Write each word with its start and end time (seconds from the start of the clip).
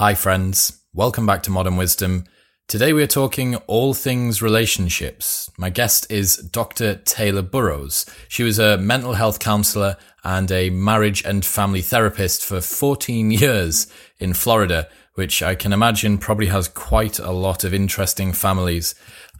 Hi, 0.00 0.14
friends. 0.14 0.80
Welcome 0.94 1.26
back 1.26 1.42
to 1.42 1.50
Modern 1.50 1.76
Wisdom. 1.76 2.24
Today 2.68 2.94
we 2.94 3.02
are 3.02 3.06
talking 3.06 3.56
all 3.66 3.92
things 3.92 4.40
relationships. 4.40 5.50
My 5.58 5.68
guest 5.68 6.10
is 6.10 6.38
Dr. 6.38 6.94
Taylor 6.94 7.42
Burrowes. 7.42 8.06
She 8.26 8.42
was 8.42 8.58
a 8.58 8.78
mental 8.78 9.12
health 9.12 9.40
counselor 9.40 9.98
and 10.24 10.50
a 10.50 10.70
marriage 10.70 11.22
and 11.26 11.44
family 11.44 11.82
therapist 11.82 12.42
for 12.42 12.62
14 12.62 13.30
years 13.42 13.88
in 14.18 14.32
Florida, 14.32 14.88
which 15.16 15.42
I 15.42 15.54
can 15.54 15.70
imagine 15.70 16.16
probably 16.16 16.46
has 16.46 16.66
quite 16.66 17.18
a 17.18 17.30
lot 17.30 17.62
of 17.62 17.74
interesting 17.74 18.32
families. 18.32 18.94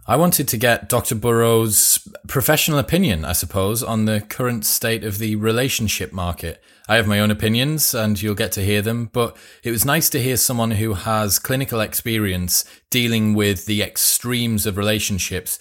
I 0.07 0.17
wanted 0.17 0.47
to 0.49 0.59
get 0.59 0.91
Dr. 0.91 1.15
Burrowes' 1.15 2.07
professional 2.29 2.79
opinion, 2.79 3.25
I 3.25 3.33
suppose, 3.33 3.83
on 3.83 4.05
the 4.05 4.21
current 4.21 4.67
state 4.67 5.05
of 5.05 5.17
the 5.17 5.37
relationship 5.37 6.13
market. 6.13 6.63
I 6.91 6.97
have 6.97 7.07
my 7.07 7.21
own 7.21 7.31
opinions 7.31 7.95
and 7.95 8.21
you'll 8.21 8.35
get 8.35 8.51
to 8.53 8.65
hear 8.65 8.83
them, 8.83 9.11
but 9.13 9.37
it 9.63 9.71
was 9.71 9.85
nice 9.85 10.11
to 10.11 10.21
hear 10.21 10.37
someone 10.37 10.73
who 10.73 10.95
has 10.95 11.39
clinical 11.39 11.81
experience 11.81 12.65
dealing 12.91 13.33
with 13.33 13.67
the 13.67 13.81
extremes 13.81 14.67
of 14.67 14.77
relationships 14.77 15.61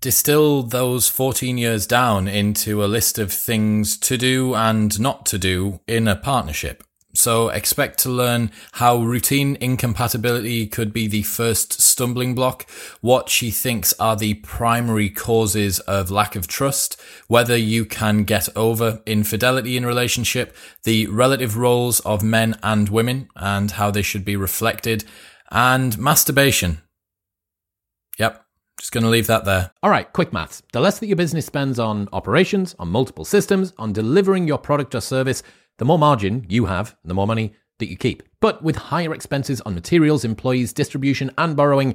distill 0.00 0.62
those 0.62 1.08
14 1.08 1.58
years 1.58 1.86
down 1.86 2.26
into 2.26 2.82
a 2.82 2.86
list 2.86 3.18
of 3.18 3.30
things 3.30 3.98
to 3.98 4.16
do 4.16 4.54
and 4.54 4.98
not 4.98 5.26
to 5.26 5.36
do 5.36 5.80
in 5.86 6.08
a 6.08 6.16
partnership. 6.16 6.82
So 7.16 7.48
expect 7.48 7.98
to 8.00 8.10
learn 8.10 8.50
how 8.72 8.98
routine 8.98 9.56
incompatibility 9.60 10.66
could 10.66 10.92
be 10.92 11.06
the 11.08 11.22
first 11.22 11.80
stumbling 11.80 12.34
block, 12.34 12.68
what 13.00 13.30
she 13.30 13.50
thinks 13.50 13.94
are 13.98 14.16
the 14.16 14.34
primary 14.34 15.08
causes 15.08 15.80
of 15.80 16.10
lack 16.10 16.36
of 16.36 16.46
trust, 16.46 17.00
whether 17.26 17.56
you 17.56 17.86
can 17.86 18.24
get 18.24 18.48
over 18.54 19.02
infidelity 19.06 19.76
in 19.76 19.86
relationship, 19.86 20.54
the 20.84 21.06
relative 21.06 21.56
roles 21.56 22.00
of 22.00 22.22
men 22.22 22.58
and 22.62 22.90
women 22.90 23.28
and 23.34 23.72
how 23.72 23.90
they 23.90 24.02
should 24.02 24.24
be 24.24 24.36
reflected, 24.36 25.04
and 25.50 25.98
masturbation. 25.98 26.82
Yep. 28.18 28.42
Just 28.78 28.92
going 28.92 29.04
to 29.04 29.10
leave 29.10 29.26
that 29.28 29.46
there. 29.46 29.70
All 29.82 29.88
right, 29.88 30.12
quick 30.12 30.34
maths. 30.34 30.62
The 30.72 30.80
less 30.80 30.98
that 30.98 31.06
your 31.06 31.16
business 31.16 31.46
spends 31.46 31.78
on 31.78 32.10
operations, 32.12 32.76
on 32.78 32.88
multiple 32.88 33.24
systems, 33.24 33.72
on 33.78 33.94
delivering 33.94 34.46
your 34.46 34.58
product 34.58 34.94
or 34.94 35.00
service, 35.00 35.42
the 35.78 35.84
more 35.84 35.98
margin 35.98 36.46
you 36.48 36.66
have, 36.66 36.96
the 37.04 37.14
more 37.14 37.26
money 37.26 37.54
that 37.78 37.88
you 37.88 37.96
keep. 37.96 38.22
But 38.40 38.62
with 38.62 38.76
higher 38.76 39.12
expenses 39.12 39.60
on 39.62 39.74
materials, 39.74 40.24
employees, 40.24 40.72
distribution, 40.72 41.30
and 41.36 41.56
borrowing, 41.56 41.94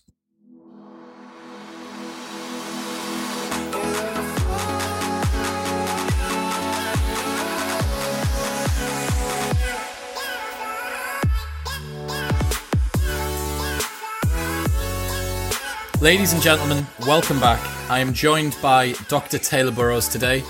Ladies 16.01 16.33
and 16.33 16.41
gentlemen, 16.41 16.87
welcome 17.01 17.39
back. 17.39 17.59
I 17.87 17.99
am 17.99 18.11
joined 18.11 18.57
by 18.59 18.93
Dr. 19.07 19.37
Taylor 19.37 19.71
Burrowes 19.71 20.07
today. 20.07 20.43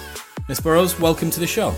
Miss 0.47 0.61
Burrowes, 0.61 0.97
welcome 0.97 1.29
to 1.29 1.41
the 1.41 1.45
show. 1.45 1.71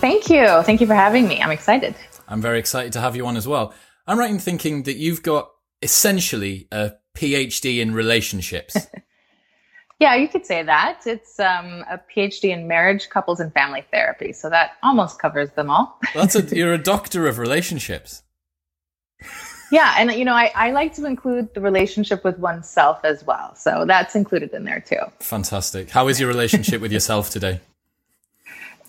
Thank 0.00 0.30
you. 0.30 0.46
Thank 0.62 0.80
you 0.80 0.86
for 0.86 0.94
having 0.94 1.28
me. 1.28 1.42
I'm 1.42 1.50
excited. 1.50 1.94
I'm 2.26 2.40
very 2.40 2.58
excited 2.58 2.94
to 2.94 3.00
have 3.02 3.14
you 3.14 3.26
on 3.26 3.36
as 3.36 3.46
well. 3.46 3.74
I'm 4.06 4.18
right 4.18 4.30
in 4.30 4.38
thinking 4.38 4.84
that 4.84 4.96
you've 4.96 5.22
got 5.22 5.50
essentially 5.82 6.66
a 6.72 6.92
PhD 7.14 7.78
in 7.78 7.92
relationships. 7.92 8.74
yeah, 9.98 10.14
you 10.14 10.26
could 10.26 10.46
say 10.46 10.62
that. 10.62 11.02
It's 11.04 11.38
um, 11.38 11.84
a 11.90 12.00
PhD 12.16 12.44
in 12.44 12.66
marriage, 12.66 13.10
couples, 13.10 13.40
and 13.40 13.52
family 13.52 13.84
therapy. 13.92 14.32
So 14.32 14.48
that 14.48 14.78
almost 14.82 15.18
covers 15.18 15.50
them 15.50 15.68
all. 15.68 16.00
That's 16.14 16.36
a, 16.36 16.40
you're 16.56 16.72
a 16.72 16.82
doctor 16.82 17.26
of 17.26 17.36
relationships 17.36 18.22
yeah 19.70 19.94
and 19.98 20.12
you 20.12 20.24
know 20.24 20.34
I, 20.34 20.52
I 20.54 20.70
like 20.72 20.94
to 20.94 21.06
include 21.06 21.52
the 21.54 21.60
relationship 21.60 22.24
with 22.24 22.38
oneself 22.38 23.00
as 23.04 23.24
well. 23.24 23.54
So 23.54 23.84
that's 23.86 24.14
included 24.14 24.52
in 24.52 24.64
there 24.64 24.80
too. 24.80 25.00
Fantastic. 25.20 25.90
How 25.90 26.08
is 26.08 26.20
your 26.20 26.28
relationship 26.28 26.80
with 26.80 26.92
yourself 26.92 27.30
today? 27.30 27.60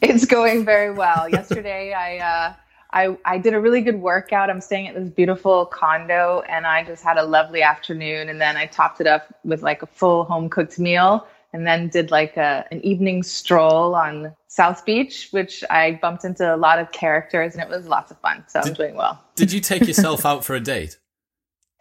It's 0.02 0.25
going 0.25 0.66
very 0.66 0.91
well. 0.91 1.30
Yesterday 1.30 1.94
i 1.94 2.18
uh, 2.18 2.53
I, 2.94 3.18
I 3.24 3.38
did 3.38 3.53
a 3.53 3.59
really 3.59 3.81
good 3.81 4.02
workout. 4.02 4.50
I'm 4.50 4.59
staying 4.59 4.88
at 4.88 4.96
this 4.96 5.09
beautiful 5.09 5.66
condo 5.66 6.44
and 6.50 6.68
I 6.68 6.84
just 6.84 7.03
had 7.03 7.18
a 7.18 7.24
lovely 7.24 7.62
afternoon. 7.62 8.28
And 8.28 8.41
then 8.41 8.58
I 8.58 8.66
topped 8.66 9.00
it 9.00 9.08
up 9.08 9.34
with 9.46 9.64
like 9.64 9.81
a 9.81 9.86
full 9.86 10.25
home 10.25 10.50
cooked 10.50 10.78
meal 10.78 11.25
and 11.53 11.67
then 11.67 11.89
did 11.89 12.12
like 12.12 12.38
a, 12.38 12.66
an 12.72 12.84
evening 12.85 13.23
stroll 13.23 13.95
on 13.95 14.34
South 14.47 14.85
Beach, 14.85 15.29
which 15.31 15.63
I 15.69 16.00
bumped 16.01 16.23
into 16.23 16.53
a 16.53 16.57
lot 16.57 16.79
of 16.79 16.91
characters 16.91 17.53
and 17.53 17.62
it 17.62 17.69
was 17.69 17.88
lots 17.88 18.12
of 18.12 18.19
fun. 18.19 18.44
So 18.47 18.62
did, 18.62 18.69
I'm 18.69 18.73
doing 18.75 18.95
well. 18.95 19.23
did 19.35 19.51
you 19.51 19.59
take 19.59 19.81
yourself 19.88 20.25
out 20.25 20.45
for 20.45 20.56
a 20.56 20.59
date? 20.59 20.97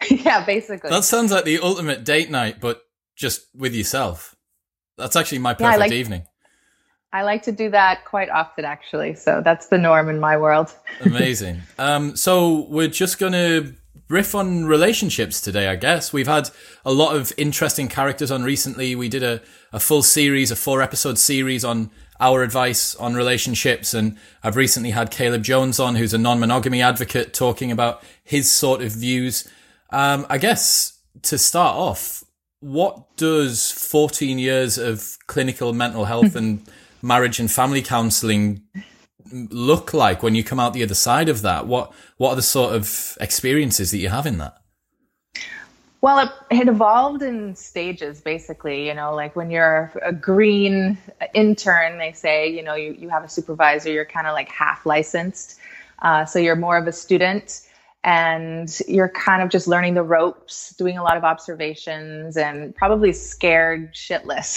yeah, 0.08 0.44
basically. 0.44 0.90
That 0.90 1.04
sounds 1.04 1.30
like 1.30 1.44
the 1.44 1.58
ultimate 1.60 2.04
date 2.04 2.30
night, 2.30 2.60
but 2.60 2.82
just 3.16 3.46
with 3.54 3.74
yourself. 3.74 4.34
That's 4.96 5.16
actually 5.16 5.38
my 5.38 5.54
perfect 5.54 5.70
yeah, 5.70 5.74
I 5.74 5.76
like, 5.76 5.92
evening. 5.92 6.22
I 7.12 7.22
like 7.22 7.42
to 7.44 7.52
do 7.52 7.70
that 7.70 8.04
quite 8.04 8.30
often, 8.30 8.64
actually. 8.64 9.14
So 9.14 9.40
that's 9.44 9.66
the 9.66 9.78
norm 9.78 10.08
in 10.08 10.20
my 10.20 10.36
world. 10.36 10.74
Amazing. 11.00 11.62
Um, 11.78 12.16
so 12.16 12.66
we're 12.68 12.88
just 12.88 13.18
going 13.18 13.32
to 13.32 13.74
riff 14.10 14.34
on 14.34 14.66
relationships 14.66 15.40
today, 15.40 15.68
I 15.68 15.76
guess. 15.76 16.12
We've 16.12 16.26
had 16.26 16.50
a 16.84 16.92
lot 16.92 17.14
of 17.14 17.32
interesting 17.38 17.88
characters 17.88 18.30
on 18.30 18.42
recently. 18.42 18.94
We 18.94 19.08
did 19.08 19.22
a, 19.22 19.40
a 19.72 19.78
full 19.78 20.02
series, 20.02 20.50
a 20.50 20.56
four 20.56 20.82
episode 20.82 21.16
series 21.16 21.64
on 21.64 21.90
our 22.18 22.42
advice 22.42 22.96
on 22.96 23.14
relationships. 23.14 23.94
And 23.94 24.18
I've 24.42 24.56
recently 24.56 24.90
had 24.90 25.12
Caleb 25.12 25.44
Jones 25.44 25.78
on, 25.78 25.94
who's 25.94 26.12
a 26.12 26.18
non 26.18 26.40
monogamy 26.40 26.82
advocate, 26.82 27.32
talking 27.32 27.70
about 27.70 28.02
his 28.24 28.50
sort 28.50 28.82
of 28.82 28.92
views. 28.92 29.48
Um, 29.90 30.26
I 30.28 30.38
guess 30.38 30.98
to 31.22 31.38
start 31.38 31.76
off, 31.76 32.24
what 32.58 33.16
does 33.16 33.70
14 33.70 34.38
years 34.38 34.76
of 34.76 35.16
clinical 35.28 35.72
mental 35.72 36.04
health 36.04 36.34
and 36.36 36.66
marriage 37.00 37.38
and 37.38 37.50
family 37.50 37.80
counseling 37.80 38.62
look 39.32 39.94
like 39.94 40.22
when 40.22 40.34
you 40.34 40.44
come 40.44 40.60
out 40.60 40.72
the 40.72 40.82
other 40.82 40.94
side 40.94 41.28
of 41.28 41.42
that? 41.42 41.66
What 41.66 41.92
what 42.16 42.30
are 42.30 42.36
the 42.36 42.42
sort 42.42 42.74
of 42.74 43.16
experiences 43.20 43.90
that 43.90 43.98
you 43.98 44.08
have 44.08 44.26
in 44.26 44.38
that? 44.38 44.56
Well, 46.02 46.18
it, 46.18 46.30
it, 46.50 46.68
evolved 46.68 47.22
in 47.22 47.54
stages, 47.54 48.22
basically. 48.22 48.86
You 48.86 48.94
know, 48.94 49.14
like 49.14 49.36
when 49.36 49.50
you're 49.50 49.92
a 50.02 50.12
green 50.12 50.96
intern, 51.34 51.98
they 51.98 52.12
say, 52.12 52.48
you 52.48 52.62
know, 52.62 52.74
you, 52.74 52.96
you 52.98 53.10
have 53.10 53.22
a 53.22 53.28
supervisor, 53.28 53.90
you're 53.90 54.06
kind 54.06 54.26
of 54.26 54.32
like 54.32 54.48
half 54.48 54.86
licensed. 54.86 55.58
Uh, 55.98 56.24
so 56.24 56.38
you're 56.38 56.56
more 56.56 56.78
of 56.78 56.86
a 56.86 56.92
student 56.92 57.66
and 58.02 58.80
you're 58.88 59.10
kind 59.10 59.42
of 59.42 59.50
just 59.50 59.68
learning 59.68 59.92
the 59.92 60.02
ropes, 60.02 60.74
doing 60.76 60.96
a 60.96 61.02
lot 61.02 61.18
of 61.18 61.24
observations, 61.24 62.38
and 62.38 62.74
probably 62.74 63.12
scared 63.12 63.92
shitless 63.92 64.56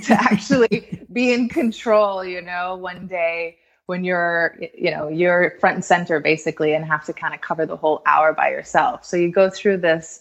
to 0.06 0.12
actually 0.14 1.06
be 1.12 1.32
in 1.32 1.48
control, 1.48 2.24
you 2.24 2.42
know, 2.42 2.74
one 2.74 3.06
day 3.06 3.56
when 3.86 4.04
you're 4.04 4.56
you 4.76 4.90
know 4.90 5.08
you're 5.08 5.52
front 5.60 5.74
and 5.74 5.84
center 5.84 6.20
basically 6.20 6.74
and 6.74 6.84
have 6.84 7.04
to 7.04 7.12
kind 7.12 7.34
of 7.34 7.40
cover 7.40 7.66
the 7.66 7.76
whole 7.76 8.02
hour 8.06 8.32
by 8.32 8.50
yourself. 8.50 9.04
So 9.04 9.16
you 9.16 9.30
go 9.30 9.50
through 9.50 9.78
this 9.78 10.20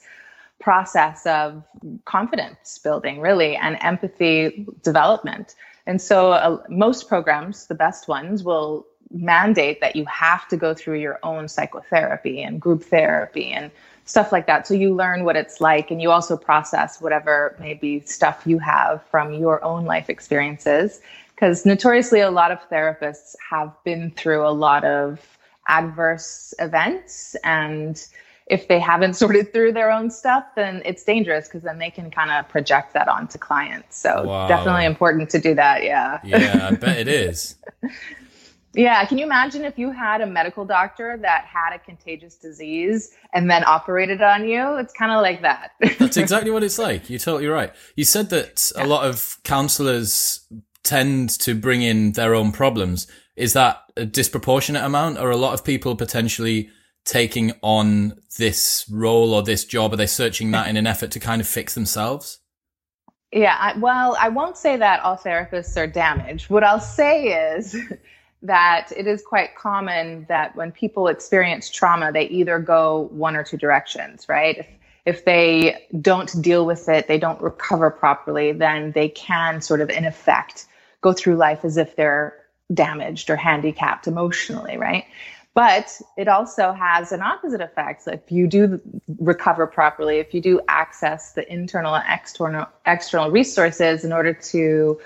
process 0.59 1.25
of 1.25 1.63
confidence 2.05 2.77
building 2.77 3.19
really 3.19 3.55
and 3.55 3.77
empathy 3.81 4.65
development. 4.81 5.55
And 5.85 6.01
so 6.01 6.31
uh, 6.31 6.63
most 6.69 7.09
programs 7.09 7.67
the 7.67 7.75
best 7.75 8.07
ones 8.07 8.43
will 8.43 8.85
mandate 9.11 9.79
that 9.81 9.95
you 9.95 10.05
have 10.05 10.47
to 10.47 10.57
go 10.57 10.73
through 10.73 10.99
your 10.99 11.19
own 11.23 11.47
psychotherapy 11.47 12.41
and 12.41 12.59
group 12.59 12.83
therapy 12.83 13.51
and 13.51 13.69
stuff 14.05 14.31
like 14.31 14.47
that. 14.47 14.67
So 14.67 14.73
you 14.73 14.93
learn 14.93 15.23
what 15.23 15.35
it's 15.35 15.61
like 15.61 15.91
and 15.91 16.01
you 16.01 16.11
also 16.11 16.35
process 16.35 16.99
whatever 16.99 17.55
maybe 17.59 18.01
stuff 18.01 18.43
you 18.45 18.59
have 18.59 19.03
from 19.03 19.33
your 19.33 19.63
own 19.63 19.85
life 19.85 20.09
experiences 20.09 21.01
because 21.43 21.65
notoriously 21.65 22.21
a 22.21 22.31
lot 22.31 22.51
of 22.51 22.59
therapists 22.69 23.35
have 23.49 23.73
been 23.83 24.11
through 24.11 24.47
a 24.47 24.55
lot 24.55 24.85
of 24.85 25.19
adverse 25.67 26.53
events 26.59 27.35
and 27.43 28.07
if 28.47 28.69
they 28.69 28.79
haven't 28.79 29.13
sorted 29.21 29.51
through 29.51 29.73
their 29.73 29.91
own 29.91 30.09
stuff 30.09 30.45
then 30.55 30.81
it's 30.85 31.03
dangerous 31.03 31.49
because 31.49 31.61
then 31.61 31.79
they 31.79 31.89
can 31.89 32.09
kind 32.09 32.31
of 32.31 32.47
project 32.47 32.93
that 32.93 33.09
onto 33.09 33.37
clients. 33.37 33.99
So 33.99 34.23
wow. 34.23 34.47
definitely 34.47 34.85
important 34.85 35.29
to 35.31 35.39
do 35.39 35.53
that 35.55 35.83
yeah. 35.83 36.21
Yeah 36.23 36.69
i 36.71 36.75
bet 36.75 36.97
it 36.97 37.07
is. 37.09 37.55
Yeah 38.75 39.05
can 39.05 39.19
you 39.19 39.25
imagine 39.25 39.65
if 39.65 39.77
you 39.77 39.91
had 39.91 40.21
a 40.21 40.25
medical 40.25 40.65
doctor 40.65 41.15
that 41.21 41.45
had 41.45 41.75
a 41.75 41.79
contagious 41.79 42.37
disease 42.37 43.11
and 43.31 43.47
then 43.51 43.63
operated 43.65 44.19
on 44.21 44.47
you? 44.47 44.77
It's 44.77 44.93
kind 44.93 45.11
of 45.11 45.21
like 45.21 45.43
that. 45.43 45.73
That's 45.99 46.17
exactly 46.17 46.49
what 46.49 46.63
it's 46.63 46.79
like. 46.79 47.07
You're 47.07 47.19
totally 47.19 47.45
right. 47.45 47.71
You 47.95 48.03
said 48.03 48.31
that 48.31 48.71
yeah. 48.75 48.83
a 48.83 48.87
lot 48.87 49.05
of 49.05 49.37
counselors 49.43 50.39
tend 50.83 51.29
to 51.29 51.55
bring 51.55 51.81
in 51.81 52.11
their 52.13 52.35
own 52.35 52.51
problems. 52.51 53.07
Is 53.35 53.53
that 53.53 53.81
a 53.97 54.05
disproportionate 54.05 54.83
amount? 54.83 55.17
Or 55.17 55.31
a 55.31 55.37
lot 55.37 55.53
of 55.53 55.63
people 55.63 55.95
potentially 55.95 56.69
taking 57.05 57.53
on 57.61 58.19
this 58.37 58.85
role 58.89 59.33
or 59.33 59.43
this 59.43 59.65
job? 59.65 59.93
Are 59.93 59.97
they 59.97 60.07
searching 60.07 60.51
that 60.51 60.67
in 60.67 60.77
an 60.77 60.87
effort 60.87 61.11
to 61.11 61.19
kind 61.19 61.41
of 61.41 61.47
fix 61.47 61.73
themselves? 61.73 62.39
Yeah, 63.31 63.57
I, 63.59 63.77
well, 63.79 64.15
I 64.19 64.29
won't 64.29 64.57
say 64.57 64.77
that 64.77 64.99
all 65.01 65.17
therapists 65.17 65.75
are 65.75 65.87
damaged. 65.87 66.49
What 66.49 66.63
I'll 66.63 66.79
say 66.79 67.55
is 67.55 67.75
that 68.43 68.91
it 68.95 69.07
is 69.07 69.23
quite 69.23 69.55
common 69.55 70.25
that 70.29 70.55
when 70.55 70.71
people 70.71 71.07
experience 71.07 71.69
trauma, 71.69 72.11
they 72.11 72.27
either 72.27 72.59
go 72.59 73.09
one 73.11 73.35
or 73.35 73.43
two 73.43 73.57
directions, 73.57 74.29
right? 74.29 74.59
If, 74.59 74.67
if 75.05 75.25
they 75.25 75.87
don't 75.99 76.41
deal 76.41 76.65
with 76.65 76.87
it, 76.87 77.07
they 77.07 77.17
don't 77.17 77.41
recover 77.41 77.89
properly, 77.89 78.51
then 78.51 78.91
they 78.91 79.09
can 79.09 79.61
sort 79.61 79.81
of, 79.81 79.89
in 79.89 80.05
effect, 80.05 80.67
go 81.03 81.13
through 81.13 81.35
life 81.35 81.63
as 81.63 81.77
if 81.77 81.95
they're 81.95 82.35
damaged 82.73 83.29
or 83.29 83.35
handicapped 83.35 84.07
emotionally, 84.07 84.77
right? 84.77 85.05
But 85.53 86.01
it 86.17 86.27
also 86.27 86.71
has 86.71 87.11
an 87.11 87.21
opposite 87.21 87.61
effect. 87.61 88.01
So 88.03 88.13
if 88.13 88.31
you 88.31 88.47
do 88.47 88.81
recover 89.19 89.67
properly, 89.67 90.17
if 90.17 90.33
you 90.33 90.41
do 90.41 90.59
access 90.67 91.33
the 91.33 91.51
internal 91.51 91.93
and 91.93 92.03
external 92.09 92.65
external 92.87 93.29
resources 93.29 94.03
in 94.03 94.11
order 94.11 94.33
to, 94.33 94.99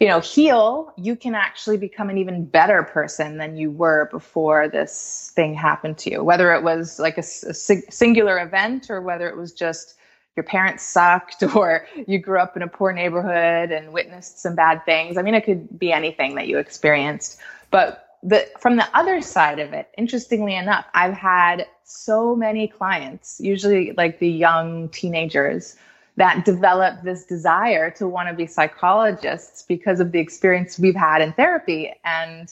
you 0.00 0.06
know, 0.06 0.20
heal, 0.20 0.92
you 0.98 1.16
can 1.16 1.34
actually 1.34 1.78
become 1.78 2.10
an 2.10 2.18
even 2.18 2.44
better 2.44 2.82
person 2.82 3.38
than 3.38 3.56
you 3.56 3.70
were 3.70 4.10
before 4.10 4.68
this 4.68 5.32
thing 5.34 5.54
happened 5.54 5.96
to 5.98 6.10
you. 6.10 6.22
Whether 6.22 6.52
it 6.52 6.62
was 6.62 6.98
like 6.98 7.16
a, 7.16 7.20
a 7.20 7.54
singular 7.54 8.38
event 8.38 8.90
or 8.90 9.00
whether 9.00 9.26
it 9.26 9.38
was 9.38 9.54
just 9.54 9.94
your 10.38 10.44
parents 10.44 10.84
sucked 10.84 11.42
or 11.56 11.84
you 12.06 12.18
grew 12.18 12.38
up 12.38 12.56
in 12.56 12.62
a 12.62 12.68
poor 12.68 12.92
neighborhood 12.92 13.72
and 13.72 13.92
witnessed 13.92 14.40
some 14.40 14.54
bad 14.54 14.84
things. 14.84 15.18
I 15.18 15.22
mean, 15.22 15.34
it 15.34 15.44
could 15.44 15.78
be 15.78 15.92
anything 15.92 16.36
that 16.36 16.46
you 16.46 16.58
experienced. 16.58 17.38
But 17.72 18.16
the, 18.22 18.48
from 18.60 18.76
the 18.76 18.88
other 18.96 19.20
side 19.20 19.58
of 19.58 19.72
it, 19.72 19.88
interestingly 19.98 20.54
enough, 20.54 20.86
I've 20.94 21.14
had 21.14 21.66
so 21.82 22.36
many 22.36 22.68
clients, 22.68 23.40
usually 23.40 23.92
like 23.96 24.20
the 24.20 24.30
young 24.30 24.88
teenagers, 24.90 25.76
that 26.16 26.44
develop 26.44 27.02
this 27.02 27.24
desire 27.24 27.90
to 27.92 28.08
want 28.08 28.28
to 28.28 28.34
be 28.34 28.46
psychologists 28.46 29.62
because 29.62 30.00
of 30.00 30.12
the 30.12 30.18
experience 30.18 30.78
we've 30.78 30.96
had 30.96 31.20
in 31.20 31.32
therapy. 31.32 31.92
And 32.04 32.48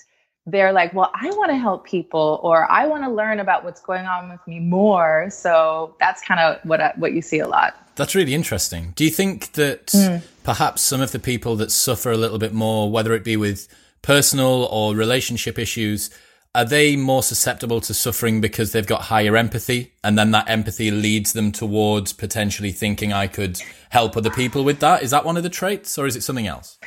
they're 0.47 0.73
like, 0.73 0.95
well, 0.95 1.11
I 1.13 1.31
want 1.31 1.51
to 1.51 1.57
help 1.57 1.85
people 1.85 2.41
or 2.43 2.71
I 2.71 2.87
want 2.87 3.03
to 3.03 3.11
learn 3.11 3.41
about 3.41 3.65
what's 3.65 3.81
going 3.81 4.07
on 4.07 4.31
with 4.31 4.41
me 4.47 4.61
more. 4.61 5.29
So 5.31 5.97
that's 5.99 6.23
kind 6.23 6.41
of 6.41 6.65
what, 6.65 6.81
I, 6.81 6.93
what 6.97 7.13
you 7.13 7.23
see 7.23 7.41
a 7.41 7.49
lot. 7.49 7.75
That's 7.97 8.15
really 8.15 8.35
interesting. 8.35 8.93
Do 8.95 9.05
you 9.05 9.11
think 9.11 9.53
that 9.53 9.87
mm. 9.89 10.23
perhaps 10.45 10.83
some 10.83 11.01
of 11.01 11.11
the 11.11 11.19
people 11.19 11.57
that 11.57 11.73
suffer 11.73 12.13
a 12.13 12.17
little 12.17 12.39
bit 12.39 12.53
more, 12.53 12.91
whether 12.91 13.13
it 13.15 13.25
be 13.25 13.37
with 13.37 13.67
personal 14.03 14.65
or 14.71 14.95
relationship 14.95 15.59
issues, 15.59 16.11
are 16.55 16.65
they 16.65 16.95
more 16.95 17.23
susceptible 17.23 17.81
to 17.83 17.93
suffering 17.93 18.41
because 18.41 18.73
they've 18.73 18.87
got 18.87 19.03
higher 19.03 19.37
empathy 19.37 19.95
and 20.05 20.17
then 20.17 20.31
that 20.31 20.49
empathy 20.49 20.91
leads 20.91 21.33
them 21.33 21.53
towards 21.53 22.13
potentially 22.13 22.73
thinking 22.73 23.13
I 23.13 23.27
could 23.27 23.61
help 23.91 24.17
other 24.17 24.31
people 24.31 24.63
with 24.63 24.79
that? 24.81 25.03
Is 25.03 25.11
that 25.11 25.25
one 25.25 25.37
of 25.37 25.43
the 25.43 25.51
traits 25.51 25.99
or 25.99 26.07
is 26.07 26.17
it 26.17 26.23
something 26.23 26.47
else? 26.47 26.79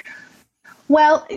Well, 0.88 1.28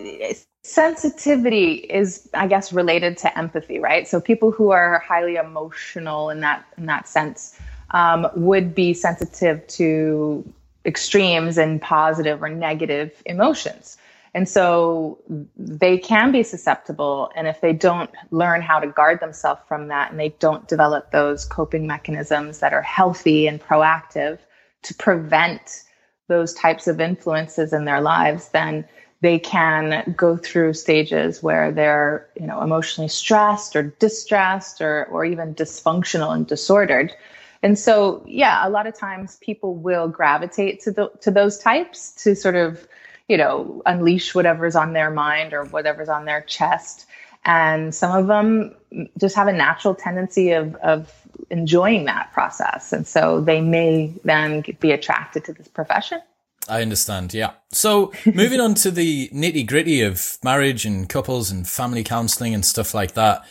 sensitivity 0.62 1.74
is 1.74 2.28
i 2.34 2.46
guess 2.46 2.72
related 2.72 3.16
to 3.18 3.36
empathy 3.36 3.78
right? 3.80 4.06
So 4.06 4.20
people 4.20 4.52
who 4.52 4.70
are 4.70 5.00
highly 5.00 5.34
emotional 5.36 6.30
in 6.30 6.40
that 6.40 6.64
in 6.78 6.86
that 6.86 7.08
sense 7.08 7.58
um, 7.90 8.28
would 8.36 8.74
be 8.74 8.94
sensitive 8.94 9.66
to 9.66 10.50
extremes 10.84 11.58
and 11.58 11.80
positive 11.80 12.42
or 12.42 12.48
negative 12.48 13.22
emotions. 13.26 13.96
And 14.34 14.48
so 14.48 15.18
they 15.56 15.98
can 15.98 16.32
be 16.32 16.42
susceptible 16.42 17.30
and 17.36 17.46
if 17.46 17.60
they 17.60 17.74
don't 17.74 18.10
learn 18.30 18.62
how 18.62 18.80
to 18.80 18.86
guard 18.86 19.20
themselves 19.20 19.60
from 19.68 19.88
that 19.88 20.10
and 20.10 20.18
they 20.18 20.30
don't 20.38 20.66
develop 20.68 21.10
those 21.10 21.44
coping 21.44 21.86
mechanisms 21.86 22.60
that 22.60 22.72
are 22.72 22.82
healthy 22.82 23.46
and 23.46 23.60
proactive 23.60 24.38
to 24.84 24.94
prevent 24.94 25.82
those 26.28 26.54
types 26.54 26.86
of 26.86 26.98
influences 26.98 27.74
in 27.74 27.84
their 27.84 28.00
lives 28.00 28.48
then 28.50 28.86
they 29.22 29.38
can 29.38 30.12
go 30.16 30.36
through 30.36 30.74
stages 30.74 31.42
where 31.42 31.70
they're 31.72 32.28
you 32.38 32.46
know 32.46 32.60
emotionally 32.60 33.08
stressed 33.08 33.74
or 33.74 33.84
distressed 33.84 34.80
or 34.80 35.06
or 35.06 35.24
even 35.24 35.54
dysfunctional 35.54 36.34
and 36.34 36.46
disordered. 36.46 37.14
And 37.62 37.78
so 37.78 38.22
yeah 38.26 38.66
a 38.66 38.68
lot 38.68 38.86
of 38.86 38.94
times 38.94 39.38
people 39.40 39.74
will 39.76 40.08
gravitate 40.08 40.80
to 40.82 40.90
the 40.90 41.10
to 41.20 41.30
those 41.30 41.56
types 41.58 42.10
to 42.24 42.34
sort 42.34 42.56
of 42.56 42.86
you 43.28 43.36
know 43.36 43.80
unleash 43.86 44.34
whatever's 44.34 44.76
on 44.76 44.92
their 44.92 45.10
mind 45.10 45.54
or 45.54 45.64
whatever's 45.64 46.08
on 46.10 46.26
their 46.26 46.42
chest. 46.42 47.06
And 47.44 47.94
some 47.94 48.16
of 48.16 48.26
them 48.26 48.74
just 49.18 49.34
have 49.36 49.48
a 49.48 49.52
natural 49.52 49.94
tendency 49.94 50.50
of 50.50 50.74
of 50.76 51.14
enjoying 51.50 52.06
that 52.06 52.32
process. 52.32 52.92
And 52.92 53.06
so 53.06 53.40
they 53.40 53.60
may 53.60 54.12
then 54.24 54.64
be 54.80 54.90
attracted 54.90 55.44
to 55.44 55.52
this 55.52 55.68
profession 55.68 56.20
I 56.68 56.82
understand. 56.82 57.34
Yeah. 57.34 57.52
So 57.70 58.12
moving 58.26 58.60
on 58.60 58.74
to 58.74 58.90
the 58.90 59.28
nitty 59.30 59.66
gritty 59.66 60.02
of 60.02 60.38
marriage 60.44 60.84
and 60.84 61.08
couples 61.08 61.50
and 61.50 61.66
family 61.66 62.04
counseling 62.04 62.54
and 62.54 62.64
stuff 62.64 62.94
like 62.94 63.14
that. 63.14 63.44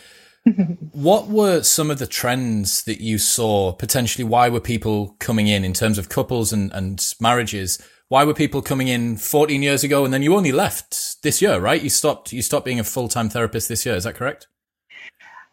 what 0.91 1.27
were 1.27 1.61
some 1.61 1.91
of 1.91 1.99
the 1.99 2.07
trends 2.07 2.83
that 2.83 3.01
you 3.01 3.17
saw 3.17 3.73
potentially? 3.73 4.23
Why 4.23 4.49
were 4.49 4.59
people 4.59 5.15
coming 5.19 5.47
in 5.47 5.63
in 5.63 5.73
terms 5.73 5.97
of 5.97 6.09
couples 6.09 6.51
and, 6.51 6.71
and 6.73 7.13
marriages? 7.19 7.81
Why 8.07 8.23
were 8.23 8.33
people 8.33 8.61
coming 8.61 8.87
in 8.87 9.17
14 9.17 9.61
years 9.61 9.83
ago 9.83 10.03
and 10.03 10.13
then 10.13 10.21
you 10.21 10.35
only 10.35 10.51
left 10.51 11.21
this 11.21 11.41
year, 11.41 11.59
right? 11.59 11.81
You 11.81 11.89
stopped, 11.89 12.33
you 12.33 12.41
stopped 12.41 12.65
being 12.65 12.79
a 12.79 12.83
full-time 12.83 13.29
therapist 13.29 13.69
this 13.69 13.85
year. 13.85 13.95
Is 13.95 14.03
that 14.05 14.15
correct? 14.15 14.47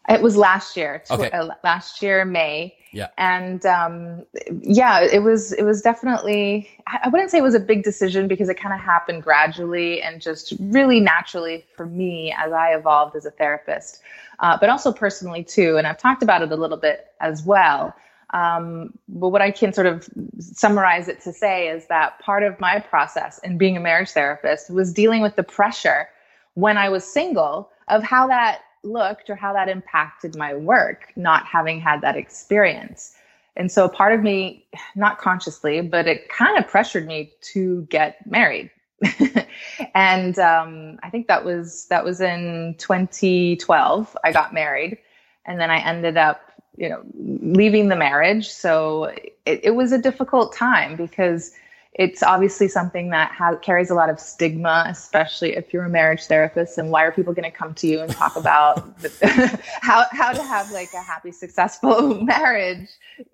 It 0.09 0.21
was 0.21 0.35
last 0.35 0.75
year, 0.75 1.03
okay. 1.11 1.29
Uh, 1.29 1.49
last 1.63 2.01
year, 2.01 2.25
May. 2.25 2.75
Yeah. 2.91 3.09
And 3.17 3.65
um, 3.65 4.25
yeah, 4.61 5.01
it 5.01 5.23
was 5.23 5.51
it 5.53 5.63
was 5.63 5.81
definitely 5.81 6.69
I 6.87 7.07
wouldn't 7.09 7.29
say 7.29 7.37
it 7.37 7.43
was 7.43 7.55
a 7.55 7.59
big 7.59 7.83
decision 7.83 8.27
because 8.27 8.49
it 8.49 8.55
kind 8.55 8.73
of 8.73 8.79
happened 8.79 9.23
gradually 9.23 10.01
and 10.01 10.21
just 10.21 10.53
really 10.59 10.99
naturally 10.99 11.65
for 11.75 11.85
me 11.85 12.33
as 12.37 12.51
I 12.51 12.73
evolved 12.73 13.15
as 13.15 13.25
a 13.25 13.31
therapist, 13.31 14.01
uh, 14.39 14.57
but 14.59 14.69
also 14.69 14.91
personally 14.91 15.43
too. 15.43 15.77
And 15.77 15.85
I've 15.85 15.99
talked 15.99 16.23
about 16.23 16.41
it 16.41 16.51
a 16.51 16.55
little 16.55 16.77
bit 16.77 17.07
as 17.21 17.43
well. 17.43 17.93
Um, 18.31 18.93
but 19.07 19.29
what 19.29 19.41
I 19.41 19.51
can 19.51 19.73
sort 19.73 19.87
of 19.87 20.07
summarize 20.39 21.07
it 21.07 21.21
to 21.21 21.33
say 21.33 21.67
is 21.67 21.87
that 21.87 22.19
part 22.19 22.43
of 22.43 22.59
my 22.59 22.79
process 22.79 23.39
in 23.39 23.57
being 23.57 23.75
a 23.75 23.79
marriage 23.79 24.11
therapist 24.11 24.69
was 24.69 24.93
dealing 24.93 25.21
with 25.21 25.35
the 25.35 25.43
pressure 25.43 26.07
when 26.53 26.77
I 26.77 26.89
was 26.89 27.03
single 27.03 27.71
of 27.87 28.03
how 28.03 28.27
that 28.27 28.61
looked 28.83 29.29
or 29.29 29.35
how 29.35 29.53
that 29.53 29.69
impacted 29.69 30.35
my 30.35 30.53
work, 30.53 31.11
not 31.15 31.45
having 31.45 31.79
had 31.79 32.01
that 32.01 32.15
experience. 32.15 33.15
And 33.55 33.71
so 33.71 33.89
part 33.89 34.13
of 34.13 34.21
me, 34.21 34.65
not 34.95 35.17
consciously, 35.17 35.81
but 35.81 36.07
it 36.07 36.29
kind 36.29 36.57
of 36.57 36.67
pressured 36.67 37.05
me 37.05 37.33
to 37.53 37.85
get 37.89 38.25
married. 38.25 38.71
and 39.95 40.37
um, 40.39 40.99
I 41.03 41.09
think 41.09 41.27
that 41.27 41.43
was 41.43 41.85
that 41.89 42.03
was 42.03 42.21
in 42.21 42.75
2012. 42.77 44.17
I 44.23 44.31
got 44.31 44.53
married, 44.53 44.97
and 45.45 45.59
then 45.59 45.69
I 45.69 45.79
ended 45.79 46.17
up, 46.17 46.41
you 46.77 46.89
know, 46.89 47.01
leaving 47.15 47.87
the 47.87 47.95
marriage. 47.95 48.49
So 48.49 49.05
it, 49.45 49.61
it 49.63 49.75
was 49.75 49.91
a 49.91 49.97
difficult 49.97 50.53
time 50.53 50.95
because 50.95 51.53
it's 51.93 52.21
obviously 52.21 52.67
something 52.67 53.09
that 53.09 53.31
has, 53.31 53.57
carries 53.61 53.89
a 53.89 53.95
lot 53.95 54.09
of 54.09 54.19
stigma, 54.19 54.85
especially 54.87 55.55
if 55.55 55.73
you're 55.73 55.85
a 55.85 55.89
marriage 55.89 56.25
therapist. 56.25 56.77
And 56.77 56.91
why 56.91 57.03
are 57.03 57.11
people 57.11 57.33
going 57.33 57.49
to 57.49 57.55
come 57.55 57.73
to 57.75 57.87
you 57.87 58.01
and 58.01 58.11
talk 58.11 58.35
about 58.37 58.99
the, 58.99 59.59
how 59.81 60.05
how 60.11 60.31
to 60.31 60.43
have 60.43 60.71
like 60.71 60.93
a 60.93 61.01
happy, 61.01 61.31
successful 61.31 62.21
marriage? 62.23 62.89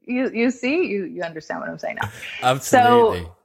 You 0.05 0.31
you 0.31 0.51
see, 0.51 0.85
you 0.85 1.05
you 1.05 1.21
understand 1.21 1.59
what 1.59 1.69
I'm 1.69 1.77
saying 1.77 1.97
now. 2.01 2.09
Absolutely. 2.41 3.21
So, 3.21 3.35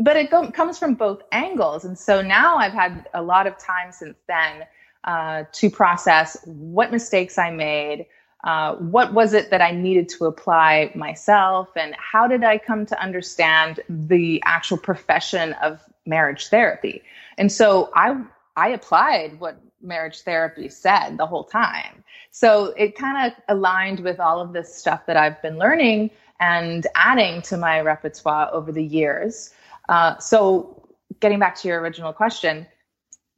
but 0.00 0.16
it 0.16 0.30
go, 0.30 0.48
comes 0.52 0.78
from 0.78 0.94
both 0.94 1.22
angles, 1.32 1.84
and 1.84 1.98
so 1.98 2.22
now 2.22 2.56
I've 2.56 2.72
had 2.72 3.08
a 3.14 3.22
lot 3.22 3.48
of 3.48 3.58
time 3.58 3.90
since 3.90 4.16
then 4.28 4.64
uh, 5.02 5.44
to 5.52 5.68
process 5.68 6.36
what 6.44 6.92
mistakes 6.92 7.38
I 7.38 7.50
made 7.50 8.06
uh, 8.44 8.76
what 8.76 9.12
was 9.12 9.34
it 9.34 9.50
that 9.50 9.60
I 9.60 9.72
needed 9.72 10.08
to 10.10 10.26
apply 10.26 10.92
myself, 10.94 11.68
and 11.76 11.94
how 11.98 12.28
did 12.28 12.44
I 12.44 12.58
come 12.58 12.86
to 12.86 13.02
understand 13.02 13.80
the 13.88 14.42
actual 14.44 14.78
profession 14.78 15.54
of 15.54 15.80
marriage 16.06 16.48
therapy? 16.48 17.02
And 17.36 17.50
so 17.50 17.90
I 17.94 18.20
I 18.56 18.68
applied 18.68 19.38
what 19.40 19.60
marriage 19.80 20.20
therapy 20.20 20.68
said 20.68 21.16
the 21.16 21.26
whole 21.26 21.44
time. 21.44 22.04
So 22.30 22.74
it 22.76 22.96
kind 22.96 23.26
of 23.26 23.38
aligned 23.48 24.00
with 24.00 24.20
all 24.20 24.40
of 24.40 24.52
this 24.52 24.74
stuff 24.74 25.06
that 25.06 25.16
I've 25.16 25.40
been 25.42 25.58
learning 25.58 26.10
and 26.40 26.86
adding 26.94 27.42
to 27.42 27.56
my 27.56 27.80
repertoire 27.80 28.52
over 28.52 28.72
the 28.72 28.82
years. 28.82 29.52
Uh, 29.88 30.18
so 30.18 30.88
getting 31.20 31.38
back 31.38 31.56
to 31.56 31.68
your 31.68 31.80
original 31.80 32.12
question, 32.12 32.66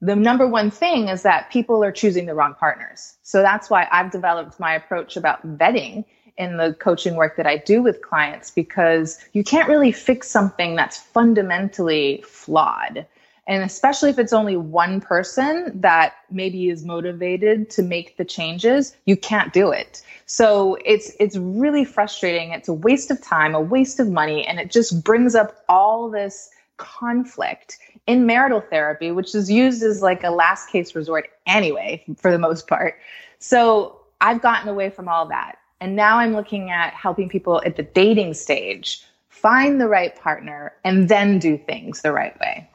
the 0.00 0.16
number 0.16 0.46
one 0.46 0.70
thing 0.70 1.08
is 1.08 1.22
that 1.22 1.50
people 1.50 1.84
are 1.84 1.92
choosing 1.92 2.26
the 2.26 2.34
wrong 2.34 2.54
partners. 2.54 3.14
So 3.22 3.42
that's 3.42 3.68
why 3.68 3.86
I've 3.92 4.10
developed 4.10 4.58
my 4.58 4.74
approach 4.74 5.16
about 5.16 5.46
vetting 5.58 6.04
in 6.38 6.56
the 6.56 6.74
coaching 6.80 7.16
work 7.16 7.36
that 7.36 7.46
I 7.46 7.58
do 7.58 7.82
with 7.82 8.00
clients 8.00 8.50
because 8.50 9.18
you 9.34 9.44
can't 9.44 9.68
really 9.68 9.92
fix 9.92 10.28
something 10.30 10.74
that's 10.74 10.96
fundamentally 10.96 12.24
flawed. 12.26 13.06
And 13.46 13.62
especially 13.62 14.10
if 14.10 14.18
it's 14.18 14.32
only 14.32 14.56
one 14.56 15.00
person 15.00 15.72
that 15.80 16.14
maybe 16.30 16.70
is 16.70 16.84
motivated 16.84 17.68
to 17.70 17.82
make 17.82 18.16
the 18.16 18.24
changes, 18.24 18.96
you 19.06 19.16
can't 19.16 19.52
do 19.52 19.70
it. 19.70 20.02
So 20.26 20.78
it's 20.84 21.12
it's 21.18 21.36
really 21.36 21.84
frustrating. 21.84 22.52
It's 22.52 22.68
a 22.68 22.72
waste 22.72 23.10
of 23.10 23.20
time, 23.20 23.54
a 23.54 23.60
waste 23.60 23.98
of 23.98 24.08
money, 24.08 24.46
and 24.46 24.60
it 24.60 24.70
just 24.70 25.02
brings 25.02 25.34
up 25.34 25.64
all 25.68 26.08
this 26.08 26.48
conflict 26.76 27.78
in 28.06 28.26
marital 28.26 28.60
therapy, 28.60 29.10
which 29.10 29.34
is 29.34 29.50
used 29.50 29.82
as 29.82 30.02
like 30.02 30.24
a 30.24 30.30
last 30.30 30.68
case 30.70 30.94
resort 30.94 31.28
anyway, 31.46 32.04
for 32.16 32.30
the 32.30 32.38
most 32.38 32.66
part. 32.66 32.96
So 33.38 34.00
I've 34.20 34.42
gotten 34.42 34.68
away 34.68 34.90
from 34.90 35.08
all 35.08 35.26
that. 35.28 35.58
And 35.80 35.96
now 35.96 36.18
I'm 36.18 36.34
looking 36.34 36.70
at 36.70 36.92
helping 36.92 37.28
people 37.28 37.62
at 37.64 37.76
the 37.76 37.82
dating 37.82 38.34
stage 38.34 39.02
find 39.28 39.80
the 39.80 39.88
right 39.88 40.14
partner 40.14 40.72
and 40.84 41.08
then 41.08 41.38
do 41.38 41.56
things 41.56 42.02
the 42.02 42.12
right 42.12 42.38
way. 42.40 42.68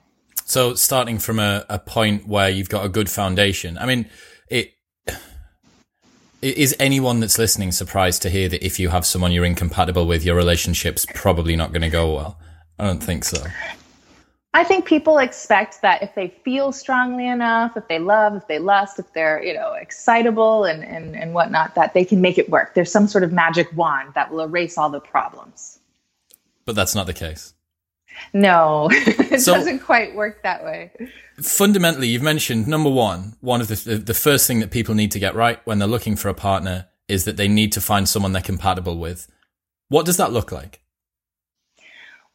So 0.45 0.73
starting 0.73 1.19
from 1.19 1.39
a, 1.39 1.65
a 1.69 1.79
point 1.79 2.27
where 2.27 2.49
you've 2.49 2.69
got 2.69 2.85
a 2.85 2.89
good 2.89 3.09
foundation. 3.09 3.77
I 3.77 3.85
mean, 3.85 4.09
it 4.47 4.73
is 6.41 6.75
anyone 6.79 7.19
that's 7.19 7.39
listening 7.39 7.71
surprised 7.71 8.21
to 8.21 8.29
hear 8.29 8.47
that 8.49 8.63
if 8.63 8.79
you 8.79 8.89
have 8.89 9.05
someone 9.05 9.31
you're 9.31 9.45
incompatible 9.45 10.05
with, 10.05 10.23
your 10.23 10.35
relationship's 10.35 11.05
probably 11.13 11.55
not 11.55 11.71
going 11.71 11.81
to 11.81 11.89
go 11.89 12.13
well? 12.13 12.39
I 12.77 12.85
don't 12.85 13.01
think 13.01 13.23
so. 13.23 13.43
I 14.55 14.63
think 14.63 14.85
people 14.85 15.17
expect 15.17 15.81
that 15.81 16.01
if 16.01 16.15
they 16.15 16.29
feel 16.29 16.71
strongly 16.71 17.27
enough, 17.27 17.75
if 17.75 17.89
they 17.89 17.99
love, 17.99 18.37
if 18.37 18.47
they 18.47 18.57
lust, 18.57 18.97
if 18.99 19.11
they're, 19.11 19.43
you 19.43 19.53
know, 19.53 19.73
excitable 19.73 20.63
and, 20.63 20.81
and, 20.81 21.13
and 21.13 21.33
whatnot, 21.33 21.75
that 21.75 21.93
they 21.93 22.05
can 22.05 22.21
make 22.21 22.37
it 22.37 22.49
work. 22.49 22.73
There's 22.73 22.89
some 22.89 23.05
sort 23.09 23.25
of 23.25 23.33
magic 23.33 23.67
wand 23.75 24.13
that 24.15 24.31
will 24.31 24.39
erase 24.39 24.77
all 24.77 24.89
the 24.89 25.01
problems. 25.01 25.79
But 26.63 26.73
that's 26.73 26.95
not 26.95 27.05
the 27.05 27.13
case. 27.13 27.53
No, 28.31 28.87
it 28.93 29.41
so, 29.41 29.55
doesn't 29.55 29.79
quite 29.79 30.15
work 30.15 30.41
that 30.43 30.63
way. 30.63 30.89
Fundamentally, 31.41 32.07
you've 32.07 32.21
mentioned 32.21 32.65
number 32.65 32.89
one, 32.89 33.35
one 33.41 33.59
of 33.59 33.67
the, 33.67 33.97
the 33.97 34.13
first 34.13 34.47
thing 34.47 34.61
that 34.61 34.71
people 34.71 34.95
need 34.95 35.11
to 35.11 35.19
get 35.19 35.35
right 35.35 35.59
when 35.65 35.79
they're 35.79 35.87
looking 35.89 36.15
for 36.15 36.29
a 36.29 36.33
partner 36.33 36.87
is 37.09 37.25
that 37.25 37.35
they 37.35 37.49
need 37.49 37.73
to 37.73 37.81
find 37.81 38.07
someone 38.07 38.31
they're 38.31 38.41
compatible 38.41 38.97
with. 38.97 39.27
What 39.89 40.05
does 40.05 40.15
that 40.15 40.31
look 40.31 40.53
like? 40.53 40.79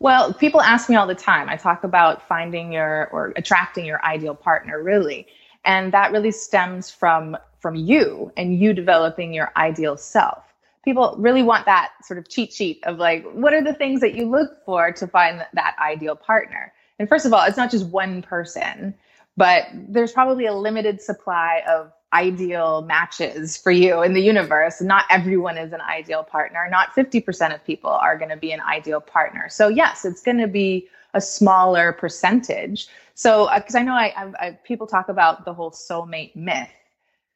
Well, 0.01 0.33
people 0.33 0.63
ask 0.63 0.89
me 0.89 0.97
all 0.97 1.07
the 1.07 1.15
time. 1.15 1.51
I 1.51 1.57
talk 1.57 1.85
about 1.85 2.27
finding 2.27 2.73
your 2.73 3.09
or 3.13 3.35
attracting 3.37 3.85
your 3.85 4.03
ideal 4.03 4.35
partner, 4.35 4.83
really. 4.83 5.27
And 5.65 5.93
that 5.93 6.11
really 6.11 6.33
stems 6.33 6.91
from 6.91 7.37
from 7.61 7.75
you 7.75 8.33
and 8.39 8.59
you 8.59 8.73
developing 8.73 9.35
your 9.35 9.53
ideal 9.59 9.99
self. 9.99 10.43
People 10.83 11.15
really 11.19 11.43
want 11.43 11.67
that 11.67 11.91
sort 12.03 12.19
of 12.19 12.27
cheat 12.31 12.51
sheet 12.51 12.83
of 12.85 12.97
like, 12.97 13.31
what 13.33 13.53
are 13.53 13.63
the 13.63 13.75
things 13.75 14.01
that 14.01 14.15
you 14.15 14.27
look 14.27 14.65
for 14.65 14.91
to 14.93 15.07
find 15.07 15.45
that 15.53 15.77
ideal 15.79 16.17
partner? 16.17 16.73
And 16.99 17.07
first 17.07 17.27
of 17.27 17.35
all, 17.35 17.45
it's 17.45 17.59
not 17.59 17.71
just 17.71 17.87
one 17.89 18.23
person, 18.23 18.95
but 19.37 19.67
there's 19.75 20.13
probably 20.13 20.47
a 20.47 20.55
limited 20.55 21.03
supply 21.03 21.63
of 21.69 21.93
ideal 22.13 22.83
matches 22.83 23.57
for 23.57 23.71
you 23.71 24.03
in 24.03 24.15
the 24.15 24.21
universe. 24.21 24.81
Not 24.81 25.05
everyone 25.11 25.57
is 25.57 25.73
an 25.73 25.81
ideal 25.81 26.23
partner. 26.25 26.69
Not 26.71 26.95
50% 26.95 27.55
of 27.55 27.65
people 27.65 27.91
are 27.91 28.19
going 28.19 28.31
to 28.31 28.37
be 28.37 28.53
an 28.53 28.61
ideal 28.61 29.01
partner. 29.01 29.49
So, 29.49 29.69
yes, 29.69 30.05
it's 30.05 30.23
going 30.23 30.39
to 30.39 30.49
be 30.49 30.89
a 31.15 31.21
smaller 31.21 31.93
percentage. 31.93 32.89
So, 33.15 33.49
because 33.55 33.75
uh, 33.75 33.79
I 33.79 33.83
know 33.83 33.95
I, 33.95 34.13
I, 34.17 34.47
I, 34.47 34.51
people 34.65 34.87
talk 34.87 35.09
about 35.09 35.45
the 35.45 35.55
whole 35.55 35.71
soulmate 35.71 36.35
myth. 36.35 36.71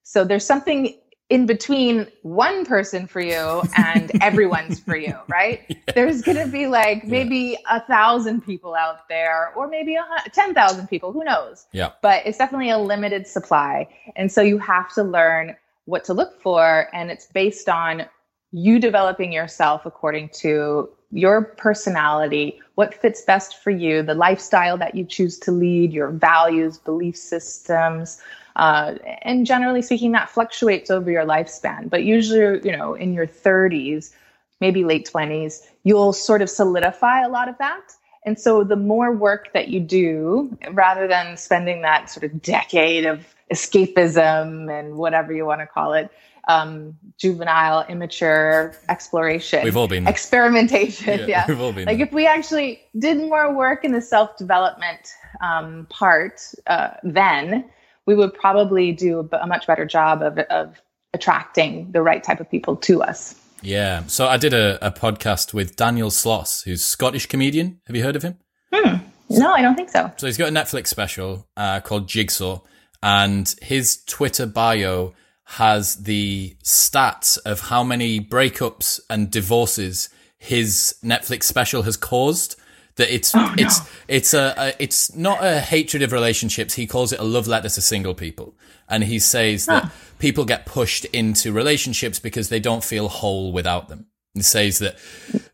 So, 0.02 0.24
there's 0.24 0.46
something 0.46 0.94
in 1.30 1.46
between 1.46 2.06
one 2.22 2.66
person 2.66 3.06
for 3.06 3.20
you 3.20 3.62
and 3.76 4.10
everyone's 4.22 4.78
for 4.78 4.96
you, 4.96 5.16
right? 5.28 5.62
Yeah. 5.68 5.76
There's 5.94 6.22
going 6.22 6.36
to 6.36 6.46
be 6.46 6.66
like 6.66 7.04
maybe 7.04 7.58
yeah. 7.60 7.76
a 7.76 7.80
thousand 7.80 8.42
people 8.42 8.74
out 8.74 9.08
there, 9.08 9.52
or 9.56 9.68
maybe 9.68 9.94
a, 9.94 10.04
10,000 10.32 10.86
people, 10.88 11.12
who 11.12 11.24
knows? 11.24 11.66
Yeah. 11.72 11.92
But 12.02 12.26
it's 12.26 12.38
definitely 12.38 12.70
a 12.70 12.78
limited 12.78 13.26
supply. 13.26 13.88
And 14.16 14.30
so 14.30 14.42
you 14.42 14.58
have 14.58 14.92
to 14.94 15.02
learn 15.02 15.56
what 15.86 16.04
to 16.04 16.14
look 16.14 16.40
for. 16.42 16.88
And 16.92 17.10
it's 17.10 17.26
based 17.26 17.68
on 17.68 18.06
you 18.52 18.78
developing 18.78 19.32
yourself 19.32 19.86
according 19.86 20.28
to 20.28 20.90
your 21.10 21.42
personality, 21.42 22.60
what 22.74 22.94
fits 22.94 23.22
best 23.22 23.62
for 23.62 23.70
you, 23.70 24.02
the 24.02 24.14
lifestyle 24.14 24.76
that 24.78 24.94
you 24.94 25.04
choose 25.04 25.38
to 25.38 25.52
lead, 25.52 25.92
your 25.92 26.10
values, 26.10 26.76
belief 26.78 27.16
systems, 27.16 28.20
uh, 28.56 28.94
and 29.22 29.46
generally 29.46 29.82
speaking, 29.82 30.12
that 30.12 30.30
fluctuates 30.30 30.90
over 30.90 31.10
your 31.10 31.24
lifespan. 31.24 31.90
But 31.90 32.04
usually, 32.04 32.60
you 32.64 32.76
know, 32.76 32.94
in 32.94 33.12
your 33.12 33.26
30s, 33.26 34.12
maybe 34.60 34.84
late 34.84 35.10
20s, 35.12 35.66
you'll 35.82 36.12
sort 36.12 36.42
of 36.42 36.48
solidify 36.48 37.22
a 37.22 37.28
lot 37.28 37.48
of 37.48 37.58
that. 37.58 37.92
And 38.24 38.38
so 38.38 38.64
the 38.64 38.76
more 38.76 39.12
work 39.12 39.52
that 39.52 39.68
you 39.68 39.80
do, 39.80 40.56
rather 40.72 41.06
than 41.06 41.36
spending 41.36 41.82
that 41.82 42.08
sort 42.10 42.24
of 42.24 42.40
decade 42.40 43.04
of 43.04 43.34
escapism 43.52 44.70
and 44.70 44.96
whatever 44.96 45.32
you 45.32 45.44
want 45.44 45.60
to 45.60 45.66
call 45.66 45.92
it, 45.92 46.10
um, 46.48 46.96
juvenile, 47.18 47.84
immature 47.88 48.74
exploration. 48.88 49.64
We've 49.64 49.76
all 49.76 49.88
been 49.88 50.06
experimentation. 50.06 51.20
Yeah, 51.20 51.26
yeah. 51.26 51.44
we've 51.48 51.60
all 51.60 51.72
been. 51.72 51.86
Like 51.86 51.98
there. 51.98 52.06
if 52.06 52.12
we 52.12 52.26
actually 52.26 52.82
did 52.98 53.18
more 53.18 53.52
work 53.54 53.84
in 53.84 53.92
the 53.92 54.02
self 54.02 54.36
development 54.36 55.14
um, 55.40 55.86
part, 55.90 56.42
uh, 56.66 56.90
then 57.02 57.64
we 58.06 58.14
would 58.14 58.34
probably 58.34 58.92
do 58.92 59.28
a 59.32 59.46
much 59.46 59.66
better 59.66 59.84
job 59.84 60.22
of, 60.22 60.38
of 60.38 60.80
attracting 61.12 61.90
the 61.92 62.02
right 62.02 62.22
type 62.22 62.40
of 62.40 62.50
people 62.50 62.76
to 62.76 63.02
us. 63.02 63.34
Yeah. 63.62 64.04
So 64.06 64.26
I 64.26 64.36
did 64.36 64.52
a, 64.52 64.84
a 64.86 64.90
podcast 64.90 65.54
with 65.54 65.76
Daniel 65.76 66.10
Sloss, 66.10 66.64
who's 66.64 66.84
Scottish 66.84 67.26
comedian. 67.26 67.80
Have 67.86 67.96
you 67.96 68.02
heard 68.02 68.16
of 68.16 68.22
him? 68.22 68.36
Hmm. 68.72 68.96
No, 69.30 69.52
I 69.52 69.62
don't 69.62 69.74
think 69.74 69.88
so. 69.88 70.12
So 70.16 70.26
he's 70.26 70.36
got 70.36 70.48
a 70.48 70.52
Netflix 70.52 70.88
special 70.88 71.48
uh, 71.56 71.80
called 71.80 72.06
Jigsaw, 72.08 72.60
and 73.02 73.54
his 73.62 74.04
Twitter 74.04 74.46
bio 74.46 75.14
has 75.44 75.96
the 75.96 76.56
stats 76.62 77.38
of 77.44 77.60
how 77.60 77.82
many 77.82 78.20
breakups 78.20 79.00
and 79.08 79.30
divorces 79.30 80.08
his 80.38 80.96
Netflix 81.02 81.44
special 81.44 81.82
has 81.82 81.96
caused 81.96 82.56
that 82.96 83.12
it's 83.12 83.34
oh, 83.34 83.40
no. 83.40 83.54
it's 83.58 83.80
it's 84.08 84.34
a, 84.34 84.54
a, 84.56 84.82
it's 84.82 85.14
not 85.14 85.44
a 85.44 85.60
hatred 85.60 86.02
of 86.02 86.12
relationships. 86.12 86.74
He 86.74 86.86
calls 86.86 87.12
it 87.12 87.20
a 87.20 87.24
love 87.24 87.46
letter 87.46 87.68
to 87.68 87.80
single 87.80 88.14
people, 88.14 88.54
and 88.88 89.04
he 89.04 89.18
says 89.18 89.66
huh. 89.66 89.80
that 89.80 89.92
people 90.18 90.44
get 90.44 90.66
pushed 90.66 91.04
into 91.06 91.52
relationships 91.52 92.18
because 92.18 92.48
they 92.48 92.60
don't 92.60 92.84
feel 92.84 93.08
whole 93.08 93.52
without 93.52 93.88
them. 93.88 94.06
He 94.34 94.42
says 94.42 94.78
that 94.80 94.96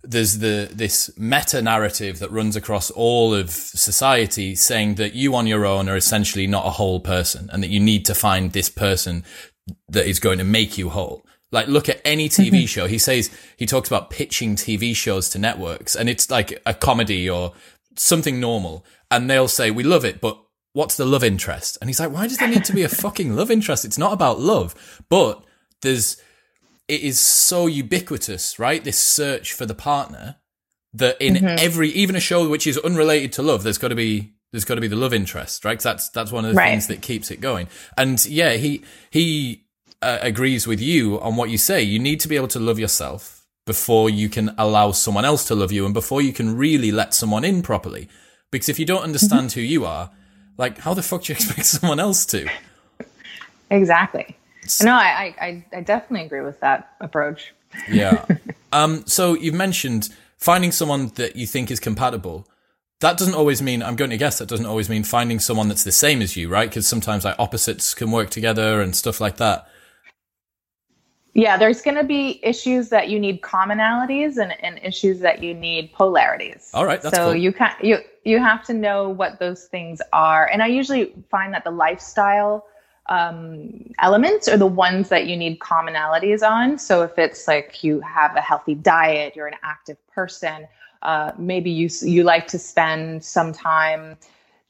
there's 0.03 0.39
the 0.39 0.71
this 0.73 1.11
meta 1.19 1.61
narrative 1.61 2.19
that 2.19 2.31
runs 2.31 2.57
across 2.57 2.91
all 2.91 3.35
of 3.35 3.51
society, 3.51 4.55
saying 4.55 4.95
that 4.97 5.15
you 5.15 5.35
on 5.35 5.47
your 5.47 5.67
own 5.67 5.89
are 5.89 5.97
essentially 5.97 6.47
not 6.47 6.67
a 6.67 6.71
whole 6.71 7.01
person, 7.01 7.51
and 7.53 7.63
that 7.63 7.71
you 7.71 7.81
need 7.81 8.05
to 8.07 8.15
find 8.15 8.53
this 8.53 8.69
person 8.69 9.25
that 9.89 10.07
is 10.07 10.19
going 10.19 10.39
to 10.39 10.45
make 10.45 10.79
you 10.79 10.91
whole. 10.91 11.25
Like, 11.53 11.67
look 11.67 11.89
at 11.89 12.01
any 12.05 12.29
TV 12.29 12.51
mm-hmm. 12.51 12.67
show. 12.67 12.87
He 12.87 12.99
says, 12.99 13.31
he 13.57 13.67
talks 13.67 13.89
about 13.89 14.11
pitching 14.11 14.55
TV 14.55 14.95
shows 14.95 15.29
to 15.31 15.39
networks 15.39 15.97
and 15.97 16.09
it's 16.09 16.31
like 16.31 16.61
a 16.65 16.75
comedy 16.75 17.29
or 17.29 17.53
something 17.97 18.39
normal. 18.39 18.85
And 19.11 19.29
they'll 19.29 19.49
say, 19.49 19.71
we 19.71 19.83
love 19.83 20.05
it, 20.05 20.21
but 20.21 20.41
what's 20.73 20.97
the 20.97 21.05
love 21.05 21.25
interest? 21.25 21.79
And 21.81 21.91
he's 21.91 21.99
like, 21.99 22.13
why 22.13 22.29
does 22.29 22.39
there 22.39 22.49
need 22.49 22.65
to 22.67 22.73
be 22.73 22.83
a 22.83 22.89
fucking 23.05 23.35
love 23.35 23.51
interest? 23.51 23.85
It's 23.85 23.99
not 23.99 24.13
about 24.13 24.39
love, 24.39 25.03
but 25.09 25.43
there's, 25.83 26.17
it 26.87 27.01
is 27.01 27.19
so 27.19 27.67
ubiquitous, 27.67 28.59
right? 28.59 28.83
This 28.83 28.99
search 28.99 29.53
for 29.53 29.67
the 29.67 29.75
partner 29.75 30.37
that 30.95 31.21
in 31.21 31.35
mm-hmm. 31.35 31.57
every, 31.59 31.91
even 31.91 32.17
a 32.17 32.21
show 32.21 32.49
which 32.49 32.67
is 32.67 32.79
unrelated 32.79 33.33
to 33.33 33.43
love, 33.43 33.63
there's 33.65 33.79
got 33.79 33.89
to 33.89 33.95
be, 33.97 34.35
there's 34.53 34.65
got 34.65 34.77
to 34.77 34.81
be 34.81 34.89
the 34.89 34.97
love 34.97 35.15
interest, 35.15 35.65
right? 35.65 35.79
that's, 35.81 36.09
that's 36.11 36.33
one 36.33 36.45
of 36.45 36.53
the 36.53 36.57
right. 36.57 36.71
things 36.71 36.89
that 36.89 37.03
keeps 37.03 37.31
it 37.31 37.41
going. 37.41 37.69
And 37.97 38.25
yeah, 38.27 38.55
he, 38.55 38.83
he, 39.11 39.65
uh, 40.03 40.19
agrees 40.21 40.67
with 40.67 40.81
you 40.81 41.21
on 41.21 41.37
what 41.37 41.51
you 41.51 41.59
say. 41.59 41.83
You 41.83 41.99
need 41.99 42.21
to 42.21 42.29
be 42.29 42.37
able 42.37 42.49
to 42.49 42.59
love 42.59 42.79
yourself 42.79 43.47
before 43.67 44.11
you 44.11 44.29
can 44.29 44.55
allow 44.59 44.91
someone 44.91 45.25
else 45.25 45.47
to 45.47 45.55
love 45.55 45.71
you 45.71 45.85
and 45.85 45.95
before 45.95 46.23
you 46.23 46.33
can 46.33 46.57
really 46.57 46.91
let 46.91 47.15
someone 47.15 47.45
in 47.45 47.63
properly. 47.63 48.09
Because 48.51 48.69
if 48.69 48.79
you 48.79 48.87
don't 48.87 49.03
understand 49.03 49.53
who 49.53 49.61
you 49.61 49.85
are, 49.85 50.11
like 50.57 50.79
how 50.79 50.95
the 50.95 51.03
fuck 51.03 51.23
do 51.23 51.33
you 51.33 51.37
expect 51.41 51.67
someone 51.67 52.01
else 52.01 52.27
to? 52.27 52.49
Exactly. 53.71 54.37
No, 54.83 54.93
I, 54.93 55.35
I, 55.41 55.65
I 55.73 55.81
definitely 55.81 56.27
agree 56.27 56.41
with 56.43 56.61
that 56.61 56.95
approach. 57.01 57.53
yeah. 57.91 58.25
Um, 58.73 59.05
so 59.05 59.35
you've 59.35 59.55
mentioned 59.55 60.11
finding 60.37 60.71
someone 60.71 61.09
that 61.17 61.35
you 61.35 61.45
think 61.45 61.73
is 61.73 61.81
compatible. 61.81 62.47
that 63.01 63.19
doesn't 63.19 63.35
always 63.35 63.61
mean, 63.61 63.83
I'm 63.83 63.97
going 63.97 64.11
to 64.13 64.17
guess 64.17 64.39
that 64.39 64.47
doesn't 64.47 64.65
always 64.65 64.89
mean 64.89 65.03
finding 65.03 65.41
someone 65.41 65.67
that's 65.67 65.83
the 65.83 65.91
same 65.91 66.23
as 66.23 66.37
you, 66.37 66.49
right? 66.49 66.69
Because 66.69 66.87
sometimes 66.87 67.25
like 67.25 67.35
opposites 67.37 67.95
can 67.95 68.13
work 68.13 68.31
together 68.31 68.81
and 68.81 68.95
stuff 68.95 69.21
like 69.21 69.39
that. 69.39 69.69
Yeah, 71.35 71.57
there's 71.57 71.81
going 71.81 71.97
to 71.97 72.05
be 72.05 72.41
issues 72.43 72.89
that 72.89 73.09
you 73.09 73.21
need 73.21 73.41
commonalities 73.41 74.37
and, 74.37 74.53
and 74.65 74.81
issues 74.83 75.21
that 75.21 75.43
you 75.43 75.55
need 75.55 75.93
polarities. 75.93 76.71
All 76.75 76.85
right, 76.85 77.01
that's 77.01 77.15
so 77.15 77.27
cool. 77.27 77.37
you 77.37 77.53
can 77.53 77.73
you 77.83 77.99
you 78.25 78.39
have 78.39 78.65
to 78.67 78.75
know 78.75 79.09
what 79.09 79.39
those 79.39 79.67
things 79.67 80.03
are. 80.13 80.47
And 80.47 80.63
I 80.63 80.67
usually 80.67 81.15
find 81.31 81.55
that 81.55 81.65
the 81.65 81.71
lifestyle 81.71 82.67
um, 83.07 83.93
elements 83.99 84.49
are 84.49 84.57
the 84.57 84.67
ones 84.67 85.09
that 85.09 85.27
you 85.27 85.37
need 85.37 85.59
commonalities 85.59 86.49
on. 86.49 86.79
So 86.79 87.03
if 87.03 87.19
it's 87.19 87.47
like 87.49 87.83
you 87.83 88.01
have 88.01 88.37
a 88.37 88.41
healthy 88.41 88.75
diet, 88.75 89.35
you're 89.37 89.49
an 89.49 89.59
active 89.63 89.97
person, 90.09 90.67
uh, 91.03 91.33
maybe 91.39 91.71
you 91.71 91.89
you 92.03 92.25
like 92.25 92.47
to 92.49 92.59
spend 92.59 93.25
some 93.25 93.53
time 93.53 94.17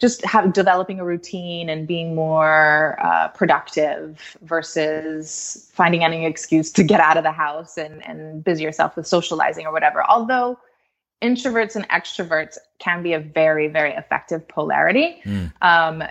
just 0.00 0.25
have 0.25 0.52
developing 0.52 0.99
a 0.99 1.04
routine 1.04 1.69
and 1.69 1.87
being 1.87 2.14
more 2.14 2.99
uh, 3.02 3.28
productive 3.28 4.37
versus 4.42 5.71
finding 5.73 6.02
any 6.02 6.25
excuse 6.25 6.73
to 6.73 6.83
get 6.83 7.00
out 7.00 7.19
of 7.19 7.23
the 7.23 7.33
house 7.33 7.76
and, 7.76 8.04
and 8.07 8.42
busy 8.42 8.64
yourself 8.64 8.97
with 8.97 9.07
socializing 9.07 9.66
or 9.66 9.73
whatever. 9.73 10.02
Although 10.09 10.59
introverts 11.23 11.76
and 11.76 11.87
extroverts 11.90 12.57
can 12.78 13.02
be 13.02 13.12
a 13.12 13.21
very, 13.21 13.69
very 13.69 13.92
effective 13.92 14.47
polarity. 14.49 15.21
Mm. 15.25 15.52
Um, 15.61 16.02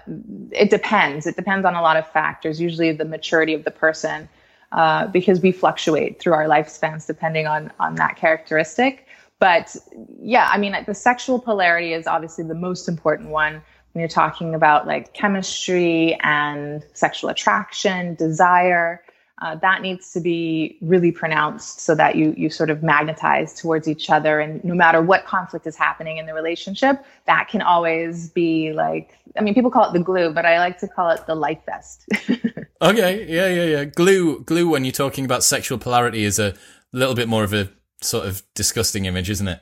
it 0.52 0.70
depends. 0.70 1.26
It 1.26 1.36
depends 1.36 1.66
on 1.66 1.74
a 1.74 1.82
lot 1.82 1.98
of 1.98 2.08
factors, 2.12 2.62
usually 2.62 2.92
the 2.92 3.06
maturity 3.06 3.56
of 3.56 3.64
the 3.64 3.72
person, 3.72 4.30
uh, 4.72 5.08
because 5.08 5.42
we 5.42 5.52
fluctuate 5.52 6.20
through 6.20 6.34
our 6.34 6.46
lifespans 6.46 7.08
depending 7.08 7.48
on, 7.48 7.72
on 7.80 7.96
that 7.96 8.18
characteristic. 8.18 9.08
But 9.40 9.76
yeah, 10.22 10.48
I 10.52 10.60
mean, 10.60 10.76
the 10.86 10.94
sexual 10.94 11.40
polarity 11.40 11.94
is 11.94 12.06
obviously 12.06 12.44
the 12.44 12.54
most 12.54 12.88
important 12.88 13.30
one 13.30 13.64
you're 14.00 14.08
talking 14.08 14.56
about 14.56 14.88
like 14.88 15.14
chemistry 15.14 16.18
and 16.22 16.86
sexual 16.94 17.30
attraction, 17.30 18.16
desire, 18.16 19.04
uh, 19.42 19.56
that 19.56 19.82
needs 19.82 20.12
to 20.12 20.20
be 20.20 20.78
really 20.82 21.12
pronounced 21.12 21.80
so 21.80 21.96
that 21.96 22.16
you 22.16 22.34
you 22.38 22.50
sort 22.50 22.70
of 22.70 22.84
magnetize 22.84 23.54
towards 23.54 23.88
each 23.88 24.10
other. 24.10 24.40
And 24.40 24.62
no 24.66 24.74
matter 24.74 25.02
what 25.02 25.26
conflict 25.26 25.66
is 25.66 25.78
happening 25.78 26.18
in 26.18 26.26
the 26.26 26.34
relationship 26.34 27.06
that 27.26 27.48
can 27.48 27.62
always 27.62 28.30
be 28.30 28.74
like 28.74 29.18
i 29.38 29.42
mean 29.42 29.54
people 29.54 29.72
call 29.72 29.88
it 29.88 29.94
the 29.94 30.04
glue 30.04 30.34
but 30.34 30.46
i 30.46 30.58
like 30.58 30.80
to 30.80 30.88
call 30.88 31.10
it 31.10 31.26
the 31.28 31.36
life 31.36 31.60
vest. 31.66 32.06
Okay. 32.82 33.26
Yeah 33.28 33.50
yeah 33.50 33.66
yeah. 33.66 33.84
Glue 33.84 34.42
glue 34.44 34.70
when 34.70 34.86
you're 34.86 34.94
talking 34.94 35.26
about 35.26 35.44
sexual 35.44 35.78
polarity 35.78 36.24
is 36.24 36.40
a 36.40 36.54
little 36.94 37.14
bit 37.14 37.28
more 37.28 37.44
of 37.44 37.52
a 37.52 37.70
sort 38.02 38.26
of 38.26 38.42
disgusting 38.56 39.04
image 39.04 39.30
isn't 39.30 39.50
it 39.50 39.60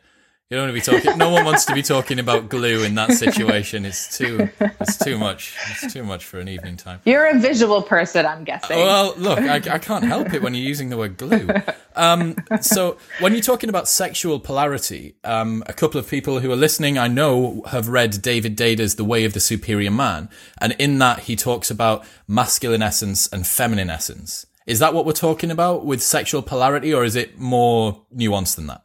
you 0.50 0.56
don't 0.56 0.70
want 0.70 0.84
to 0.84 0.92
be 0.92 0.98
talking. 0.98 1.18
No 1.18 1.30
one 1.30 1.44
wants 1.44 1.66
to 1.66 1.74
be 1.74 1.82
talking 1.82 2.20
about 2.20 2.48
glue 2.48 2.84
in 2.84 2.96
that 2.96 3.12
situation. 3.12 3.86
It's 3.86 4.18
too. 4.18 4.50
It's 4.60 4.98
too 4.98 5.18
much. 5.18 5.58
It's 5.72 5.92
too 5.92 6.04
much 6.04 6.24
for 6.24 6.39
an 6.39 6.48
evening 6.48 6.77
time. 6.77 7.01
You're 7.04 7.25
a 7.25 7.38
visual 7.38 7.82
person, 7.82 8.25
I'm 8.25 8.46
guessing. 8.46 8.77
Well, 8.77 9.13
look, 9.18 9.39
I, 9.39 9.56
I 9.56 9.77
can't 9.77 10.06
help 10.06 10.34
it 10.34 10.42
when 10.42 10.54
you're 10.54 10.63
using 10.63 10.88
the 10.89 10.96
word 10.96 11.18
glue. 11.18 11.50
Um, 11.98 12.36
so 12.62 12.98
when 13.20 13.34
you're 13.34 13.42
talking 13.42 13.70
about 13.70 13.89
sexual 13.89 14.39
polarity, 14.39 15.16
um, 15.25 15.63
a 15.66 15.74
couple 15.74 16.00
of 16.00 16.10
people 16.10 16.39
who 16.39 16.50
are 16.50 16.56
listening, 16.56 16.98
I 16.98 17.08
know, 17.10 17.63
have 17.68 17.89
read 17.89 18.22
David 18.22 18.56
Deida's 18.56 18.96
The 18.96 19.04
Way 19.04 19.25
of 19.25 19.34
the 19.34 19.42
Superior 19.42 19.92
Man, 19.92 20.30
and 20.62 20.75
in 20.80 21.00
that 21.00 21.22
he 21.22 21.36
talks 21.36 21.70
about 21.70 22.06
masculine 22.25 22.82
essence 22.82 23.27
and 23.27 23.46
feminine 23.46 23.89
essence. 23.89 24.46
Is 24.66 24.80
that 24.80 24.94
what 24.94 25.06
we're 25.06 25.13
talking 25.13 25.51
about 25.51 25.86
with 25.86 26.01
sexual 26.01 26.42
polarity, 26.42 26.94
or 26.94 27.04
is 27.04 27.18
it 27.18 27.38
more 27.38 28.06
nuanced 28.16 28.56
than 28.56 28.68
that? 28.68 28.84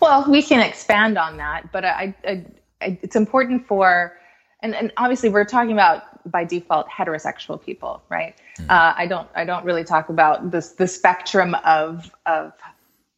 Well, 0.00 0.28
we 0.28 0.42
can 0.42 0.60
expand 0.60 1.18
on 1.18 1.36
that, 1.36 1.70
but 1.72 1.84
I, 1.84 2.14
I, 2.24 2.44
I, 2.80 2.98
it's 3.02 3.16
important 3.16 3.66
for, 3.66 4.18
and, 4.60 4.74
and 4.74 4.92
obviously 4.96 5.28
we're 5.28 5.44
talking 5.44 5.72
about 5.72 6.30
by 6.30 6.44
default 6.44 6.88
heterosexual 6.88 7.62
people, 7.62 8.02
right? 8.08 8.34
Mm. 8.58 8.70
Uh, 8.70 8.94
I 8.96 9.06
don't, 9.06 9.28
I 9.34 9.44
don't 9.44 9.64
really 9.64 9.84
talk 9.84 10.08
about 10.08 10.50
this 10.50 10.70
the 10.70 10.86
spectrum 10.86 11.56
of 11.64 12.10
of 12.26 12.52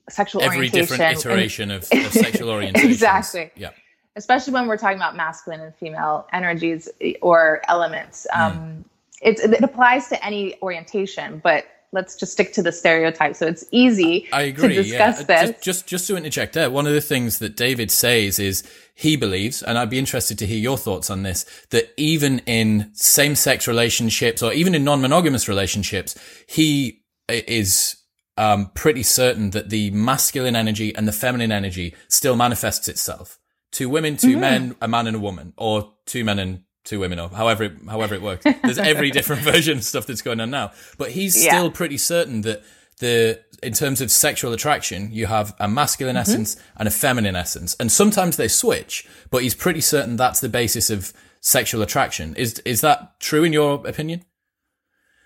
sexual 0.09 0.43
Every 0.43 0.59
orientation. 0.59 0.99
different 0.99 1.19
iteration 1.19 1.71
and, 1.71 1.83
of, 1.83 1.93
of 1.93 2.13
sexual 2.25 2.51
orientation. 2.51 2.91
exactly. 2.91 3.51
Yeah. 3.57 3.71
Especially 4.17 4.53
when 4.53 4.67
we're 4.67 4.77
talking 4.77 4.97
about 4.97 5.17
masculine 5.17 5.61
and 5.61 5.75
female 5.75 6.27
energies 6.33 6.89
or 7.21 7.63
elements. 7.69 8.27
Mm. 8.33 8.41
Um, 8.41 8.85
it, 9.23 9.41
it 9.41 9.63
applies 9.63 10.09
to 10.09 10.25
any 10.25 10.61
orientation, 10.63 11.41
but 11.43 11.65
let's 11.95 12.17
just 12.17 12.33
stick 12.33 12.53
to 12.53 12.63
the 12.63 12.73
stereotype. 12.73 13.37
So 13.37 13.47
it's 13.47 13.65
easy 13.71 14.29
I 14.33 14.43
agree, 14.43 14.69
to 14.69 14.83
discuss 14.83 15.21
yeah. 15.21 15.47
this. 15.47 15.51
Just, 15.51 15.63
just, 15.63 15.87
just 15.87 16.07
to 16.09 16.17
interject 16.17 16.53
there, 16.53 16.71
one 16.71 16.87
of 16.87 16.93
the 16.93 17.01
things 17.01 17.39
that 17.39 17.57
David 17.57 17.91
says 17.91 18.39
is 18.39 18.63
he 18.95 19.17
believes, 19.17 19.63
and 19.63 19.79
I'd 19.79 19.91
be 19.91 19.99
interested 19.99 20.39
to 20.41 20.47
hear 20.47 20.59
your 20.59 20.77
thoughts 20.77 21.09
on 21.09 21.23
this, 21.23 21.47
that 21.71 21.95
even 21.97 22.41
in 22.41 22.91
same-sex 22.93 23.67
relationships 23.67 24.43
or 24.43 24.53
even 24.53 24.75
in 24.75 24.85
non-monogamous 24.85 25.49
relationships, 25.49 26.19
he 26.47 27.03
is 27.29 27.97
um, 28.37 28.71
pretty 28.75 29.03
certain 29.03 29.51
that 29.51 29.71
the 29.71 29.91
masculine 29.93 30.57
energy 30.57 30.95
and 30.95 31.07
the 31.09 31.13
feminine 31.13 31.53
energy 31.53 31.95
still 32.09 32.37
manifests 32.37 32.89
itself. 32.89 33.39
Two 33.73 33.89
women, 33.89 34.17
2 34.17 34.29
mm-hmm. 34.29 34.41
men, 34.41 34.77
a 34.81 34.89
man 34.89 35.07
and 35.07 35.17
a 35.17 35.21
woman, 35.21 35.53
or 35.57 35.93
two 36.07 36.25
men 36.25 36.39
and 36.39 36.65
two 36.85 37.01
women 37.01 37.19
or 37.19 37.29
however 37.31 37.65
it, 37.65 37.73
however 37.89 38.15
it 38.15 38.23
works. 38.23 38.45
There's 38.63 38.79
every 38.79 39.11
different 39.11 39.43
version 39.53 39.79
of 39.79 39.85
stuff 39.85 40.07
that's 40.07 40.23
going 40.23 40.41
on 40.41 40.51
now. 40.51 40.73
But 40.99 41.11
he's 41.11 41.43
yeah. 41.43 41.53
still 41.53 41.71
pretty 41.71 41.99
certain 41.99 42.43
that 42.43 42.63
the 43.01 43.41
in 43.63 43.73
terms 43.73 44.01
of 44.01 44.11
sexual 44.11 44.53
attraction, 44.53 45.11
you 45.11 45.27
have 45.27 45.55
a 45.59 45.67
masculine 45.67 46.17
mm-hmm. 46.17 46.21
essence 46.21 46.57
and 46.77 46.87
a 46.87 46.91
feminine 46.91 47.35
essence. 47.35 47.75
And 47.81 47.91
sometimes 47.91 48.37
they 48.37 48.49
switch, 48.49 49.07
but 49.31 49.43
he's 49.43 49.55
pretty 49.55 49.81
certain 49.81 50.17
that's 50.17 50.41
the 50.41 50.49
basis 50.49 50.91
of 50.91 51.13
sexual 51.41 51.83
attraction. 51.83 52.37
Is 52.37 52.59
is 52.61 52.83
that 52.83 53.19
true 53.21 53.45
in 53.45 53.53
your 53.53 53.87
opinion? 53.87 54.25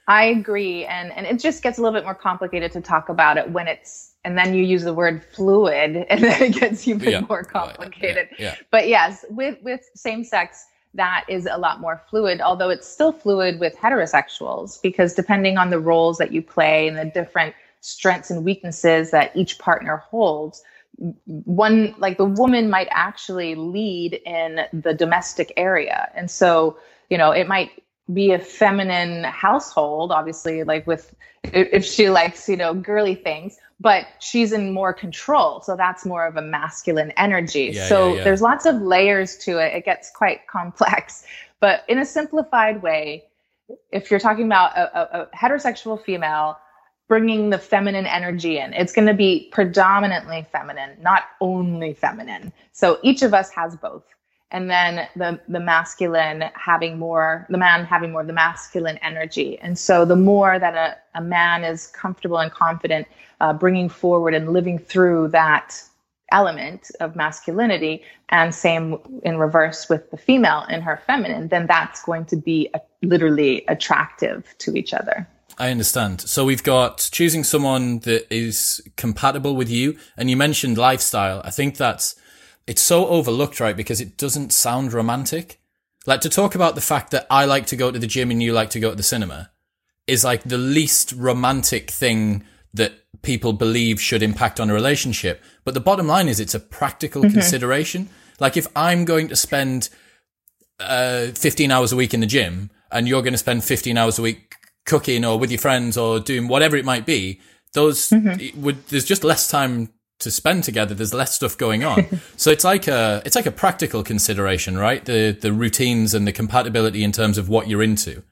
I 0.06 0.24
agree. 0.24 0.86
And 0.86 1.12
and 1.12 1.26
it 1.26 1.40
just 1.40 1.62
gets 1.62 1.78
a 1.78 1.82
little 1.82 1.98
bit 1.98 2.04
more 2.04 2.14
complicated 2.14 2.72
to 2.72 2.80
talk 2.80 3.08
about 3.08 3.36
it 3.36 3.50
when 3.50 3.68
it's 3.68 4.14
and 4.24 4.36
then 4.36 4.54
you 4.54 4.62
use 4.62 4.84
the 4.84 4.94
word 4.94 5.22
fluid 5.34 5.96
and 6.10 6.22
then 6.22 6.42
it 6.42 6.54
gets 6.54 6.86
even 6.86 7.10
yeah. 7.10 7.20
more 7.28 7.44
complicated. 7.44 8.28
Yeah. 8.38 8.46
Yeah. 8.46 8.54
But 8.70 8.88
yes, 8.88 9.24
with 9.30 9.58
with 9.62 9.80
same 9.94 10.24
sex 10.24 10.64
that 10.94 11.24
is 11.29 11.46
a 11.51 11.59
lot 11.59 11.81
more 11.81 12.03
fluid, 12.09 12.40
although 12.40 12.70
it's 12.70 12.88
still 12.88 13.12
fluid 13.12 13.61
with 13.61 13.77
heterosexuals 13.77 14.81
because 14.83 15.14
depending 15.14 15.59
on 15.59 15.70
the 15.70 15.79
roles 15.79 16.18
that 16.18 16.33
you 16.33 16.42
play 16.42 16.88
and 16.88 16.96
the 16.96 17.05
different 17.05 17.55
strengths 17.81 18.31
and 18.31 18.44
weaknesses 18.44 19.11
that 19.11 19.35
each 19.37 19.59
partner 19.59 19.98
holds, 19.98 20.62
one 21.27 21.94
like 21.98 22.16
the 22.16 22.24
woman 22.24 22.68
might 22.68 22.88
actually 22.90 23.55
lead 23.55 24.14
in 24.27 24.62
the 24.72 24.94
domestic 24.94 25.53
area. 25.57 26.11
And 26.14 26.31
so, 26.31 26.77
you 27.11 27.18
know, 27.18 27.31
it 27.31 27.46
might 27.46 27.83
be 28.12 28.32
a 28.32 28.38
feminine 28.38 29.24
household, 29.24 30.12
obviously, 30.12 30.64
like 30.64 30.86
with 30.86 31.14
if 31.44 31.84
she 31.84 32.10
likes, 32.10 32.48
you 32.48 32.56
know, 32.56 32.74
girly 32.74 33.14
things, 33.14 33.58
but 33.80 34.06
she's 34.18 34.52
in 34.52 34.72
more 34.72 34.92
control. 34.92 35.60
So 35.60 35.76
that's 35.76 36.04
more 36.04 36.26
of 36.26 36.36
a 36.36 36.42
masculine 36.42 37.12
energy. 37.12 37.70
Yeah, 37.72 37.88
so 37.88 38.08
yeah, 38.08 38.14
yeah. 38.14 38.24
there's 38.24 38.42
lots 38.42 38.66
of 38.66 38.76
layers 38.80 39.36
to 39.38 39.58
it. 39.58 39.74
It 39.74 39.84
gets 39.84 40.10
quite 40.10 40.46
complex. 40.46 41.24
But 41.60 41.82
in 41.88 41.98
a 41.98 42.06
simplified 42.06 42.82
way, 42.82 43.24
if 43.90 44.12
you're 44.12 44.20
talking 44.20 44.46
about 44.46 44.78
a, 44.78 44.96
a, 44.96 45.22
a 45.22 45.26
heterosexual 45.36 46.00
female 46.00 46.56
bringing 47.08 47.50
the 47.50 47.58
feminine 47.58 48.06
energy 48.06 48.58
in, 48.58 48.72
it's 48.74 48.92
going 48.92 49.08
to 49.08 49.14
be 49.14 49.48
predominantly 49.50 50.46
feminine, 50.52 50.96
not 51.00 51.24
only 51.40 51.94
feminine. 51.94 52.52
So 52.70 53.00
each 53.02 53.22
of 53.22 53.34
us 53.34 53.50
has 53.50 53.74
both 53.74 54.04
and 54.50 54.70
then 54.70 55.08
the 55.16 55.38
the 55.48 55.61
masculine 55.61 56.44
having 56.54 56.98
more 56.98 57.46
the 57.50 57.58
man 57.58 57.84
having 57.84 58.12
more 58.12 58.22
of 58.22 58.26
the 58.26 58.32
masculine 58.32 58.98
energy 58.98 59.58
and 59.61 59.78
so 59.78 60.04
the 60.04 60.16
more 60.16 60.58
that 60.58 60.74
a, 60.74 61.18
a 61.18 61.22
man 61.22 61.64
is 61.64 61.88
comfortable 61.88 62.38
and 62.38 62.50
confident 62.52 63.06
uh, 63.40 63.52
bringing 63.52 63.88
forward 63.88 64.34
and 64.34 64.52
living 64.52 64.78
through 64.78 65.28
that 65.28 65.82
element 66.32 66.90
of 67.00 67.16
masculinity 67.16 68.02
and 68.28 68.54
same 68.54 68.98
in 69.22 69.38
reverse 69.38 69.88
with 69.88 70.11
the 70.11 70.16
female 70.16 70.64
in 70.68 70.80
her 70.80 71.00
feminine 71.06 71.48
then 71.48 71.66
that's 71.66 72.02
going 72.04 72.24
to 72.24 72.37
be 72.37 72.68
a, 72.74 72.80
literally 73.02 73.64
attractive 73.68 74.54
to 74.58 74.76
each 74.76 74.92
other 74.92 75.26
I 75.61 75.72
understand. 75.72 76.20
So 76.20 76.44
we've 76.44 76.62
got 76.62 77.08
choosing 77.11 77.42
someone 77.42 77.98
that 78.00 78.32
is 78.32 78.80
compatible 78.96 79.56
with 79.56 79.68
you. 79.68 79.98
And 80.16 80.30
you 80.30 80.37
mentioned 80.37 80.78
lifestyle. 80.78 81.42
I 81.44 81.50
think 81.50 81.76
that's 81.76 82.14
it's 82.68 82.83
so 82.83 83.09
overlooked, 83.09 83.61
right? 83.61 83.76
Because 83.76 83.98
it 83.98 84.18
doesn't 84.18 84.52
sound 84.52 84.92
romantic. 84.92 85.59
Like 86.07 86.20
to 86.20 86.28
talk 86.28 86.54
about 86.54 86.74
the 86.74 86.83
fact 86.83 87.11
that 87.12 87.26
I 87.31 87.46
like 87.46 87.66
to 87.68 87.76
go 87.76 87.90
to 87.90 87.98
the 87.98 88.07
gym 88.07 88.31
and 88.31 88.42
you 88.42 88.52
like 88.52 88.68
to 88.70 88.81
go 88.81 88.90
to 88.90 88.96
the 88.96 89.02
cinema 89.02 89.50
is 90.07 90.22
like 90.22 90.42
the 90.42 90.59
least 90.59 91.12
romantic 91.12 91.90
thing 91.90 92.44
that 92.74 92.92
people 93.22 93.54
believe 93.54 94.00
should 94.00 94.22
impact 94.22 94.61
on 94.61 94.68
a 94.68 94.74
relationship. 94.74 95.42
But 95.64 95.72
the 95.72 95.81
bottom 95.81 96.07
line 96.07 96.28
is 96.28 96.40
it's 96.40 96.54
a 96.54 96.61
practical 96.61 97.22
mm-hmm. 97.22 97.33
consideration. 97.33 98.11
Like 98.38 98.59
if 98.59 98.66
I'm 98.76 99.07
going 99.07 99.28
to 99.28 99.37
spend 99.37 99.88
uh, 100.78 101.28
15 101.28 101.70
hours 101.70 101.92
a 101.92 101.96
week 101.96 102.12
in 102.12 102.20
the 102.20 102.26
gym 102.26 102.70
and 102.92 103.09
you're 103.09 103.22
going 103.22 103.33
to 103.33 103.38
spend 103.38 103.64
15 103.64 103.96
hours 103.96 104.18
a 104.18 104.22
week 104.22 104.57
cooking 104.85 105.24
or 105.24 105.38
with 105.38 105.50
your 105.50 105.59
friends 105.59 105.96
or 105.96 106.20
doing 106.20 106.48
whatever 106.48 106.76
it 106.76 106.85
might 106.85 107.07
be, 107.07 107.40
those 107.72 108.11
mm-hmm. 108.11 108.62
would, 108.62 108.87
there's 108.88 109.07
just 109.07 109.24
less 109.24 109.48
time 109.48 109.88
to 110.20 110.31
spend 110.31 110.64
together, 110.64 110.94
there's 110.94 111.14
less 111.14 111.35
stuff 111.35 111.57
going 111.57 111.85
on. 111.85 112.20
so 112.37 112.50
it's 112.50 112.64
like 112.64 112.88
a 112.88 113.22
it's 113.24 113.37
like 113.37 113.46
a 113.46 113.52
practical 113.52 114.02
consideration, 114.02 114.76
right? 114.76 115.04
The 115.04 115.33
the 115.33 115.52
routines 115.52 116.14
and 116.14 116.26
the 116.26 116.33
compatibility 116.33 117.04
in 117.04 117.12
terms 117.12 117.38
of 117.38 117.48
what 117.48 117.68
you're 117.68 117.83
into. 117.83 118.22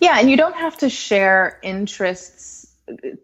Yeah, 0.00 0.18
and 0.18 0.30
you 0.30 0.36
don't 0.36 0.56
have 0.56 0.76
to 0.78 0.90
share 0.90 1.58
interests 1.62 2.52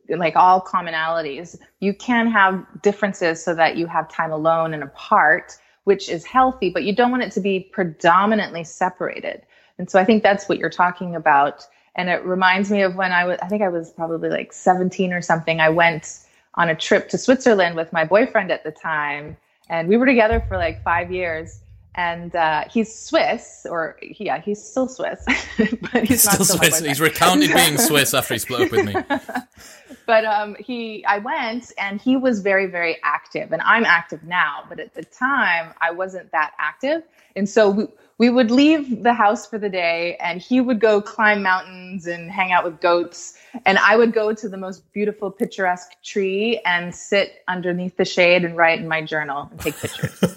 like 0.08 0.36
all 0.36 0.60
commonalities. 0.60 1.58
You 1.80 1.92
can 1.92 2.30
have 2.30 2.64
differences 2.82 3.42
so 3.42 3.54
that 3.54 3.76
you 3.76 3.86
have 3.86 4.08
time 4.08 4.30
alone 4.30 4.72
and 4.72 4.82
apart, 4.82 5.56
which 5.84 6.08
is 6.08 6.24
healthy, 6.24 6.70
but 6.70 6.84
you 6.84 6.94
don't 6.94 7.10
want 7.10 7.22
it 7.22 7.32
to 7.32 7.40
be 7.40 7.68
predominantly 7.72 8.64
separated. 8.64 9.42
And 9.78 9.90
so 9.90 9.98
I 9.98 10.04
think 10.04 10.22
that's 10.22 10.48
what 10.48 10.58
you're 10.58 10.70
talking 10.70 11.16
about. 11.16 11.66
And 11.96 12.08
it 12.08 12.24
reminds 12.24 12.70
me 12.70 12.82
of 12.82 12.94
when 12.94 13.12
I 13.12 13.24
was, 13.24 13.38
I 13.42 13.48
think 13.48 13.62
I 13.62 13.68
was 13.68 13.90
probably 13.90 14.28
like 14.28 14.52
17 14.52 15.12
or 15.12 15.20
something. 15.20 15.60
I 15.60 15.70
went 15.70 16.20
on 16.54 16.68
a 16.68 16.74
trip 16.74 17.08
to 17.10 17.18
Switzerland 17.18 17.76
with 17.76 17.92
my 17.92 18.04
boyfriend 18.04 18.50
at 18.50 18.64
the 18.64 18.70
time. 18.70 19.36
And 19.68 19.88
we 19.88 19.96
were 19.96 20.06
together 20.06 20.44
for 20.48 20.56
like 20.56 20.82
five 20.82 21.12
years. 21.12 21.60
And 21.94 22.36
uh, 22.36 22.64
he's 22.70 22.94
Swiss, 22.94 23.66
or 23.68 23.98
yeah, 24.00 24.40
he's 24.40 24.62
still 24.62 24.86
Swiss, 24.88 25.24
but 25.92 26.04
he's 26.04 26.22
still 26.22 26.38
not 26.38 26.46
Swiss. 26.46 26.78
He's 26.78 27.00
recounted 27.00 27.52
being 27.52 27.76
Swiss 27.78 28.14
after 28.14 28.34
he 28.34 28.38
split 28.38 28.60
up 28.60 28.70
with 28.70 28.86
me. 28.86 28.94
but 30.06 30.24
um, 30.24 30.54
he, 30.60 31.04
I 31.06 31.18
went, 31.18 31.72
and 31.76 32.00
he 32.00 32.16
was 32.16 32.40
very, 32.40 32.66
very 32.66 32.98
active, 33.02 33.50
and 33.50 33.60
I'm 33.62 33.84
active 33.84 34.22
now. 34.22 34.62
But 34.68 34.78
at 34.78 34.94
the 34.94 35.02
time, 35.02 35.74
I 35.80 35.90
wasn't 35.90 36.30
that 36.30 36.52
active, 36.60 37.02
and 37.34 37.48
so 37.48 37.70
we, 37.70 37.88
we 38.18 38.30
would 38.30 38.50
leave 38.50 39.04
the 39.04 39.14
house 39.14 39.46
for 39.46 39.58
the 39.58 39.68
day 39.68 40.16
and 40.20 40.40
he 40.40 40.60
would 40.60 40.80
go 40.80 41.00
climb 41.00 41.42
mountains 41.42 42.06
and 42.06 42.30
hang 42.30 42.52
out 42.52 42.64
with 42.64 42.80
goats. 42.80 43.34
And 43.64 43.78
i 43.78 43.96
would 43.96 44.12
go 44.12 44.34
to 44.34 44.48
the 44.48 44.56
most 44.56 44.92
beautiful 44.92 45.30
picturesque 45.30 45.92
tree 46.02 46.60
and 46.66 46.94
sit 46.94 47.42
underneath 47.48 47.96
the 47.96 48.04
shade 48.04 48.44
and 48.44 48.56
write 48.56 48.80
in 48.80 48.88
my 48.88 49.02
journal 49.02 49.48
and 49.50 49.60
take 49.60 49.76
pictures. 49.76 50.20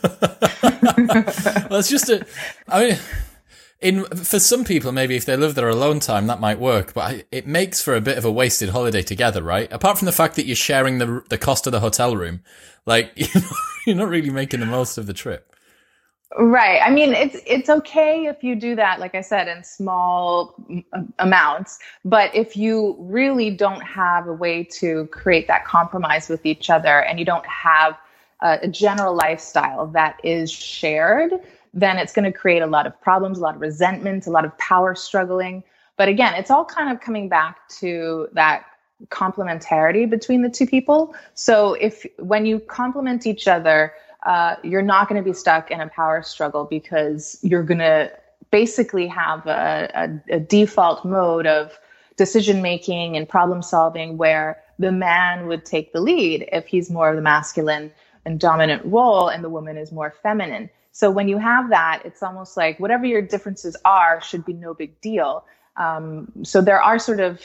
Well 1.70 1.80
it's 1.80 1.90
just 1.90 2.10
a 2.10 2.26
i 2.68 2.86
mean 2.86 2.98
in 3.80 4.06
for 4.06 4.40
some 4.40 4.64
people 4.64 4.92
maybe 4.92 5.16
if 5.16 5.26
they 5.26 5.36
live 5.36 5.56
their 5.56 5.70
alone 5.70 6.00
time 6.00 6.28
that 6.28 6.40
might 6.40 6.60
work 6.60 6.94
but 6.94 7.26
it 7.32 7.48
makes 7.48 7.82
for 7.82 7.96
a 7.96 8.02
bit 8.02 8.18
of 8.18 8.26
a 8.26 8.32
wasted 8.32 8.70
holiday 8.70 9.02
together 9.02 9.42
right? 9.44 9.72
Apart 9.72 9.98
from 9.98 10.06
the 10.06 10.12
fact 10.12 10.36
that 10.36 10.46
you're 10.46 10.56
sharing 10.56 11.00
the 11.00 11.24
the 11.30 11.38
cost 11.38 11.68
of 11.68 11.72
the 11.72 11.80
hotel 11.80 12.16
room. 12.16 12.42
Like 12.86 13.12
you're 13.86 13.96
not 13.96 14.10
really 14.10 14.30
making 14.30 14.60
the 14.60 14.66
most 14.66 14.98
of 14.98 15.08
the 15.08 15.14
trip 15.14 15.51
Right. 16.38 16.80
I 16.82 16.90
mean, 16.90 17.14
it's 17.14 17.38
it's 17.46 17.70
okay 17.70 18.26
if 18.26 18.42
you 18.42 18.56
do 18.56 18.74
that, 18.78 19.02
like 19.02 19.16
I 19.16 19.22
said, 19.22 19.50
in 19.50 19.66
small 19.66 20.56
amounts. 21.20 21.80
But 22.06 22.34
if 22.34 22.56
you 22.56 22.96
really 23.00 23.50
don't 23.50 23.82
have 23.82 24.28
a 24.28 24.34
way 24.34 24.64
to 24.80 25.08
create 25.08 25.48
that 25.48 25.66
compromise 25.66 26.30
with 26.30 26.46
each 26.46 26.70
other, 26.70 27.02
and 27.04 27.20
you 27.20 27.26
don't 27.26 27.46
have 27.46 27.98
a, 28.40 28.60
a 28.62 28.68
general 28.70 29.14
lifestyle 29.14 29.88
that 29.88 30.22
is 30.24 30.50
shared, 30.50 31.34
then 31.74 31.98
it's 31.98 32.14
going 32.14 32.32
to 32.32 32.38
create 32.38 32.62
a 32.62 32.68
lot 32.68 32.88
of 32.88 33.00
problems, 33.02 33.38
a 33.38 33.42
lot 33.42 33.56
of 33.56 33.62
resentment, 33.62 34.26
a 34.26 34.30
lot 34.32 34.46
of 34.46 34.58
power 34.58 34.96
struggling. 34.96 35.64
But 35.98 36.08
again, 36.08 36.34
it's 36.36 36.50
all 36.50 36.64
kind 36.64 36.90
of 36.90 37.02
coming 37.02 37.28
back 37.28 37.68
to 37.80 38.30
that 38.32 38.66
complementarity 39.10 40.10
between 40.10 40.44
the 40.44 40.50
two 40.50 40.66
people. 40.66 41.14
So 41.34 41.74
if 41.74 42.06
when 42.20 42.46
you 42.46 42.60
complement 42.60 43.26
each 43.26 43.50
other 43.50 43.94
uh, 44.24 44.56
you're 44.64 44.82
not 44.82 45.10
going 45.10 45.22
to 45.22 45.28
be 45.28 45.34
stuck 45.34 45.72
in 45.72 45.82
a 45.82 45.88
power 45.88 46.22
struggle 46.22 46.66
because 46.66 47.40
you're 47.42 47.64
going 47.64 47.80
to 47.80 48.12
basically 48.52 49.08
have 49.08 49.46
a, 49.48 50.22
a, 50.30 50.36
a 50.36 50.40
default 50.40 51.04
mode 51.06 51.48
of 51.48 51.80
decision 52.18 52.62
making 52.62 53.18
and 53.18 53.28
problem 53.28 53.62
solving 53.62 54.18
where 54.18 54.62
the 54.78 54.92
man 54.92 55.48
would 55.48 55.66
take 55.66 55.94
the 55.94 56.02
lead 56.02 56.48
if 56.52 56.68
he's 56.68 56.90
more 56.90 57.10
of 57.10 57.16
the 57.16 57.22
masculine 57.22 57.92
and 58.26 58.40
dominant 58.40 58.84
role 58.86 59.28
and 59.28 59.44
the 59.44 59.50
woman 59.50 59.78
is 59.78 59.92
more 59.92 60.14
feminine. 60.22 60.70
So 60.92 61.10
when 61.10 61.28
you 61.28 61.38
have 61.38 61.70
that, 61.70 62.02
it's 62.04 62.22
almost 62.22 62.58
like 62.58 62.80
whatever 62.80 63.06
your 63.06 63.22
differences 63.22 63.78
are 63.86 64.22
should 64.22 64.46
be 64.46 64.54
no 64.54 64.74
big 64.74 65.00
deal. 65.02 65.46
Um, 65.78 66.32
so 66.44 66.62
there 66.62 66.82
are 66.82 67.00
sort 67.00 67.22
of 67.22 67.42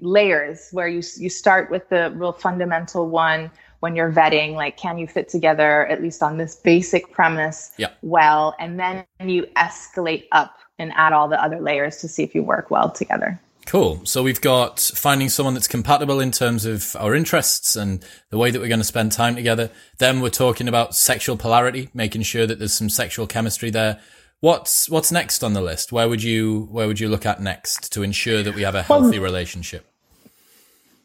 layers 0.00 0.68
where 0.72 0.88
you 0.88 1.02
you 1.16 1.30
start 1.30 1.70
with 1.70 1.88
the 1.90 2.12
real 2.16 2.32
fundamental 2.32 3.08
one 3.08 3.50
when 3.82 3.96
you're 3.96 4.12
vetting 4.12 4.54
like 4.54 4.76
can 4.76 4.96
you 4.96 5.08
fit 5.08 5.28
together 5.28 5.86
at 5.88 6.00
least 6.00 6.22
on 6.22 6.38
this 6.38 6.54
basic 6.54 7.10
premise 7.10 7.72
yeah. 7.78 7.88
well 8.02 8.54
and 8.60 8.78
then 8.78 9.04
you 9.20 9.44
escalate 9.56 10.26
up 10.30 10.56
and 10.78 10.92
add 10.94 11.12
all 11.12 11.28
the 11.28 11.42
other 11.42 11.60
layers 11.60 11.96
to 11.98 12.06
see 12.06 12.22
if 12.22 12.32
you 12.32 12.42
work 12.44 12.70
well 12.70 12.90
together 12.90 13.40
Cool. 13.64 14.00
So 14.04 14.24
we've 14.24 14.40
got 14.40 14.80
finding 14.80 15.28
someone 15.28 15.54
that's 15.54 15.68
compatible 15.68 16.18
in 16.18 16.32
terms 16.32 16.64
of 16.64 16.96
our 16.98 17.14
interests 17.14 17.76
and 17.76 18.04
the 18.30 18.36
way 18.36 18.50
that 18.50 18.60
we're 18.60 18.66
going 18.66 18.80
to 18.80 18.84
spend 18.84 19.12
time 19.12 19.36
together. 19.36 19.70
Then 19.98 20.20
we're 20.20 20.30
talking 20.30 20.66
about 20.66 20.96
sexual 20.96 21.36
polarity, 21.36 21.88
making 21.94 22.22
sure 22.22 22.44
that 22.44 22.58
there's 22.58 22.72
some 22.72 22.90
sexual 22.90 23.28
chemistry 23.28 23.70
there. 23.70 24.00
What's 24.40 24.88
what's 24.88 25.12
next 25.12 25.44
on 25.44 25.52
the 25.52 25.62
list? 25.62 25.92
Where 25.92 26.08
would 26.08 26.24
you 26.24 26.68
where 26.72 26.88
would 26.88 26.98
you 26.98 27.08
look 27.08 27.24
at 27.24 27.40
next 27.40 27.92
to 27.92 28.02
ensure 28.02 28.42
that 28.42 28.56
we 28.56 28.62
have 28.62 28.74
a 28.74 28.82
healthy 28.82 29.20
well, 29.20 29.30
relationship? 29.30 29.86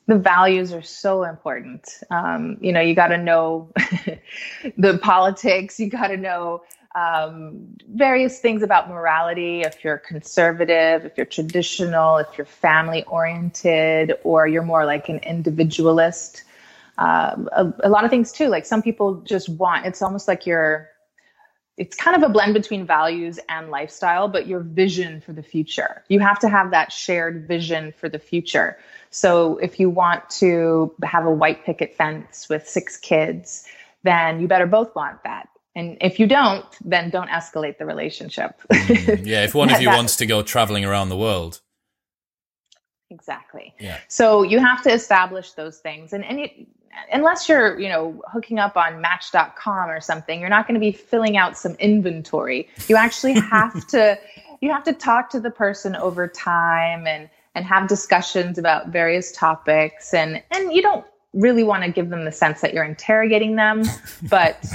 The 0.08 0.18
values 0.18 0.74
are 0.74 0.82
so 0.82 1.24
important. 1.24 2.02
Um, 2.10 2.58
you 2.62 2.72
know, 2.72 2.80
you 2.80 2.96
got 2.96 3.10
to 3.10 3.18
know 3.18 3.72
the 4.78 4.98
politics. 5.00 5.80
You 5.80 5.90
got 5.90 6.08
to 6.08 6.18
know 6.18 6.64
um, 6.96 7.68
various 7.94 8.40
things 8.40 8.64
about 8.64 8.90
morality. 8.90 9.62
If 9.62 9.84
you're 9.84 9.98
conservative, 9.98 11.06
if 11.06 11.18
you're 11.18 11.26
traditional, 11.26 12.18
if 12.18 12.28
you're 12.38 12.46
family 12.46 13.04
oriented, 13.04 14.14
or 14.24 14.48
you're 14.48 14.64
more 14.64 14.86
like 14.86 15.10
an 15.10 15.20
individualist. 15.20 16.44
Um, 16.98 17.50
a, 17.52 17.72
a 17.84 17.90
lot 17.90 18.06
of 18.06 18.10
things 18.10 18.32
too. 18.32 18.48
Like 18.48 18.66
some 18.66 18.82
people 18.82 19.22
just 19.22 19.50
want. 19.50 19.86
It's 19.86 20.02
almost 20.02 20.28
like 20.28 20.46
you're 20.46 20.90
it's 21.78 21.96
kind 21.96 22.22
of 22.22 22.28
a 22.28 22.32
blend 22.32 22.56
between 22.56 22.88
values 22.88 23.40
and 23.50 23.70
lifestyle, 23.70 24.28
but 24.28 24.48
your 24.48 24.62
vision 24.62 25.22
for 25.22 25.32
the 25.32 25.44
future. 25.44 26.04
You 26.10 26.20
have 26.20 26.40
to 26.40 26.50
have 26.50 26.72
that 26.72 26.92
shared 26.92 27.48
vision 27.48 27.94
for 27.96 28.10
the 28.10 28.18
future. 28.18 28.80
So 29.12 29.58
if 29.58 29.80
you 29.80 29.90
want 29.90 30.28
to 30.32 30.94
have 31.04 31.26
a 31.26 31.32
white 31.32 31.64
picket 31.66 31.96
fence 31.96 32.50
with 32.50 32.68
six 32.68 32.98
kids, 32.98 33.66
then 34.04 34.40
you 34.42 34.48
better 34.48 34.66
both 34.66 34.96
want 34.96 35.24
that. 35.24 35.50
And 35.76 35.98
if 36.02 36.20
you 36.20 36.26
don't, 36.26 36.66
then 36.84 37.12
don't 37.12 37.30
escalate 37.30 37.78
the 37.78 37.86
relationship. 37.86 38.60
mm, 38.72 39.26
yeah, 39.26 39.44
if 39.44 39.54
one 39.54 39.72
of 39.72 39.80
you 39.80 39.88
wants 40.00 40.16
to 40.16 40.26
go 40.26 40.42
traveling 40.42 40.84
around 40.84 41.10
the 41.10 41.18
world. 41.18 41.62
Exactly. 43.12 43.76
Yeah. 43.80 44.00
So 44.08 44.42
you 44.42 44.60
have 44.60 44.82
to 44.84 44.92
establish 44.92 45.52
those 45.52 45.78
things. 45.78 46.14
And, 46.14 46.26
and 46.26 46.40
it, 46.40 46.68
unless 47.12 47.48
you're, 47.48 47.80
you 47.80 47.90
know, 47.90 48.22
hooking 48.32 48.60
up 48.60 48.78
on 48.78 49.02
match.com 49.02 49.90
or 49.90 50.02
something, 50.02 50.40
you're 50.40 50.50
not 50.50 50.68
going 50.68 50.80
to 50.80 50.86
be 50.86 50.92
filling 50.92 51.38
out 51.38 51.58
some 51.58 51.74
inventory. 51.76 52.68
You 52.88 52.96
actually 52.96 53.34
have 53.40 53.88
to 53.88 54.20
you 54.62 54.72
have 54.72 54.84
to 54.86 54.94
talk 54.94 55.30
to 55.32 55.40
the 55.40 55.52
person 55.52 55.96
over 55.96 56.28
time 56.28 57.08
and 57.08 57.30
and 57.56 57.66
have 57.66 57.88
discussions 57.88 58.58
about 58.58 58.90
various 58.90 59.32
topics 59.32 60.14
and 60.14 60.42
and 60.52 60.74
you 60.74 60.82
don't 60.82 61.06
really 61.34 61.64
want 61.64 61.84
to 61.84 61.92
give 61.92 62.10
them 62.10 62.26
the 62.26 62.32
sense 62.32 62.62
that 62.62 62.74
you're 62.74 62.84
interrogating 62.84 63.56
them 63.56 63.84
but 64.30 64.66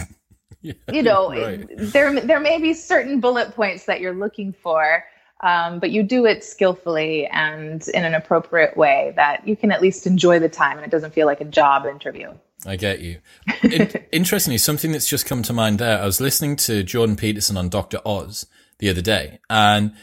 yeah, 0.61 0.73
you 0.93 1.03
know 1.03 1.31
right. 1.31 1.67
there 1.77 2.21
there 2.21 2.41
may 2.41 2.61
be 2.61 2.73
certain 2.75 3.21
bullet 3.21 3.55
points 3.55 3.85
that 3.85 4.01
you're 4.01 4.15
looking 4.15 4.53
for 4.53 5.05
um, 5.43 5.79
but 5.79 5.91
you 5.91 6.03
do 6.03 6.25
it 6.27 6.45
skillfully 6.45 7.27
and 7.27 7.87
in 7.89 8.05
an 8.05 8.15
appropriate 8.15 8.77
way 8.77 9.13
that 9.17 9.47
you 9.47 9.57
can 9.57 9.73
at 9.73 9.83
least 9.83 10.07
enjoy 10.07 10.39
the 10.39 10.49
time 10.49 10.77
and 10.77 10.87
it 10.87 10.91
doesn't 10.91 11.13
feel 11.13 11.27
like 11.27 11.41
a 11.41 11.45
job 11.45 11.87
interview 11.87 12.33
I 12.67 12.77
get 12.77 13.01
you. 13.01 13.19
It, 13.63 14.09
interestingly, 14.13 14.59
something 14.59 14.93
that's 14.93 15.09
just 15.09 15.27
come 15.27 15.43
to 15.43 15.53
mind 15.53 15.79
there. 15.79 16.01
I 16.01 16.07
was 16.07 16.21
listening 16.21 16.57
to 16.57 16.83
Jordan 16.83 17.17
Peterson 17.17 17.57
on 17.57 17.69
Dr. 17.69 17.99
Oz 18.07 18.47
the 18.79 18.89
other 18.89 19.03
day, 19.03 19.41
and 19.51 19.95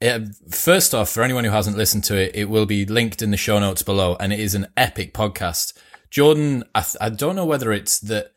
it, 0.00 0.34
first 0.50 0.94
off, 0.94 1.10
for 1.10 1.22
anyone 1.22 1.44
who 1.44 1.50
hasn't 1.50 1.76
listened 1.76 2.04
to 2.04 2.16
it, 2.16 2.34
it 2.34 2.48
will 2.48 2.66
be 2.66 2.86
linked 2.86 3.22
in 3.22 3.30
the 3.30 3.36
show 3.36 3.58
notes 3.58 3.82
below, 3.82 4.16
and 4.18 4.32
it 4.32 4.40
is 4.40 4.54
an 4.54 4.68
epic 4.76 5.12
podcast. 5.12 5.74
Jordan, 6.10 6.64
I, 6.74 6.82
th- 6.82 6.96
I 7.00 7.10
don't 7.10 7.36
know 7.36 7.44
whether 7.44 7.72
it's 7.72 7.98
that 8.00 8.32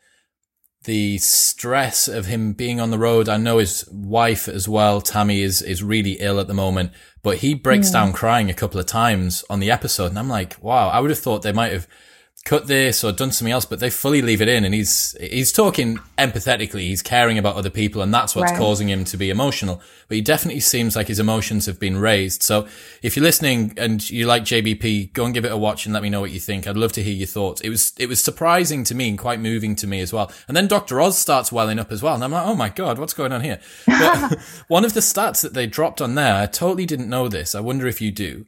the 0.84 1.18
stress 1.18 2.08
of 2.08 2.26
him 2.26 2.52
being 2.54 2.80
on 2.80 2.90
the 2.90 2.98
road. 2.98 3.28
I 3.28 3.36
know 3.36 3.58
his 3.58 3.86
wife 3.90 4.48
as 4.48 4.68
well, 4.68 5.00
Tammy, 5.00 5.42
is 5.42 5.60
is 5.60 5.82
really 5.82 6.12
ill 6.12 6.40
at 6.40 6.46
the 6.46 6.54
moment, 6.54 6.92
but 7.22 7.38
he 7.38 7.54
breaks 7.54 7.88
yeah. 7.88 8.00
down 8.00 8.12
crying 8.12 8.48
a 8.48 8.54
couple 8.54 8.80
of 8.80 8.86
times 8.86 9.44
on 9.50 9.60
the 9.60 9.70
episode, 9.70 10.06
and 10.06 10.18
I'm 10.18 10.28
like, 10.28 10.56
wow, 10.62 10.88
I 10.88 11.00
would 11.00 11.10
have 11.10 11.18
thought 11.18 11.42
they 11.42 11.52
might 11.52 11.72
have 11.72 11.86
cut 12.44 12.66
this 12.66 13.04
or 13.04 13.12
done 13.12 13.30
something 13.30 13.52
else, 13.52 13.66
but 13.66 13.80
they 13.80 13.90
fully 13.90 14.22
leave 14.22 14.40
it 14.40 14.48
in. 14.48 14.64
And 14.64 14.74
he's 14.74 15.16
he's 15.20 15.52
talking 15.52 15.98
empathetically. 16.16 16.80
He's 16.80 17.02
caring 17.02 17.38
about 17.38 17.56
other 17.56 17.70
people, 17.70 18.02
and 18.02 18.12
that's 18.12 18.34
what's 18.34 18.52
right. 18.52 18.58
causing 18.58 18.88
him 18.88 19.04
to 19.04 19.16
be 19.16 19.30
emotional. 19.30 19.82
But 20.08 20.16
he 20.16 20.22
definitely 20.22 20.60
seems 20.60 20.96
like 20.96 21.08
his 21.08 21.20
emotions 21.20 21.66
have 21.66 21.78
been 21.78 21.98
raised. 21.98 22.42
So 22.42 22.66
if 23.02 23.16
you're 23.16 23.22
listening 23.22 23.74
and 23.76 24.08
you 24.08 24.26
like 24.26 24.44
JBP, 24.44 25.12
go 25.12 25.24
and 25.24 25.34
give 25.34 25.44
it 25.44 25.52
a 25.52 25.56
watch 25.56 25.86
and 25.86 25.92
let 25.92 26.02
me 26.02 26.10
know 26.10 26.20
what 26.20 26.30
you 26.30 26.40
think. 26.40 26.66
I'd 26.66 26.76
love 26.76 26.92
to 26.92 27.02
hear 27.02 27.14
your 27.14 27.26
thoughts. 27.26 27.60
It 27.60 27.68
was 27.68 27.92
it 27.98 28.08
was 28.08 28.20
surprising 28.20 28.84
to 28.84 28.94
me 28.94 29.10
and 29.10 29.18
quite 29.18 29.40
moving 29.40 29.76
to 29.76 29.86
me 29.86 30.00
as 30.00 30.12
well. 30.12 30.32
And 30.48 30.56
then 30.56 30.66
Dr. 30.66 31.00
Oz 31.00 31.18
starts 31.18 31.52
welling 31.52 31.78
up 31.78 31.92
as 31.92 32.02
well, 32.02 32.14
and 32.14 32.24
I'm 32.24 32.32
like, 32.32 32.46
oh 32.46 32.56
my 32.56 32.70
god, 32.70 32.98
what's 32.98 33.14
going 33.14 33.32
on 33.32 33.42
here? 33.42 33.60
But 33.86 34.38
one 34.68 34.84
of 34.84 34.94
the 34.94 35.00
stats 35.00 35.42
that 35.42 35.54
they 35.54 35.66
dropped 35.66 36.00
on 36.00 36.14
there, 36.14 36.34
I 36.34 36.46
totally 36.46 36.86
didn't 36.86 37.08
know 37.08 37.28
this. 37.28 37.54
I 37.54 37.60
wonder 37.60 37.86
if 37.86 38.00
you 38.00 38.10
do. 38.10 38.46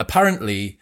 Apparently 0.00 0.78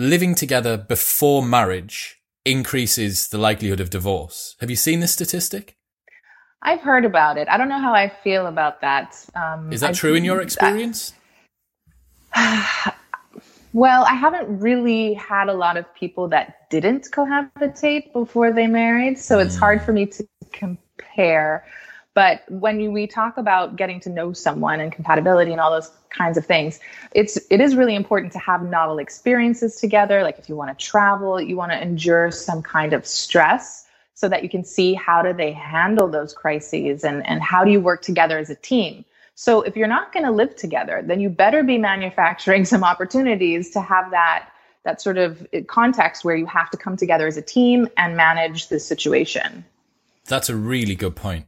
living 0.00 0.34
together 0.34 0.78
before 0.78 1.44
marriage 1.44 2.20
increases 2.46 3.28
the 3.28 3.38
likelihood 3.38 3.80
of 3.80 3.90
divorce. 3.90 4.56
Have 4.60 4.70
you 4.70 4.76
seen 4.76 5.00
this 5.00 5.12
statistic? 5.12 5.76
I've 6.62 6.80
heard 6.80 7.04
about 7.04 7.36
it. 7.36 7.48
I 7.48 7.58
don't 7.58 7.68
know 7.68 7.80
how 7.80 7.92
I 7.92 8.08
feel 8.08 8.46
about 8.46 8.80
that. 8.80 9.24
Um, 9.34 9.72
Is 9.72 9.80
that 9.82 9.90
I, 9.90 9.92
true 9.92 10.14
in 10.14 10.24
your 10.24 10.40
experience? 10.40 11.12
Well, 13.72 14.04
I 14.04 14.14
haven't 14.14 14.58
really 14.58 15.14
had 15.14 15.48
a 15.48 15.52
lot 15.52 15.76
of 15.76 15.84
people 15.94 16.26
that 16.30 16.68
didn't 16.70 17.08
cohabitate 17.12 18.12
before 18.12 18.52
they 18.52 18.66
married, 18.66 19.16
so 19.16 19.38
it's 19.38 19.54
hard 19.54 19.80
for 19.80 19.92
me 19.92 20.06
to 20.06 20.26
compare. 20.50 21.64
But 22.20 22.44
when 22.50 22.92
we 22.92 23.06
talk 23.06 23.38
about 23.38 23.76
getting 23.76 23.98
to 24.00 24.10
know 24.10 24.34
someone 24.34 24.78
and 24.78 24.92
compatibility 24.92 25.52
and 25.52 25.58
all 25.58 25.70
those 25.70 25.90
kinds 26.10 26.36
of 26.36 26.44
things, 26.44 26.78
it's 27.12 27.38
it 27.48 27.62
is 27.62 27.74
really 27.74 27.94
important 27.94 28.30
to 28.34 28.38
have 28.38 28.62
novel 28.62 28.98
experiences 28.98 29.76
together. 29.76 30.22
Like 30.22 30.38
if 30.38 30.46
you 30.46 30.54
want 30.54 30.78
to 30.78 30.84
travel, 30.84 31.40
you 31.40 31.56
want 31.56 31.72
to 31.72 31.80
endure 31.80 32.30
some 32.30 32.60
kind 32.60 32.92
of 32.92 33.06
stress 33.06 33.86
so 34.12 34.28
that 34.28 34.42
you 34.42 34.50
can 34.50 34.64
see 34.64 34.92
how 34.92 35.22
do 35.22 35.32
they 35.32 35.50
handle 35.50 36.08
those 36.08 36.34
crises 36.34 37.04
and, 37.04 37.26
and 37.26 37.40
how 37.42 37.64
do 37.64 37.70
you 37.70 37.80
work 37.80 38.02
together 38.02 38.36
as 38.36 38.50
a 38.50 38.54
team. 38.56 39.02
So 39.34 39.62
if 39.62 39.74
you're 39.74 39.88
not 39.88 40.12
going 40.12 40.26
to 40.26 40.30
live 40.30 40.54
together, 40.56 41.02
then 41.02 41.20
you 41.20 41.30
better 41.30 41.62
be 41.62 41.78
manufacturing 41.78 42.64
some 42.72 42.84
opportunities 42.84 43.70
to 43.70 43.80
have 43.80 44.10
that 44.10 44.50
that 44.84 45.00
sort 45.00 45.16
of 45.16 45.46
context 45.68 46.22
where 46.22 46.36
you 46.36 46.44
have 46.44 46.68
to 46.68 46.76
come 46.76 46.98
together 46.98 47.26
as 47.26 47.38
a 47.38 47.42
team 47.56 47.88
and 47.96 48.14
manage 48.14 48.68
the 48.68 48.78
situation. 48.78 49.64
That's 50.26 50.50
a 50.50 50.54
really 50.54 50.94
good 50.94 51.16
point. 51.16 51.46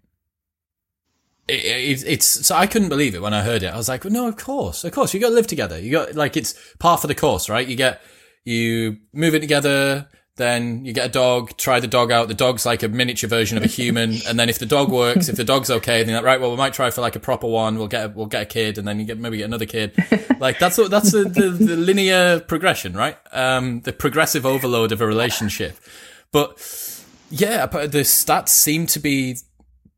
It, 1.48 1.64
it, 1.64 2.04
it's 2.06 2.46
so 2.46 2.54
I 2.54 2.66
couldn't 2.66 2.88
believe 2.88 3.14
it 3.14 3.22
when 3.22 3.34
I 3.34 3.42
heard 3.42 3.62
it. 3.62 3.72
I 3.72 3.76
was 3.76 3.88
like, 3.88 4.04
well, 4.04 4.12
no, 4.12 4.28
of 4.28 4.36
course, 4.36 4.84
of 4.84 4.92
course, 4.92 5.12
you 5.12 5.20
got 5.20 5.30
to 5.30 5.34
live 5.34 5.46
together. 5.46 5.78
You 5.78 5.90
got 5.90 6.14
like 6.14 6.36
it's 6.36 6.54
par 6.78 6.98
for 6.98 7.08
the 7.08 7.14
course, 7.14 7.48
right? 7.48 7.66
You 7.66 7.76
get 7.76 8.00
you 8.44 8.98
move 9.12 9.34
it 9.34 9.40
together. 9.40 10.08
Then 10.36 10.86
you 10.86 10.94
get 10.94 11.04
a 11.04 11.10
dog, 11.10 11.58
try 11.58 11.78
the 11.78 11.86
dog 11.86 12.10
out. 12.10 12.26
The 12.28 12.34
dog's 12.34 12.64
like 12.64 12.82
a 12.82 12.88
miniature 12.88 13.28
version 13.28 13.58
of 13.58 13.64
a 13.64 13.66
human. 13.66 14.14
And 14.26 14.40
then 14.40 14.48
if 14.48 14.58
the 14.58 14.66
dog 14.66 14.90
works, 14.90 15.28
if 15.28 15.36
the 15.36 15.44
dog's 15.44 15.70
okay, 15.70 15.98
then 16.02 16.08
you're 16.08 16.18
like, 16.18 16.24
right, 16.24 16.40
well, 16.40 16.50
we 16.50 16.56
might 16.56 16.72
try 16.72 16.90
for 16.90 17.02
like 17.02 17.16
a 17.16 17.20
proper 17.20 17.46
one. 17.46 17.76
We'll 17.76 17.86
get, 17.86 18.06
a, 18.06 18.08
we'll 18.08 18.26
get 18.26 18.42
a 18.42 18.46
kid 18.46 18.78
and 18.78 18.88
then 18.88 18.98
you 18.98 19.04
get, 19.04 19.18
maybe 19.18 19.36
get 19.36 19.44
another 19.44 19.66
kid. 19.66 19.92
Like 20.40 20.58
that's 20.58 20.76
what, 20.76 20.90
that's 20.90 21.12
the, 21.12 21.22
the, 21.22 21.50
the 21.50 21.76
linear 21.76 22.40
progression, 22.40 22.94
right? 22.94 23.16
Um, 23.30 23.82
the 23.82 23.92
progressive 23.92 24.44
overload 24.44 24.90
of 24.90 25.00
a 25.00 25.06
relationship. 25.06 25.76
But 26.32 26.58
yeah, 27.30 27.66
the 27.66 28.00
stats 28.00 28.48
seem 28.48 28.86
to 28.86 28.98
be 28.98 29.36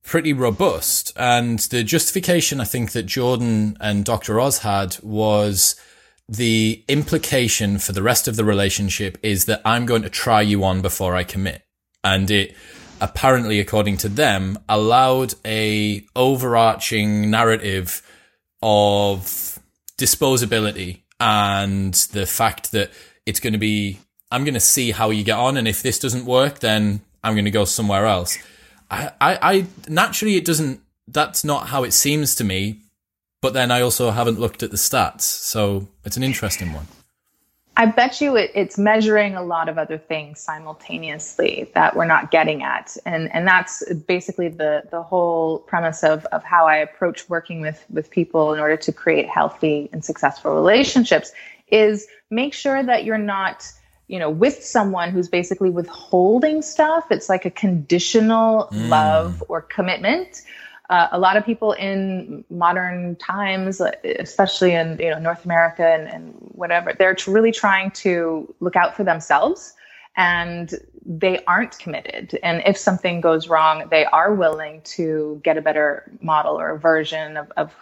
pretty 0.05 0.33
robust. 0.33 1.12
And 1.17 1.59
the 1.59 1.83
justification 1.83 2.61
I 2.61 2.64
think 2.64 2.93
that 2.93 3.05
Jordan 3.05 3.77
and 3.81 4.05
Dr. 4.05 4.38
Oz 4.38 4.59
had 4.59 4.97
was, 5.03 5.75
the 6.29 6.83
implication 6.88 7.79
for 7.79 7.93
the 7.93 8.03
rest 8.03 8.29
of 8.29 8.37
the 8.37 8.45
relationship 8.45 9.19
is 9.23 9.45
that 9.45 9.61
I'm 9.64 9.85
going 9.87 10.03
to 10.03 10.11
try 10.11 10.40
you 10.40 10.64
on 10.64 10.81
before 10.81 11.14
I 11.14 11.25
commit. 11.25 11.62
And 12.03 12.31
it 12.31 12.55
apparently, 13.01 13.61
according 13.61 13.99
to 13.99 14.09
them, 14.09 14.59
allowed 14.69 15.35
a 15.45 16.07
overarching 16.17 17.31
narrative 17.31 18.03
of 18.62 19.59
disposability 19.99 21.03
and 21.21 21.95
the 22.12 22.27
fact 22.27 22.73
that 22.73 22.90
it's 23.27 23.40
going 23.40 23.53
to 23.53 23.59
be, 23.59 23.99
I'm 24.31 24.45
going 24.45 24.55
to 24.55 24.61
see 24.61 24.90
how 24.93 25.11
you 25.11 25.25
get 25.25 25.38
on. 25.38 25.57
And 25.57 25.69
if 25.69 25.83
this 25.83 25.99
doesn't 25.99 26.25
work, 26.25 26.61
then 26.61 27.03
I'm 27.23 27.35
going 27.35 27.45
to 27.45 27.51
go 27.51 27.64
somewhere 27.64 28.07
else. 28.07 28.38
I, 28.90 29.12
I, 29.20 29.66
naturally, 29.88 30.37
it 30.37 30.44
doesn't, 30.44 30.81
that's 31.09 31.44
not 31.44 31.68
how 31.68 31.85
it 31.85 31.92
seems 31.92 32.35
to 32.37 32.44
me 32.44 32.85
but 33.44 33.53
then 33.53 33.70
I 33.70 33.83
also 33.83 34.11
haven't 34.11 34.40
looked 34.40 34.62
at 34.62 34.70
the 34.70 34.79
stats. 34.79 35.20
So 35.20 35.87
it's 36.03 36.16
an 36.16 36.23
interesting 36.23 36.73
one. 36.73 36.87
I 37.77 37.85
bet 37.85 38.18
you 38.18 38.37
it, 38.37 38.51
it's 38.55 38.79
measuring 38.79 39.35
a 39.35 39.42
lot 39.42 39.68
of 39.68 39.77
other 39.77 39.99
things 39.99 40.40
simultaneously 40.40 41.70
that 41.75 41.94
we're 41.94 42.07
not 42.07 42.31
getting 42.31 42.62
at. 42.62 42.97
And, 43.05 43.31
and 43.35 43.47
that's 43.47 43.83
basically 44.07 44.49
the, 44.49 44.85
the 44.90 45.03
whole 45.03 45.59
premise 45.59 46.03
of, 46.03 46.25
of 46.33 46.42
how 46.42 46.66
I 46.66 46.77
approach 46.77 47.29
working 47.29 47.61
with, 47.61 47.85
with 47.90 48.09
people 48.09 48.55
in 48.55 48.61
order 48.61 48.79
to 48.79 48.92
create 48.92 49.29
healthy 49.29 49.90
and 49.92 50.03
successful 50.03 50.55
relationships 50.55 51.31
is 51.68 52.07
make 52.31 52.55
sure 52.55 52.83
that 52.83 53.05
you're 53.05 53.18
not 53.18 53.70
you 54.09 54.19
know 54.19 54.31
with 54.31 54.62
someone 54.62 55.11
who's 55.11 55.29
basically 55.29 55.71
withholding 55.71 56.62
stuff 56.62 57.07
it's 57.11 57.29
like 57.29 57.45
a 57.45 57.51
conditional 57.51 58.69
mm. 58.73 58.88
love 58.88 59.43
or 59.49 59.62
commitment 59.62 60.43
uh, 60.90 61.09
a 61.12 61.19
lot 61.19 61.37
of 61.37 61.45
people 61.47 61.73
in 61.73 62.45
modern 62.51 63.17
times, 63.17 63.81
especially 64.05 64.75
in 64.75 64.99
you 64.99 65.11
know 65.11 65.19
North 65.19 65.45
America 65.45 65.87
and, 65.87 66.09
and 66.09 66.35
whatever, 66.53 66.93
they're 66.93 67.17
really 67.27 67.53
trying 67.53 67.90
to 67.93 68.55
look 68.61 68.77
out 68.77 68.95
for 68.95 69.03
themselves, 69.03 69.75
and 70.17 70.75
they 71.07 71.43
aren't 71.47 71.79
committed. 71.79 72.38
And 72.43 72.62
if 72.67 72.77
something 72.77 73.23
goes 73.23 73.49
wrong, 73.49 73.88
they 73.90 74.05
are 74.05 74.35
willing 74.35 74.83
to 74.97 75.40
get 75.43 75.57
a 75.57 75.62
better 75.62 76.12
model 76.21 76.61
or 76.61 76.71
a 76.71 76.79
version 76.79 77.38
of, 77.38 77.51
of 77.57 77.73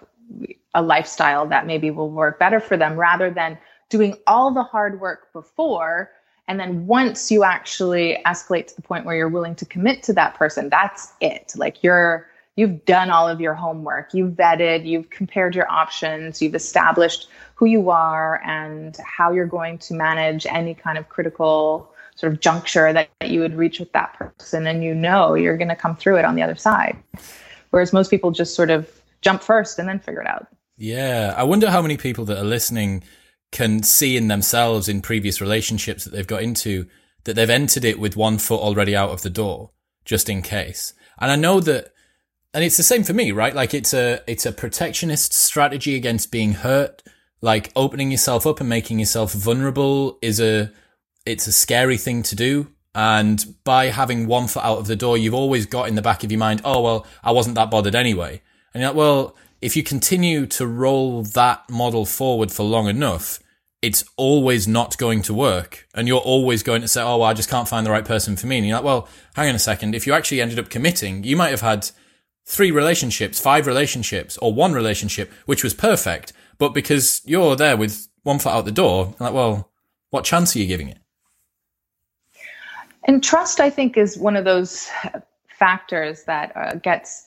a 0.72 0.82
lifestyle 0.82 1.46
that 1.48 1.66
maybe 1.66 1.90
will 1.90 2.10
work 2.10 2.38
better 2.38 2.60
for 2.60 2.76
them, 2.76 2.96
rather 2.96 3.30
than 3.30 3.58
doing 3.92 4.16
all 4.26 4.52
the 4.52 4.64
hard 4.64 5.00
work 5.00 5.32
before 5.32 6.10
and 6.48 6.58
then 6.58 6.86
once 6.86 7.30
you 7.30 7.44
actually 7.44 8.18
escalate 8.26 8.66
to 8.66 8.76
the 8.76 8.82
point 8.82 9.06
where 9.06 9.16
you're 9.16 9.28
willing 9.28 9.54
to 9.56 9.64
commit 9.64 10.02
to 10.04 10.12
that 10.14 10.34
person, 10.34 10.68
that's 10.68 11.12
it. 11.20 11.52
Like 11.56 11.82
you're 11.82 12.28
you've 12.56 12.84
done 12.84 13.10
all 13.10 13.26
of 13.26 13.40
your 13.40 13.54
homework, 13.54 14.12
you've 14.12 14.32
vetted, 14.32 14.84
you've 14.84 15.08
compared 15.08 15.54
your 15.54 15.70
options, 15.70 16.42
you've 16.42 16.54
established 16.54 17.28
who 17.54 17.64
you 17.64 17.88
are 17.88 18.42
and 18.44 18.98
how 18.98 19.32
you're 19.32 19.46
going 19.46 19.78
to 19.78 19.94
manage 19.94 20.44
any 20.44 20.74
kind 20.74 20.98
of 20.98 21.08
critical 21.08 21.90
sort 22.14 22.30
of 22.30 22.40
juncture 22.40 22.92
that, 22.92 23.08
that 23.20 23.30
you 23.30 23.40
would 23.40 23.54
reach 23.54 23.80
with 23.80 23.90
that 23.92 24.12
person 24.18 24.66
and 24.66 24.84
you 24.84 24.94
know 24.94 25.32
you're 25.32 25.56
going 25.56 25.68
to 25.68 25.76
come 25.76 25.96
through 25.96 26.16
it 26.16 26.26
on 26.26 26.34
the 26.34 26.42
other 26.42 26.56
side. 26.56 27.02
Whereas 27.70 27.94
most 27.94 28.10
people 28.10 28.30
just 28.30 28.54
sort 28.54 28.68
of 28.68 28.90
jump 29.22 29.42
first 29.42 29.78
and 29.78 29.88
then 29.88 29.98
figure 29.98 30.20
it 30.20 30.26
out. 30.26 30.46
Yeah. 30.76 31.32
I 31.34 31.44
wonder 31.44 31.70
how 31.70 31.80
many 31.80 31.96
people 31.96 32.26
that 32.26 32.36
are 32.36 32.44
listening 32.44 33.02
can 33.52 33.82
see 33.82 34.16
in 34.16 34.26
themselves 34.28 34.88
in 34.88 35.00
previous 35.00 35.40
relationships 35.40 36.04
that 36.04 36.10
they've 36.10 36.26
got 36.26 36.42
into 36.42 36.86
that 37.24 37.34
they've 37.34 37.50
entered 37.50 37.84
it 37.84 38.00
with 38.00 38.16
one 38.16 38.38
foot 38.38 38.60
already 38.60 38.96
out 38.96 39.10
of 39.10 39.22
the 39.22 39.30
door 39.30 39.70
just 40.04 40.28
in 40.28 40.42
case 40.42 40.94
and 41.20 41.30
i 41.30 41.36
know 41.36 41.60
that 41.60 41.92
and 42.54 42.64
it's 42.64 42.76
the 42.76 42.82
same 42.82 43.02
for 43.02 43.12
me, 43.14 43.32
right? 43.32 43.54
Like 43.54 43.72
it's 43.72 43.94
a 43.94 44.20
it's 44.26 44.46
a 44.46 44.52
protectionist 44.52 45.32
strategy 45.32 45.94
against 45.94 46.30
being 46.30 46.52
hurt. 46.52 47.02
Like 47.40 47.72
opening 47.74 48.10
yourself 48.10 48.46
up 48.46 48.60
and 48.60 48.68
making 48.68 48.98
yourself 48.98 49.32
vulnerable 49.32 50.18
is 50.22 50.38
a 50.40 50.70
it's 51.24 51.46
a 51.46 51.52
scary 51.52 51.96
thing 51.96 52.22
to 52.24 52.36
do. 52.36 52.68
And 52.94 53.42
by 53.64 53.86
having 53.86 54.26
one 54.26 54.48
foot 54.48 54.64
out 54.64 54.78
of 54.78 54.86
the 54.86 54.96
door, 54.96 55.16
you've 55.16 55.32
always 55.32 55.64
got 55.64 55.88
in 55.88 55.94
the 55.94 56.02
back 56.02 56.24
of 56.24 56.30
your 56.30 56.38
mind, 56.38 56.60
oh 56.64 56.82
well, 56.82 57.06
I 57.24 57.32
wasn't 57.32 57.54
that 57.54 57.70
bothered 57.70 57.94
anyway. 57.94 58.42
And 58.74 58.82
you're 58.82 58.90
like, 58.90 58.98
well, 58.98 59.36
if 59.62 59.76
you 59.76 59.82
continue 59.84 60.44
to 60.44 60.66
roll 60.66 61.22
that 61.22 61.70
model 61.70 62.04
forward 62.04 62.50
for 62.50 62.64
long 62.64 62.88
enough, 62.88 63.38
it's 63.80 64.04
always 64.16 64.66
not 64.66 64.98
going 64.98 65.22
to 65.22 65.32
work. 65.32 65.86
And 65.94 66.08
you're 66.08 66.20
always 66.20 66.64
going 66.64 66.82
to 66.82 66.88
say, 66.88 67.00
oh, 67.00 67.18
well, 67.18 67.28
I 67.28 67.32
just 67.32 67.48
can't 67.48 67.68
find 67.68 67.86
the 67.86 67.90
right 67.90 68.04
person 68.04 68.36
for 68.36 68.48
me. 68.48 68.58
And 68.58 68.66
you're 68.66 68.76
like, 68.76 68.84
well, 68.84 69.08
hang 69.34 69.48
on 69.48 69.54
a 69.54 69.60
second. 69.60 69.94
If 69.94 70.06
you 70.06 70.12
actually 70.12 70.40
ended 70.40 70.58
up 70.58 70.68
committing, 70.68 71.22
you 71.22 71.36
might 71.36 71.50
have 71.50 71.60
had 71.60 71.88
three 72.44 72.72
relationships, 72.72 73.40
five 73.40 73.68
relationships, 73.68 74.36
or 74.38 74.52
one 74.52 74.72
relationship, 74.72 75.32
which 75.46 75.62
was 75.62 75.74
perfect. 75.74 76.32
But 76.58 76.70
because 76.70 77.22
you're 77.24 77.54
there 77.54 77.76
with 77.76 78.08
one 78.24 78.40
foot 78.40 78.52
out 78.52 78.64
the 78.64 78.72
door, 78.72 79.14
like, 79.20 79.32
well, 79.32 79.70
what 80.10 80.24
chance 80.24 80.56
are 80.56 80.58
you 80.58 80.66
giving 80.66 80.88
it? 80.88 80.98
And 83.04 83.22
trust, 83.22 83.60
I 83.60 83.70
think, 83.70 83.96
is 83.96 84.18
one 84.18 84.36
of 84.36 84.44
those 84.44 84.88
factors 85.58 86.24
that 86.24 86.56
uh, 86.56 86.74
gets 86.74 87.26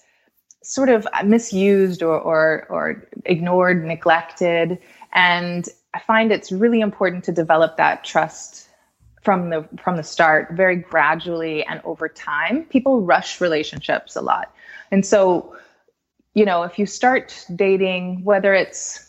sort 0.66 0.90
of 0.90 1.08
misused 1.24 2.02
or, 2.04 2.20
or, 2.20 2.68
or 2.70 3.08
ignored, 3.26 3.86
neglected. 3.86 4.80
And 5.14 5.68
I 5.94 6.00
find 6.00 6.32
it's 6.32 6.52
really 6.52 6.82
important 6.82 7.24
to 7.26 7.32
develop 7.32 7.78
that 7.78 8.04
trust 8.04 8.70
from 9.22 9.50
the 9.50 9.68
from 9.82 9.98
the 9.98 10.04
start 10.04 10.52
very 10.52 10.76
gradually 10.76 11.64
and 11.64 11.82
over 11.84 12.08
time 12.08 12.64
people 12.66 13.02
rush 13.02 13.42
relationships 13.42 14.16
a 14.16 14.22
lot 14.22 14.54
and 14.92 15.06
so, 15.06 15.56
you 16.34 16.46
know, 16.46 16.64
if 16.64 16.78
you 16.80 16.86
start 16.86 17.46
dating, 17.56 18.24
whether 18.24 18.54
it's 18.54 19.05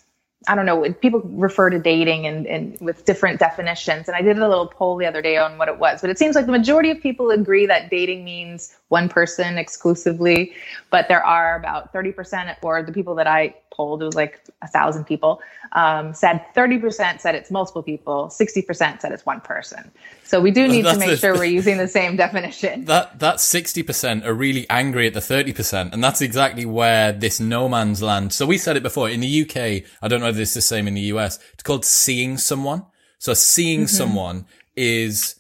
I 0.49 0.55
don't 0.55 0.67
know, 0.67 0.93
people 0.93 1.21
refer 1.25 1.71
to 1.71 1.79
dating 1.79 2.27
and, 2.27 2.47
and 2.47 2.79
with 2.81 3.05
different 3.05 3.41
definitions. 3.41 4.07
And 4.07 4.17
I 4.17 4.23
did 4.23 4.39
a 4.39 4.49
little 4.49 4.69
poll 4.69 4.97
the 4.97 5.07
other 5.07 5.21
day 5.21 5.37
on 5.37 5.59
what 5.59 5.69
it 5.69 5.79
was, 5.79 6.01
but 6.01 6.11
it 6.11 6.19
seems 6.19 6.37
like 6.37 6.47
the 6.47 6.53
majority 6.53 6.91
of 6.91 7.01
people 7.01 7.31
agree 7.31 7.67
that 7.67 7.91
dating 7.91 8.25
means 8.25 8.77
one 8.89 9.09
person 9.09 9.59
exclusively. 9.59 10.53
But 10.91 11.09
there 11.09 11.25
are 11.25 11.57
about 11.57 11.93
30%, 11.93 12.57
or 12.63 12.83
the 12.83 12.93
people 12.93 13.15
that 13.17 13.27
I 13.27 13.55
polled, 13.77 14.03
it 14.03 14.07
was 14.07 14.15
like 14.15 14.41
a 14.63 14.69
thousand 14.69 15.05
people, 15.05 15.41
um, 15.73 16.15
said 16.15 16.45
30% 16.57 17.21
said 17.21 17.35
it's 17.35 17.51
multiple 17.51 17.83
people, 17.83 18.29
60% 18.29 19.01
said 19.01 19.13
it's 19.13 19.27
one 19.27 19.41
person. 19.41 19.91
So 20.25 20.41
we 20.41 20.51
do 20.51 20.67
need 20.67 20.85
to 20.85 20.97
make 20.97 21.11
the, 21.11 21.17
sure 21.17 21.35
we're 21.35 21.45
using 21.61 21.77
the 21.77 21.89
same 21.89 22.17
definition. 22.17 22.87
That 22.87 23.19
that 23.21 23.37
60% 23.37 24.25
are 24.25 24.35
really 24.35 24.69
angry 24.71 25.07
at 25.07 25.15
the 25.15 25.21
30%, 25.21 25.93
and 25.93 26.03
that's 26.03 26.21
exactly 26.21 26.65
where 26.65 27.13
this 27.13 27.39
no 27.39 27.69
man's 27.69 28.03
land. 28.03 28.33
So 28.33 28.47
we 28.47 28.59
said 28.59 28.77
it 28.77 28.83
before 28.83 29.09
in 29.09 29.21
the 29.21 29.43
UK. 29.43 29.89
I 30.03 30.09
don't 30.09 30.21
know 30.21 30.29
if 30.29 30.39
it's 30.39 30.55
the 30.55 30.61
same 30.63 30.89
in 30.89 30.95
the 30.95 31.13
US. 31.13 31.39
It's 31.53 31.63
called 31.63 31.85
seeing 31.85 32.39
someone. 32.39 32.87
So 33.19 33.35
seeing 33.35 33.81
mm-hmm. 33.81 33.97
someone 33.97 34.47
is 34.75 35.37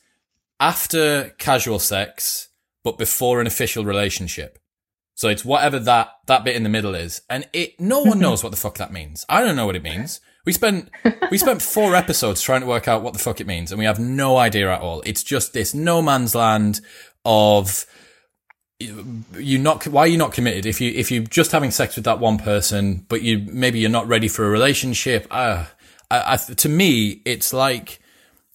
after 0.60 1.30
casual 1.38 1.78
sex, 1.78 2.48
but 2.82 2.98
before 2.98 3.40
an 3.40 3.46
official 3.46 3.84
relationship. 3.84 4.58
So 5.16 5.28
it's 5.28 5.44
whatever 5.44 5.78
that, 5.80 6.10
that 6.26 6.44
bit 6.44 6.56
in 6.56 6.62
the 6.62 6.68
middle 6.68 6.94
is. 6.94 7.22
And 7.28 7.48
it, 7.52 7.80
no 7.80 8.02
one 8.02 8.18
knows 8.20 8.44
what 8.44 8.50
the 8.50 8.56
fuck 8.56 8.76
that 8.78 8.92
means. 8.92 9.24
I 9.28 9.42
don't 9.42 9.56
know 9.56 9.66
what 9.66 9.74
it 9.74 9.82
means. 9.82 10.20
We 10.44 10.52
spent, 10.52 10.90
we 11.30 11.38
spent 11.38 11.62
four 11.62 11.96
episodes 11.96 12.42
trying 12.42 12.60
to 12.60 12.66
work 12.66 12.86
out 12.86 13.02
what 13.02 13.14
the 13.14 13.18
fuck 13.18 13.40
it 13.40 13.46
means 13.46 13.72
and 13.72 13.78
we 13.78 13.86
have 13.86 13.98
no 13.98 14.36
idea 14.36 14.70
at 14.72 14.80
all. 14.80 15.02
It's 15.04 15.24
just 15.24 15.54
this 15.54 15.74
no 15.74 16.02
man's 16.02 16.34
land 16.34 16.82
of, 17.24 17.86
you 18.78 19.58
not 19.58 19.86
why 19.86 20.02
are 20.02 20.06
you 20.06 20.18
not 20.18 20.34
committed 20.34 20.66
if 20.66 20.82
you 20.82 20.92
if 20.94 21.10
you're 21.10 21.24
just 21.24 21.50
having 21.50 21.70
sex 21.70 21.96
with 21.96 22.04
that 22.04 22.18
one 22.18 22.36
person 22.36 23.06
but 23.08 23.22
you 23.22 23.38
maybe 23.50 23.78
you're 23.78 23.88
not 23.88 24.06
ready 24.06 24.28
for 24.28 24.44
a 24.44 24.50
relationship 24.50 25.26
uh, 25.30 25.64
I, 26.10 26.34
I, 26.34 26.36
to 26.36 26.68
me 26.68 27.22
it's 27.24 27.54
like 27.54 28.00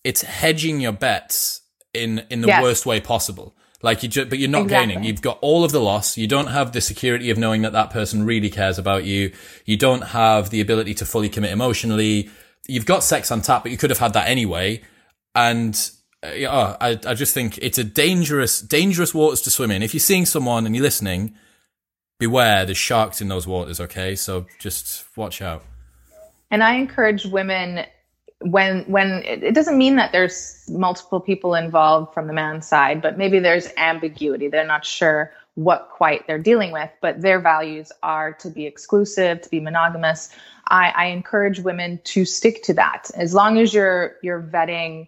it's 0.03 0.21
hedging 0.21 0.79
your 0.79 0.91
bets 0.91 1.61
in 1.91 2.23
in 2.29 2.41
the 2.41 2.49
yes. 2.49 2.61
worst 2.61 2.85
way 2.85 3.01
possible 3.01 3.55
like 3.83 4.03
you 4.03 4.09
just, 4.09 4.29
but 4.29 4.39
you're 4.39 4.49
not 4.49 4.63
exactly. 4.63 4.93
gaining. 4.93 5.03
You've 5.03 5.21
got 5.21 5.39
all 5.41 5.63
of 5.63 5.71
the 5.71 5.81
loss. 5.81 6.17
You 6.17 6.27
don't 6.27 6.47
have 6.47 6.71
the 6.71 6.81
security 6.81 7.29
of 7.29 7.37
knowing 7.37 7.61
that 7.63 7.73
that 7.73 7.89
person 7.89 8.25
really 8.25 8.49
cares 8.49 8.77
about 8.77 9.05
you. 9.05 9.31
You 9.65 9.77
don't 9.77 10.01
have 10.01 10.49
the 10.49 10.61
ability 10.61 10.93
to 10.95 11.05
fully 11.05 11.29
commit 11.29 11.51
emotionally. 11.51 12.29
You've 12.67 12.85
got 12.85 13.03
sex 13.03 13.31
on 13.31 13.41
tap, 13.41 13.63
but 13.63 13.71
you 13.71 13.77
could 13.77 13.89
have 13.89 13.99
had 13.99 14.13
that 14.13 14.27
anyway. 14.27 14.81
And 15.33 15.75
uh, 16.23 16.77
I, 16.79 16.99
I 17.05 17.13
just 17.13 17.33
think 17.33 17.57
it's 17.57 17.77
a 17.77 17.83
dangerous, 17.83 18.61
dangerous 18.61 19.13
waters 19.13 19.41
to 19.41 19.51
swim 19.51 19.71
in. 19.71 19.81
If 19.81 19.93
you're 19.93 19.99
seeing 19.99 20.25
someone 20.25 20.65
and 20.65 20.75
you're 20.75 20.83
listening, 20.83 21.33
beware. 22.19 22.65
There's 22.65 22.77
sharks 22.77 23.21
in 23.21 23.27
those 23.27 23.47
waters. 23.47 23.79
Okay, 23.79 24.15
so 24.15 24.45
just 24.59 25.05
watch 25.17 25.41
out. 25.41 25.63
And 26.51 26.63
I 26.63 26.75
encourage 26.75 27.25
women 27.25 27.85
when 28.41 28.83
when 28.83 29.23
it 29.25 29.53
doesn't 29.53 29.77
mean 29.77 29.95
that 29.95 30.11
there's 30.11 30.63
multiple 30.69 31.19
people 31.19 31.55
involved 31.55 32.13
from 32.13 32.27
the 32.27 32.33
man's 32.33 32.67
side 32.67 33.01
but 33.01 33.17
maybe 33.17 33.39
there's 33.39 33.67
ambiguity. 33.77 34.47
They're 34.47 34.65
not 34.65 34.85
sure 34.85 35.31
what 35.55 35.89
quite 35.91 36.25
they're 36.27 36.39
dealing 36.39 36.71
with 36.71 36.89
but 37.01 37.21
their 37.21 37.39
values 37.39 37.91
are 38.03 38.33
to 38.33 38.49
be 38.49 38.65
exclusive 38.65 39.41
to 39.41 39.49
be 39.49 39.59
monogamous. 39.59 40.29
I, 40.67 40.89
I 40.95 41.05
encourage 41.07 41.59
women 41.59 41.99
to 42.05 42.23
stick 42.23 42.63
to 42.63 42.73
that. 42.75 43.11
As 43.15 43.33
long 43.33 43.57
as 43.59 43.73
you're 43.73 44.15
you're 44.21 44.41
vetting 44.41 45.07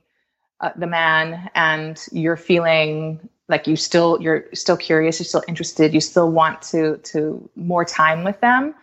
uh, 0.60 0.72
the 0.76 0.88
man 0.88 1.50
and 1.56 2.04
you're 2.12 2.38
feeling 2.38 3.30
like 3.50 3.67
you 3.67 3.76
still 3.76 4.17
you're 4.22 4.46
still 4.54 4.78
curious 4.78 5.19
you're 5.19 5.26
still 5.26 5.43
interested 5.48 5.93
you 5.93 6.02
still 6.02 6.32
want 6.32 6.62
to 6.62 6.98
to 6.98 7.50
more 7.56 7.86
time 7.86 8.24
with 8.24 8.39
them 8.41 8.74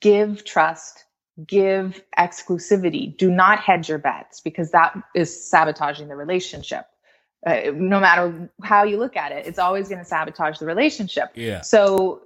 give 0.00 0.44
trust 0.44 1.04
give 1.46 2.02
exclusivity. 2.18 3.16
Do 3.16 3.30
not 3.30 3.60
hedge 3.60 3.88
your 3.88 3.98
bets 3.98 4.40
because 4.40 4.70
that 4.72 4.96
is 5.14 5.48
sabotaging 5.48 6.08
the 6.08 6.16
relationship. 6.16 6.86
Uh, 7.46 7.70
no 7.74 8.00
matter 8.00 8.50
how 8.62 8.82
you 8.82 8.98
look 8.98 9.16
at 9.16 9.30
it, 9.30 9.46
it's 9.46 9.58
always 9.58 9.88
going 9.88 10.00
to 10.00 10.04
sabotage 10.04 10.58
the 10.58 10.66
relationship. 10.66 11.28
Yeah. 11.34 11.60
So 11.60 12.22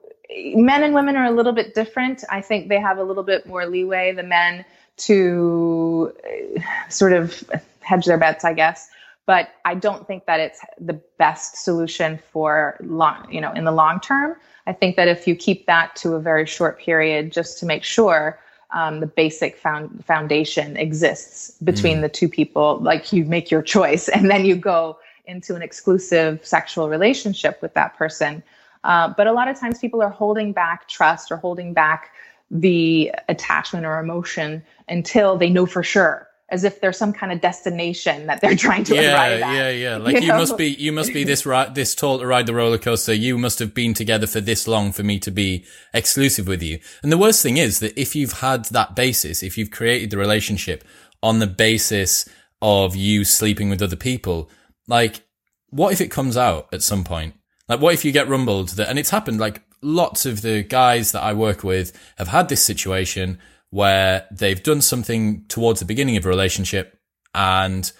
men 0.54 0.82
and 0.82 0.94
women 0.94 1.16
are 1.16 1.26
a 1.26 1.30
little 1.30 1.52
bit 1.52 1.74
different. 1.74 2.24
I 2.30 2.40
think 2.40 2.68
they 2.68 2.80
have 2.80 2.98
a 2.98 3.04
little 3.04 3.22
bit 3.22 3.46
more 3.46 3.66
leeway, 3.66 4.12
the 4.12 4.22
men, 4.22 4.64
to 4.98 6.12
uh, 6.56 6.60
sort 6.88 7.12
of 7.12 7.44
hedge 7.80 8.06
their 8.06 8.18
bets, 8.18 8.44
I 8.44 8.54
guess. 8.54 8.88
But 9.26 9.50
I 9.64 9.74
don't 9.74 10.06
think 10.06 10.26
that 10.26 10.40
it's 10.40 10.60
the 10.80 11.00
best 11.18 11.62
solution 11.62 12.18
for 12.32 12.76
long, 12.80 13.30
you 13.30 13.40
know, 13.40 13.52
in 13.52 13.64
the 13.64 13.72
long 13.72 14.00
term. 14.00 14.36
I 14.66 14.72
think 14.72 14.96
that 14.96 15.08
if 15.08 15.26
you 15.26 15.36
keep 15.36 15.66
that 15.66 15.94
to 15.96 16.14
a 16.14 16.20
very 16.20 16.46
short 16.46 16.78
period 16.78 17.32
just 17.32 17.58
to 17.58 17.66
make 17.66 17.84
sure 17.84 18.38
um, 18.72 19.00
the 19.00 19.06
basic 19.06 19.56
found, 19.56 20.04
foundation 20.04 20.76
exists 20.76 21.52
between 21.62 21.98
mm. 21.98 22.02
the 22.02 22.08
two 22.08 22.28
people. 22.28 22.78
Like 22.80 23.12
you 23.12 23.24
make 23.24 23.50
your 23.50 23.62
choice 23.62 24.08
and 24.08 24.30
then 24.30 24.44
you 24.44 24.56
go 24.56 24.98
into 25.26 25.54
an 25.54 25.62
exclusive 25.62 26.44
sexual 26.44 26.88
relationship 26.88 27.60
with 27.62 27.74
that 27.74 27.96
person. 27.96 28.42
Uh, 28.84 29.12
but 29.16 29.26
a 29.26 29.32
lot 29.32 29.48
of 29.48 29.58
times 29.58 29.78
people 29.78 30.02
are 30.02 30.10
holding 30.10 30.52
back 30.52 30.88
trust 30.88 31.30
or 31.30 31.36
holding 31.36 31.72
back 31.72 32.10
the 32.50 33.12
attachment 33.28 33.86
or 33.86 33.98
emotion 33.98 34.62
until 34.88 35.36
they 35.38 35.48
know 35.48 35.64
for 35.64 35.82
sure 35.82 36.28
as 36.48 36.64
if 36.64 36.80
there's 36.80 36.98
some 36.98 37.12
kind 37.12 37.32
of 37.32 37.40
destination 37.40 38.26
that 38.26 38.40
they're 38.40 38.56
trying 38.56 38.84
to 38.84 38.94
yeah, 38.94 39.14
arrive 39.14 39.42
at. 39.42 39.54
Yeah, 39.54 39.70
yeah, 39.70 39.96
Like 39.96 40.16
you, 40.16 40.28
you 40.28 40.32
must 40.32 40.58
be, 40.58 40.68
you 40.68 40.92
must 40.92 41.12
be 41.12 41.24
this 41.24 41.46
right, 41.46 41.74
this 41.74 41.94
tall 41.94 42.18
to 42.18 42.26
ride 42.26 42.46
the 42.46 42.54
roller 42.54 42.78
coaster. 42.78 43.14
You 43.14 43.38
must 43.38 43.58
have 43.58 43.74
been 43.74 43.94
together 43.94 44.26
for 44.26 44.40
this 44.40 44.68
long 44.68 44.92
for 44.92 45.02
me 45.02 45.18
to 45.20 45.30
be 45.30 45.64
exclusive 45.94 46.46
with 46.46 46.62
you. 46.62 46.78
And 47.02 47.10
the 47.10 47.18
worst 47.18 47.42
thing 47.42 47.56
is 47.56 47.78
that 47.80 47.98
if 47.98 48.14
you've 48.14 48.40
had 48.40 48.66
that 48.66 48.94
basis, 48.94 49.42
if 49.42 49.56
you've 49.56 49.70
created 49.70 50.10
the 50.10 50.18
relationship 50.18 50.84
on 51.22 51.38
the 51.38 51.46
basis 51.46 52.28
of 52.60 52.94
you 52.94 53.24
sleeping 53.24 53.70
with 53.70 53.82
other 53.82 53.96
people, 53.96 54.50
like, 54.86 55.22
what 55.70 55.92
if 55.92 56.00
it 56.00 56.10
comes 56.10 56.36
out 56.36 56.68
at 56.72 56.82
some 56.82 57.02
point? 57.04 57.34
Like, 57.68 57.80
what 57.80 57.94
if 57.94 58.04
you 58.04 58.12
get 58.12 58.28
rumbled 58.28 58.70
that, 58.70 58.88
and 58.88 58.98
it's 58.98 59.10
happened, 59.10 59.40
like, 59.40 59.62
lots 59.80 60.26
of 60.26 60.42
the 60.42 60.62
guys 60.62 61.12
that 61.12 61.22
I 61.22 61.32
work 61.32 61.64
with 61.64 61.92
have 62.18 62.28
had 62.28 62.48
this 62.48 62.62
situation 62.62 63.38
where 63.72 64.26
they've 64.30 64.62
done 64.62 64.82
something 64.82 65.46
towards 65.48 65.80
the 65.80 65.86
beginning 65.86 66.18
of 66.18 66.26
a 66.26 66.28
relationship 66.28 67.00
and 67.34 67.90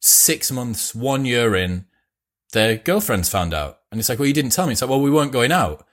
six 0.00 0.50
months, 0.50 0.94
one 0.94 1.26
year 1.26 1.54
in, 1.54 1.84
their 2.54 2.78
girlfriend's 2.78 3.28
found 3.28 3.52
out. 3.52 3.80
And 3.92 4.00
it's 4.00 4.08
like, 4.08 4.18
well, 4.18 4.26
you 4.26 4.32
didn't 4.32 4.52
tell 4.52 4.66
me. 4.66 4.72
It's 4.72 4.80
like, 4.80 4.88
well, 4.88 5.02
we 5.02 5.10
weren't 5.10 5.30
going 5.30 5.52
out. 5.52 5.86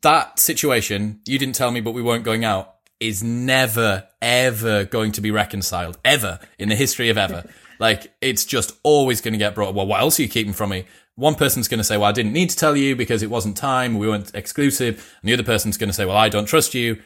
That 0.00 0.38
situation, 0.38 1.20
you 1.28 1.38
didn't 1.38 1.54
tell 1.54 1.70
me, 1.70 1.82
but 1.82 1.92
we 1.92 2.00
weren't 2.00 2.24
going 2.24 2.46
out, 2.46 2.76
is 2.98 3.22
never, 3.22 4.08
ever 4.22 4.84
going 4.86 5.12
to 5.12 5.20
be 5.20 5.30
reconciled, 5.30 5.98
ever 6.02 6.40
in 6.58 6.70
the 6.70 6.74
history 6.74 7.10
of 7.10 7.18
ever. 7.18 7.44
like, 7.78 8.10
it's 8.22 8.46
just 8.46 8.72
always 8.82 9.20
going 9.20 9.34
to 9.34 9.38
get 9.38 9.54
brought. 9.54 9.68
Up. 9.68 9.74
Well, 9.74 9.86
what 9.86 10.00
else 10.00 10.18
are 10.18 10.22
you 10.22 10.30
keeping 10.30 10.54
from 10.54 10.70
me? 10.70 10.86
One 11.16 11.34
person's 11.34 11.68
going 11.68 11.76
to 11.76 11.84
say, 11.84 11.98
well, 11.98 12.08
I 12.08 12.12
didn't 12.12 12.32
need 12.32 12.48
to 12.48 12.56
tell 12.56 12.74
you 12.74 12.96
because 12.96 13.22
it 13.22 13.28
wasn't 13.28 13.58
time. 13.58 13.98
We 13.98 14.08
weren't 14.08 14.34
exclusive. 14.34 15.14
And 15.20 15.28
the 15.28 15.34
other 15.34 15.42
person's 15.42 15.76
going 15.76 15.90
to 15.90 15.94
say, 15.94 16.06
well, 16.06 16.16
I 16.16 16.30
don't 16.30 16.46
trust 16.46 16.72
you 16.72 17.02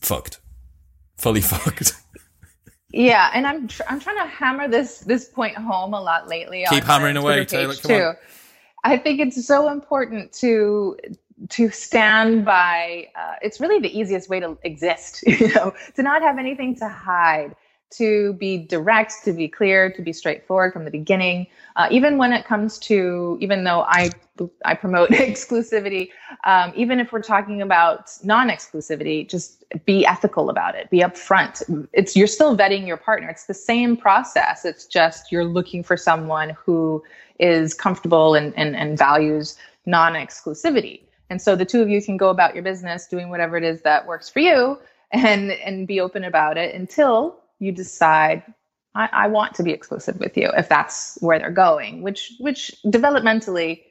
fucked, 0.00 0.40
fully 1.16 1.40
fucked. 1.40 1.94
Yeah, 2.92 3.30
and 3.32 3.46
I'm 3.46 3.68
tr- 3.68 3.82
I'm 3.88 4.00
trying 4.00 4.16
to 4.18 4.26
hammer 4.26 4.68
this 4.68 5.00
this 5.00 5.28
point 5.28 5.56
home 5.56 5.94
a 5.94 6.00
lot 6.00 6.28
lately. 6.28 6.64
Keep 6.68 6.84
hammering 6.84 7.16
away, 7.16 7.44
Taylor. 7.44 7.74
Come 7.74 7.88
too. 7.88 8.02
on. 8.02 8.16
I 8.82 8.96
think 8.96 9.20
it's 9.20 9.46
so 9.46 9.70
important 9.70 10.32
to 10.34 10.96
to 11.50 11.70
stand 11.70 12.44
by. 12.44 13.08
Uh, 13.14 13.34
it's 13.42 13.60
really 13.60 13.78
the 13.78 13.96
easiest 13.96 14.28
way 14.28 14.40
to 14.40 14.58
exist. 14.64 15.22
You 15.26 15.48
know, 15.54 15.72
to 15.94 16.02
not 16.02 16.22
have 16.22 16.38
anything 16.38 16.74
to 16.76 16.88
hide 16.88 17.54
to 17.90 18.34
be 18.34 18.58
direct, 18.58 19.14
to 19.24 19.32
be 19.32 19.48
clear, 19.48 19.92
to 19.92 20.02
be 20.02 20.12
straightforward 20.12 20.72
from 20.72 20.84
the 20.84 20.90
beginning. 20.90 21.46
Uh, 21.80 21.88
even 21.90 22.18
when 22.18 22.30
it 22.30 22.44
comes 22.44 22.78
to, 22.78 23.38
even 23.40 23.64
though 23.64 23.80
I 23.88 24.10
I 24.66 24.74
promote 24.74 25.08
exclusivity, 25.30 26.10
um, 26.44 26.74
even 26.76 27.00
if 27.00 27.10
we're 27.10 27.22
talking 27.22 27.62
about 27.62 28.10
non-exclusivity, 28.22 29.26
just 29.26 29.64
be 29.86 30.04
ethical 30.04 30.50
about 30.50 30.74
it. 30.74 30.90
Be 30.90 30.98
upfront. 30.98 31.88
It's 31.94 32.14
you're 32.14 32.26
still 32.26 32.54
vetting 32.54 32.86
your 32.86 32.98
partner. 32.98 33.30
It's 33.30 33.46
the 33.46 33.54
same 33.54 33.96
process. 33.96 34.66
It's 34.66 34.84
just 34.84 35.32
you're 35.32 35.46
looking 35.46 35.82
for 35.82 35.96
someone 35.96 36.50
who 36.50 37.02
is 37.38 37.72
comfortable 37.72 38.34
and 38.34 38.52
and, 38.58 38.76
and 38.76 38.98
values 38.98 39.56
non-exclusivity. 39.86 41.00
And 41.30 41.40
so 41.40 41.56
the 41.56 41.64
two 41.64 41.80
of 41.80 41.88
you 41.88 42.02
can 42.02 42.18
go 42.18 42.28
about 42.28 42.52
your 42.52 42.62
business 42.62 43.06
doing 43.06 43.30
whatever 43.30 43.56
it 43.56 43.64
is 43.64 43.80
that 43.82 44.06
works 44.06 44.28
for 44.28 44.40
you 44.40 44.78
and 45.12 45.50
and 45.52 45.88
be 45.88 45.98
open 45.98 46.24
about 46.24 46.58
it 46.58 46.74
until 46.74 47.40
you 47.58 47.72
decide 47.72 48.42
I, 48.94 49.08
I, 49.12 49.28
want 49.28 49.54
to 49.54 49.62
be 49.62 49.70
exclusive 49.70 50.18
with 50.18 50.36
you 50.36 50.50
if 50.56 50.68
that's 50.68 51.16
where 51.20 51.38
they're 51.38 51.50
going 51.50 52.02
which 52.02 52.32
which 52.38 52.74
developmentally 52.86 53.82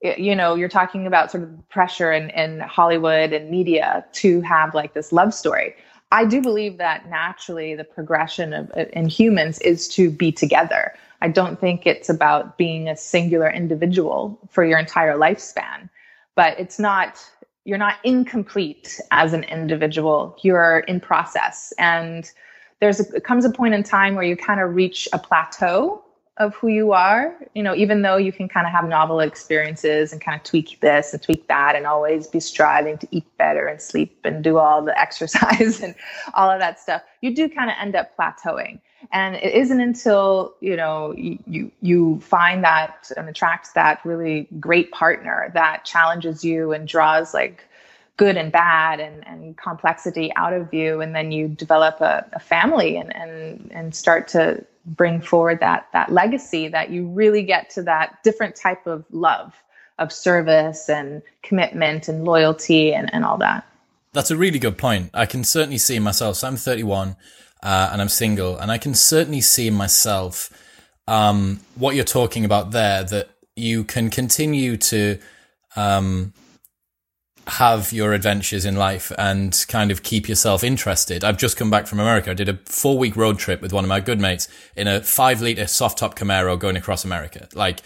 you 0.00 0.34
know 0.34 0.54
you're 0.54 0.68
talking 0.68 1.06
about 1.06 1.30
sort 1.30 1.44
of 1.44 1.68
pressure 1.68 2.12
in, 2.12 2.30
in 2.30 2.60
hollywood 2.60 3.32
and 3.32 3.50
media 3.50 4.04
to 4.12 4.40
have 4.42 4.74
like 4.74 4.94
this 4.94 5.12
love 5.12 5.34
story. 5.34 5.74
I 6.12 6.24
do 6.26 6.40
believe 6.40 6.78
that 6.78 7.08
naturally 7.08 7.74
the 7.74 7.82
progression 7.82 8.52
of 8.52 8.70
uh, 8.76 8.84
in 8.92 9.08
humans 9.08 9.58
is 9.60 9.88
to 9.88 10.10
be 10.10 10.30
together. 10.30 10.94
I 11.20 11.28
don't 11.28 11.60
think 11.60 11.86
it's 11.86 12.08
about 12.08 12.56
being 12.56 12.88
a 12.88 12.96
singular 12.96 13.50
individual 13.50 14.38
for 14.48 14.64
your 14.64 14.78
entire 14.78 15.16
lifespan 15.16 15.88
but 16.34 16.58
it's 16.58 16.78
not 16.78 17.24
you're 17.64 17.78
not 17.78 17.96
incomplete 18.04 19.00
as 19.10 19.32
an 19.32 19.44
individual. 19.44 20.36
You're 20.42 20.80
in 20.80 21.00
process. 21.00 21.72
And 21.78 22.30
there's 22.80 23.00
a, 23.00 23.20
comes 23.20 23.44
a 23.44 23.50
point 23.50 23.74
in 23.74 23.82
time 23.82 24.14
where 24.14 24.24
you 24.24 24.36
kind 24.36 24.60
of 24.60 24.74
reach 24.74 25.08
a 25.12 25.18
plateau 25.18 26.02
of 26.38 26.52
who 26.56 26.66
you 26.66 26.90
are 26.92 27.36
you 27.54 27.62
know 27.62 27.76
even 27.76 28.02
though 28.02 28.16
you 28.16 28.32
can 28.32 28.48
kind 28.48 28.66
of 28.66 28.72
have 28.72 28.88
novel 28.88 29.20
experiences 29.20 30.12
and 30.12 30.20
kind 30.20 30.36
of 30.36 30.42
tweak 30.42 30.80
this 30.80 31.12
and 31.12 31.22
tweak 31.22 31.46
that 31.46 31.76
and 31.76 31.86
always 31.86 32.26
be 32.26 32.40
striving 32.40 32.98
to 32.98 33.06
eat 33.12 33.24
better 33.38 33.66
and 33.66 33.80
sleep 33.80 34.18
and 34.24 34.42
do 34.42 34.58
all 34.58 34.82
the 34.82 34.98
exercise 35.00 35.80
and 35.80 35.94
all 36.34 36.50
of 36.50 36.58
that 36.58 36.80
stuff 36.80 37.02
you 37.24 37.34
do 37.34 37.48
kind 37.48 37.70
of 37.70 37.76
end 37.80 37.96
up 37.96 38.14
plateauing. 38.18 38.78
And 39.10 39.36
it 39.36 39.54
isn't 39.54 39.80
until 39.80 40.54
you 40.60 40.76
know 40.76 41.14
you 41.16 41.72
you, 41.80 42.20
find 42.20 42.62
that 42.64 43.10
and 43.16 43.28
attracts 43.28 43.72
that 43.72 44.04
really 44.04 44.46
great 44.60 44.92
partner 44.92 45.50
that 45.54 45.84
challenges 45.86 46.44
you 46.44 46.72
and 46.72 46.86
draws 46.86 47.32
like 47.32 47.64
good 48.16 48.36
and 48.36 48.52
bad 48.52 49.00
and, 49.00 49.26
and 49.26 49.56
complexity 49.56 50.32
out 50.36 50.52
of 50.52 50.72
you 50.72 51.00
and 51.00 51.14
then 51.14 51.32
you 51.32 51.48
develop 51.48 52.00
a, 52.00 52.24
a 52.32 52.38
family 52.38 52.96
and, 52.96 53.14
and 53.16 53.70
and 53.72 53.94
start 53.94 54.28
to 54.28 54.64
bring 54.86 55.20
forward 55.20 55.58
that 55.60 55.88
that 55.92 56.12
legacy 56.12 56.68
that 56.68 56.90
you 56.90 57.08
really 57.08 57.42
get 57.42 57.70
to 57.70 57.82
that 57.82 58.22
different 58.22 58.54
type 58.54 58.86
of 58.86 59.04
love 59.10 59.54
of 59.98 60.12
service 60.12 60.88
and 60.88 61.22
commitment 61.42 62.08
and 62.08 62.24
loyalty 62.24 62.92
and, 62.92 63.12
and 63.14 63.24
all 63.24 63.38
that. 63.38 63.66
That's 64.12 64.30
a 64.30 64.36
really 64.36 64.58
good 64.58 64.78
point. 64.78 65.10
I 65.14 65.26
can 65.26 65.44
certainly 65.44 65.78
see 65.78 65.98
myself. 65.98 66.36
So 66.36 66.48
I'm 66.48 66.56
31 66.56 67.16
uh, 67.62 67.88
and 67.92 68.00
I'm 68.02 68.08
single, 68.08 68.58
and 68.58 68.70
I 68.70 68.78
can 68.78 68.94
certainly 68.94 69.40
see 69.40 69.70
myself 69.70 70.50
um, 71.08 71.60
what 71.76 71.94
you're 71.94 72.04
talking 72.04 72.44
about 72.44 72.72
there 72.72 73.04
that 73.04 73.30
you 73.56 73.84
can 73.84 74.10
continue 74.10 74.76
to 74.76 75.18
um, 75.76 76.32
have 77.46 77.92
your 77.92 78.12
adventures 78.12 78.64
in 78.64 78.76
life 78.76 79.12
and 79.18 79.64
kind 79.68 79.90
of 79.90 80.02
keep 80.02 80.28
yourself 80.28 80.64
interested. 80.64 81.24
I've 81.24 81.36
just 81.36 81.56
come 81.56 81.70
back 81.70 81.86
from 81.86 82.00
America. 82.00 82.30
I 82.30 82.34
did 82.34 82.48
a 82.48 82.58
four 82.64 82.98
week 82.98 83.16
road 83.16 83.38
trip 83.38 83.60
with 83.60 83.72
one 83.72 83.84
of 83.84 83.88
my 83.88 84.00
good 84.00 84.20
mates 84.20 84.48
in 84.76 84.88
a 84.88 85.02
five 85.02 85.40
liter 85.40 85.66
soft 85.66 85.98
top 85.98 86.16
Camaro 86.16 86.58
going 86.58 86.76
across 86.76 87.04
America. 87.04 87.48
Like, 87.54 87.80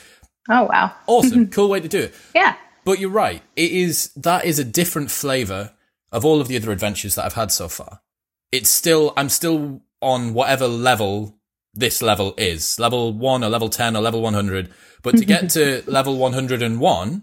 oh 0.48 0.64
wow, 0.64 0.92
awesome, 1.06 1.48
cool 1.48 1.68
way 1.68 1.80
to 1.80 1.88
do 1.88 1.98
it. 2.00 2.14
Yeah, 2.34 2.56
but 2.84 2.98
you're 2.98 3.10
right. 3.10 3.42
It 3.56 3.72
is 3.72 4.12
that 4.14 4.44
is 4.44 4.58
a 4.58 4.64
different 4.64 5.10
flavor 5.10 5.72
of 6.12 6.24
all 6.24 6.40
of 6.40 6.48
the 6.48 6.56
other 6.56 6.72
adventures 6.72 7.14
that 7.16 7.24
I've 7.24 7.34
had 7.34 7.52
so 7.52 7.68
far. 7.68 8.00
It's 8.52 8.70
still 8.70 9.12
I'm 9.16 9.28
still 9.28 9.82
on 10.00 10.34
whatever 10.34 10.68
level 10.68 11.38
this 11.74 12.02
level 12.02 12.34
is 12.36 12.78
level 12.78 13.12
one 13.12 13.44
or 13.44 13.48
level 13.48 13.68
10 13.68 13.96
or 13.96 14.00
level 14.00 14.20
100. 14.20 14.70
But 15.02 15.16
to 15.18 15.24
get 15.24 15.50
to 15.50 15.82
level 15.90 16.16
101, 16.16 17.22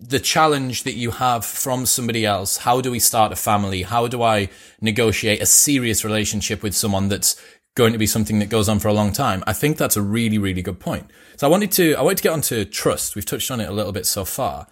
the 0.00 0.18
challenge 0.18 0.84
that 0.84 0.94
you 0.94 1.10
have 1.10 1.44
from 1.44 1.84
somebody 1.84 2.24
else. 2.24 2.58
How 2.58 2.80
do 2.80 2.90
we 2.90 2.98
start 2.98 3.32
a 3.32 3.36
family? 3.36 3.82
How 3.82 4.08
do 4.08 4.22
I 4.22 4.48
negotiate 4.80 5.42
a 5.42 5.46
serious 5.46 6.04
relationship 6.04 6.62
with 6.62 6.74
someone 6.74 7.08
that's 7.08 7.40
going 7.74 7.92
to 7.92 7.98
be 7.98 8.06
something 8.06 8.38
that 8.38 8.48
goes 8.48 8.68
on 8.68 8.78
for 8.78 8.88
a 8.88 8.94
long 8.94 9.12
time? 9.12 9.44
I 9.46 9.52
think 9.52 9.76
that's 9.76 9.96
a 9.96 10.02
really, 10.02 10.38
really 10.38 10.62
good 10.62 10.80
point. 10.80 11.10
So 11.36 11.46
I 11.46 11.50
wanted 11.50 11.70
to, 11.72 11.94
I 11.94 12.02
wanted 12.02 12.18
to 12.18 12.22
get 12.22 12.32
onto 12.32 12.64
trust. 12.64 13.14
We've 13.14 13.26
touched 13.26 13.50
on 13.50 13.60
it 13.60 13.68
a 13.68 13.72
little 13.72 13.92
bit 13.92 14.06
so 14.06 14.24
far. 14.24 14.66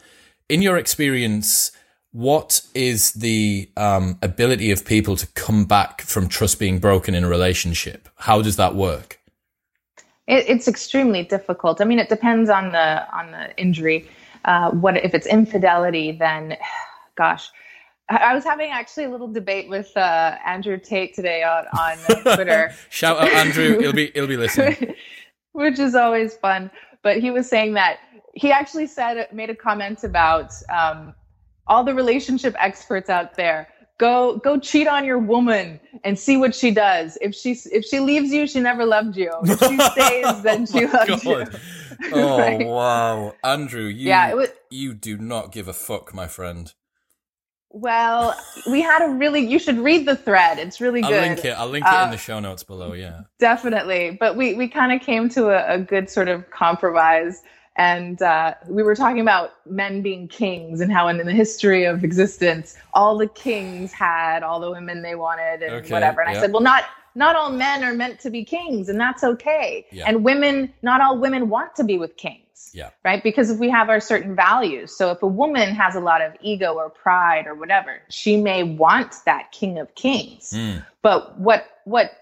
In 0.48 0.62
your 0.62 0.78
experience, 0.78 1.72
what 2.12 2.62
is 2.74 3.12
the 3.12 3.70
um, 3.76 4.18
ability 4.22 4.70
of 4.70 4.86
people 4.86 5.14
to 5.16 5.26
come 5.28 5.66
back 5.66 6.00
from 6.00 6.26
trust 6.28 6.58
being 6.58 6.78
broken 6.78 7.14
in 7.14 7.22
a 7.22 7.28
relationship? 7.28 8.08
How 8.16 8.40
does 8.40 8.56
that 8.56 8.74
work? 8.74 9.20
It, 10.26 10.44
it's 10.48 10.68
extremely 10.68 11.22
difficult. 11.22 11.80
I 11.80 11.84
mean, 11.84 11.98
it 11.98 12.08
depends 12.08 12.48
on 12.48 12.72
the 12.72 13.06
on 13.14 13.30
the 13.32 13.54
injury. 13.58 14.08
Uh, 14.48 14.70
what 14.70 14.96
if 14.96 15.12
it's 15.12 15.26
infidelity? 15.26 16.10
Then, 16.10 16.56
gosh, 17.16 17.50
I 18.08 18.34
was 18.34 18.44
having 18.44 18.70
actually 18.70 19.04
a 19.04 19.10
little 19.10 19.30
debate 19.30 19.68
with 19.68 19.94
uh, 19.94 20.36
Andrew 20.44 20.78
Tate 20.78 21.14
today 21.14 21.42
on 21.42 21.66
on 21.78 21.98
Twitter. 22.22 22.72
Shout 22.88 23.18
out 23.18 23.28
Andrew! 23.28 23.78
He'll 23.78 23.92
be 23.92 24.10
he'll 24.14 24.26
be 24.26 24.38
listening. 24.38 24.94
Which 25.52 25.78
is 25.78 25.94
always 25.94 26.34
fun. 26.34 26.70
But 27.02 27.18
he 27.18 27.30
was 27.30 27.46
saying 27.46 27.74
that 27.74 27.98
he 28.32 28.50
actually 28.50 28.86
said 28.86 29.28
made 29.34 29.50
a 29.50 29.54
comment 29.54 30.02
about 30.02 30.50
um, 30.72 31.14
all 31.66 31.84
the 31.84 31.94
relationship 31.94 32.56
experts 32.58 33.10
out 33.10 33.34
there 33.34 33.68
go 33.98 34.36
go 34.38 34.58
cheat 34.58 34.86
on 34.86 35.04
your 35.04 35.18
woman 35.18 35.78
and 36.04 36.18
see 36.18 36.36
what 36.36 36.54
she 36.54 36.70
does 36.70 37.18
if 37.20 37.34
she 37.34 37.50
if 37.72 37.84
she 37.84 37.98
leaves 38.00 38.30
you 38.30 38.46
she 38.46 38.60
never 38.60 38.86
loved 38.86 39.16
you 39.16 39.30
if 39.42 39.58
she 39.58 39.76
stays 39.92 40.42
then 40.42 40.64
she 40.64 40.86
oh 40.86 40.90
loves 40.92 41.24
you 41.24 41.44
oh 42.12 42.38
right? 42.38 42.66
wow. 42.66 43.34
Andrew 43.42 43.84
you 43.84 44.08
yeah, 44.08 44.34
was, 44.34 44.48
you 44.70 44.94
do 44.94 45.18
not 45.18 45.52
give 45.52 45.68
a 45.68 45.72
fuck 45.72 46.14
my 46.14 46.26
friend. 46.26 46.72
Well 47.70 48.34
we 48.70 48.80
had 48.80 49.02
a 49.02 49.10
really 49.10 49.40
you 49.40 49.58
should 49.58 49.78
read 49.78 50.06
the 50.06 50.16
thread. 50.16 50.58
It's 50.58 50.80
really 50.80 51.02
good 51.02 51.12
i'll 51.12 51.20
link 51.20 51.44
it 51.44 51.50
i'll 51.50 51.68
link 51.68 51.84
it 51.84 51.88
in 51.88 51.94
uh, 51.94 52.10
the 52.10 52.16
show 52.16 52.40
notes 52.40 52.62
below 52.62 52.92
yeah. 52.92 53.22
definitely. 53.38 54.16
But 54.18 54.36
we 54.36 54.54
we 54.54 54.68
kind 54.68 54.92
of 54.92 55.00
came 55.00 55.28
to 55.30 55.48
a, 55.48 55.74
a 55.74 55.78
good 55.78 56.08
sort 56.08 56.28
of 56.28 56.48
compromise 56.50 57.42
and 57.76 58.20
uh, 58.22 58.54
we 58.68 58.82
were 58.82 58.96
talking 58.96 59.20
about 59.20 59.52
men 59.64 60.02
being 60.02 60.26
kings 60.26 60.80
and 60.80 60.92
how 60.92 61.06
in, 61.06 61.20
in, 61.20 61.26
the 61.26 61.32
history 61.32 61.84
of 61.84 62.02
existence 62.02 62.76
all 62.92 63.16
the 63.16 63.28
kings 63.28 63.92
had 63.92 64.42
all 64.42 64.58
the 64.58 64.70
women 64.70 65.02
they 65.02 65.14
wanted 65.14 65.62
and 65.62 65.74
okay, 65.74 65.92
whatever. 65.92 66.20
And 66.20 66.30
yep. 66.30 66.38
i 66.38 66.40
said 66.40 66.52
well 66.52 66.62
not 66.62 66.84
not 67.18 67.36
all 67.36 67.50
men 67.50 67.82
are 67.84 67.92
meant 67.92 68.20
to 68.20 68.30
be 68.30 68.44
kings 68.44 68.88
and 68.88 68.98
that's 68.98 69.24
okay 69.24 69.84
and 70.06 70.24
women 70.24 70.72
not 70.82 71.00
all 71.00 71.18
women 71.18 71.48
want 71.48 71.74
to 71.74 71.84
be 71.84 71.98
with 71.98 72.16
kings 72.16 72.70
yeah. 72.72 72.90
right 73.04 73.22
because 73.22 73.50
if 73.50 73.58
we 73.58 73.68
have 73.68 73.88
our 73.90 74.00
certain 74.00 74.34
values 74.34 74.96
so 74.96 75.10
if 75.10 75.22
a 75.22 75.26
woman 75.26 75.74
has 75.74 75.94
a 75.94 76.00
lot 76.00 76.22
of 76.22 76.32
ego 76.40 76.74
or 76.74 76.88
pride 76.88 77.46
or 77.46 77.54
whatever 77.54 78.00
she 78.08 78.36
may 78.36 78.62
want 78.62 79.16
that 79.26 79.50
king 79.52 79.78
of 79.78 79.94
kings 79.94 80.52
mm. 80.54 80.82
but 81.02 81.38
what 81.38 81.66
what 81.84 82.12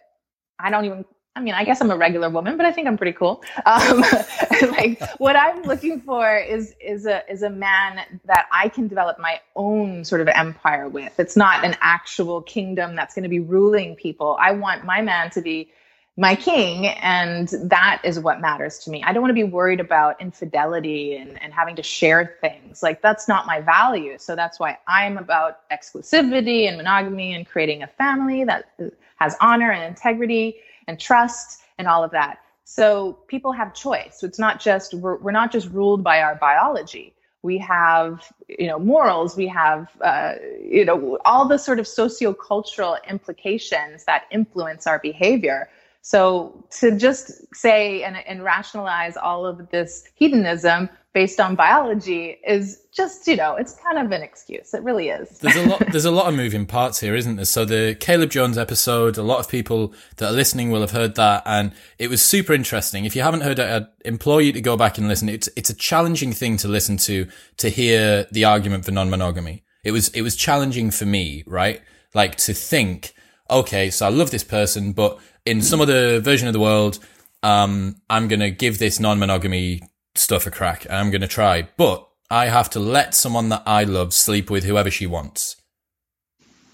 i 0.59 0.71
don't 0.71 0.87
even 0.87 1.05
I 1.37 1.41
mean, 1.41 1.53
I 1.53 1.65
guess 1.65 1.83
I'm 1.83 1.91
a 1.91 1.97
regular 1.97 2.31
woman, 2.31 2.57
but 2.57 2.65
I 2.65 2.73
think 2.73 2.89
I'm 2.89 2.97
pretty 2.97 3.13
cool. 3.13 3.45
Um, 3.67 4.01
like 4.71 5.03
what 5.19 5.37
I'm 5.37 5.63
looking 5.65 6.01
for 6.01 6.35
is 6.39 6.75
is 6.81 7.05
a 7.05 7.31
is 7.31 7.43
a 7.43 7.51
man 7.51 8.01
that 8.25 8.47
I 8.51 8.71
can 8.71 8.89
develop 8.89 9.19
my 9.19 9.41
own 9.55 10.03
sort 10.07 10.23
of 10.23 10.29
empire 10.29 10.89
with. 10.89 11.21
It's 11.21 11.37
not 11.37 11.63
an 11.63 11.77
actual 11.83 12.41
kingdom 12.41 12.97
that's 12.97 13.15
going 13.15 13.25
to 13.25 13.29
be 13.29 13.41
ruling 13.41 13.97
people. 13.97 14.39
I 14.41 14.53
want 14.53 14.87
my 14.87 15.03
man 15.03 15.29
to 15.33 15.43
be 15.43 15.71
my 16.17 16.35
king, 16.35 16.87
and 16.87 17.49
that 17.65 18.01
is 18.03 18.19
what 18.19 18.41
matters 18.41 18.79
to 18.79 18.91
me. 18.91 19.03
I 19.03 19.13
don't 19.13 19.21
want 19.21 19.31
to 19.31 19.35
be 19.35 19.45
worried 19.45 19.81
about 19.81 20.19
infidelity 20.23 21.17
and, 21.17 21.41
and 21.43 21.53
having 21.53 21.77
to 21.77 21.83
share 21.83 22.39
things. 22.41 22.83
Like 22.83 23.03
that's 23.03 23.29
not 23.29 23.47
my 23.47 23.61
value. 23.61 24.17
So 24.19 24.37
that's 24.37 24.59
why 24.59 24.79
I'm 24.89 25.19
about 25.19 25.69
exclusivity 25.71 26.67
and 26.67 26.79
monogamy 26.79 27.35
and 27.35 27.47
creating 27.47 27.83
a 27.83 27.87
family 27.87 28.45
that 28.45 28.71
has 29.17 29.37
honor 29.43 29.71
and 29.71 29.85
integrity 29.85 30.57
and 30.87 30.99
trust 30.99 31.61
and 31.79 31.87
all 31.87 32.05
of 32.05 32.11
that. 32.13 32.39
So 32.65 33.19
people 33.29 33.53
have 33.53 33.75
choice. 33.75 34.19
So 34.19 34.27
it's 34.27 34.39
not 34.39 34.61
just 34.61 34.95
we're, 34.95 35.17
we're 35.19 35.31
not 35.31 35.53
just 35.53 35.69
ruled 35.71 36.03
by 36.03 36.21
our 36.21 36.35
biology. 36.35 37.15
We 37.43 37.59
have 37.59 38.25
you 38.49 38.67
know 38.67 38.79
morals. 38.79 39.37
We 39.37 39.47
have 39.47 39.89
uh, 40.01 40.35
you 40.61 40.85
know 40.85 41.19
all 41.25 41.47
the 41.47 41.59
sort 41.59 41.79
of 41.79 41.87
sociocultural 41.87 42.99
implications 43.09 44.05
that 44.07 44.25
influence 44.33 44.87
our 44.87 44.99
behavior. 44.99 45.69
So 46.03 46.65
to 46.79 46.97
just 46.97 47.55
say 47.55 48.03
and, 48.03 48.17
and 48.17 48.43
rationalize 48.43 49.17
all 49.17 49.47
of 49.47 49.71
this 49.71 50.05
hedonism 50.15 50.89
based 51.17 51.41
on 51.41 51.55
biology 51.55 52.37
is 52.47 52.83
just 52.93 53.27
you 53.27 53.37
know 53.37 53.55
it's 53.55 53.73
kind 53.73 53.97
of 53.97 54.13
an 54.13 54.21
excuse. 54.21 54.75
It 54.75 54.83
really 54.83 55.09
is. 55.09 55.39
There's 55.39 55.57
a 55.57 55.67
lot 55.67 55.83
there's 55.91 56.05
a 56.05 56.11
lot 56.11 56.27
of 56.29 56.35
moving 56.43 56.67
parts 56.67 57.01
here 57.01 57.15
isn't 57.15 57.37
there? 57.37 57.47
So 57.47 57.65
the 57.65 57.97
caleb 57.99 58.29
jones 58.29 58.59
episode 58.59 59.17
a 59.17 59.23
lot 59.23 59.41
of 59.41 59.49
people 59.49 59.95
that 60.19 60.29
are 60.29 60.35
listening 60.35 60.71
will 60.71 60.83
have 60.83 60.91
heard 60.91 61.15
that 61.15 61.43
and 61.47 61.73
it 61.99 62.11
was 62.11 62.21
super 62.21 62.53
interesting. 62.53 63.07
If 63.07 63.17
you 63.17 63.23
haven't 63.23 63.41
heard 63.41 63.59
it 63.59 63.67
i 63.67 63.87
implore 64.07 64.43
you 64.43 64.53
to 64.53 64.61
go 64.61 64.77
back 64.77 64.99
and 64.99 65.09
listen. 65.09 65.31
It's 65.31 65.49
it's 65.57 65.71
a 65.71 65.75
challenging 65.75 66.35
thing 66.35 66.59
to 66.59 66.69
listen 66.69 66.99
to 67.09 67.27
to 67.57 67.71
hear 67.71 68.27
the 68.31 68.45
argument 68.45 68.85
for 68.85 68.91
non-monogamy. 68.91 69.65
It 69.85 69.93
was 69.93 70.11
it 70.11 70.21
was 70.21 70.37
challenging 70.37 70.91
for 70.91 71.07
me 71.07 71.45
right? 71.47 71.81
Like 72.13 72.37
to 72.47 72.53
think 72.53 73.15
okay 73.49 73.91
so 73.91 74.05
i 74.05 74.09
love 74.09 74.33
this 74.33 74.43
person 74.43 74.93
but 74.93 75.21
in 75.45 75.63
some 75.63 75.81
other 75.81 76.19
version 76.19 76.49
of 76.49 76.53
the 76.53 76.59
world 76.59 76.99
um, 77.45 77.95
i'm 78.11 78.27
going 78.27 78.41
to 78.41 78.51
give 78.51 78.81
this 78.81 78.99
non-monogamy 78.99 79.81
stuff 80.19 80.47
a 80.47 80.51
crack 80.51 80.87
I'm 80.91 81.11
going 81.11 81.21
to 81.21 81.29
try, 81.29 81.69
but 81.77 82.09
I 82.31 82.47
have 82.47 82.71
to 82.71 82.81
let 82.81 83.15
someone 83.15 83.49
that 83.51 83.63
I 83.67 83.85
love 83.85 84.13
sleep 84.13 84.51
with 84.51 84.65
whoever 84.65 84.91
she 84.91 85.07
wants. 85.07 85.57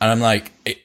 And 0.01 0.11
I'm 0.11 0.20
like, 0.20 0.53
it, 0.64 0.78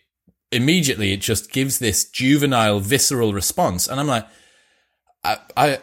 immediately 0.52 1.14
it 1.14 1.22
just 1.22 1.52
gives 1.52 1.80
this 1.80 2.10
juvenile, 2.10 2.80
visceral 2.80 3.34
response. 3.34 3.88
And 3.88 4.00
I'm 4.00 4.08
like, 4.08 4.28
I, 5.24 5.38
I, 5.56 5.80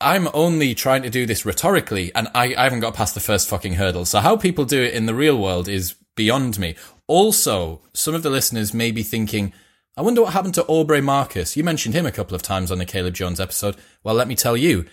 I'm 0.00 0.28
only 0.34 0.74
trying 0.74 1.02
to 1.02 1.10
do 1.10 1.26
this 1.26 1.46
rhetorically 1.46 2.12
and 2.14 2.28
I, 2.34 2.54
I 2.54 2.64
haven't 2.64 2.80
got 2.80 2.94
past 2.94 3.14
the 3.14 3.20
first 3.20 3.48
fucking 3.48 3.74
hurdle. 3.74 4.04
So 4.04 4.20
how 4.20 4.36
people 4.36 4.64
do 4.64 4.82
it 4.82 4.94
in 4.94 5.06
the 5.06 5.14
real 5.14 5.38
world 5.38 5.68
is 5.68 5.94
beyond 6.16 6.58
me. 6.58 6.74
Also, 7.06 7.82
some 7.94 8.14
of 8.14 8.22
the 8.22 8.30
listeners 8.30 8.74
may 8.74 8.90
be 8.90 9.02
thinking, 9.02 9.52
I 9.96 10.02
wonder 10.02 10.22
what 10.22 10.32
happened 10.32 10.54
to 10.54 10.64
Aubrey 10.64 11.00
Marcus. 11.00 11.56
You 11.56 11.64
mentioned 11.64 11.94
him 11.94 12.06
a 12.06 12.12
couple 12.12 12.34
of 12.34 12.42
times 12.42 12.70
on 12.70 12.78
the 12.78 12.86
Caleb 12.86 13.14
Jones 13.14 13.38
episode. 13.38 13.76
Well, 14.02 14.14
let 14.14 14.28
me 14.28 14.34
tell 14.34 14.56
you, 14.56 14.86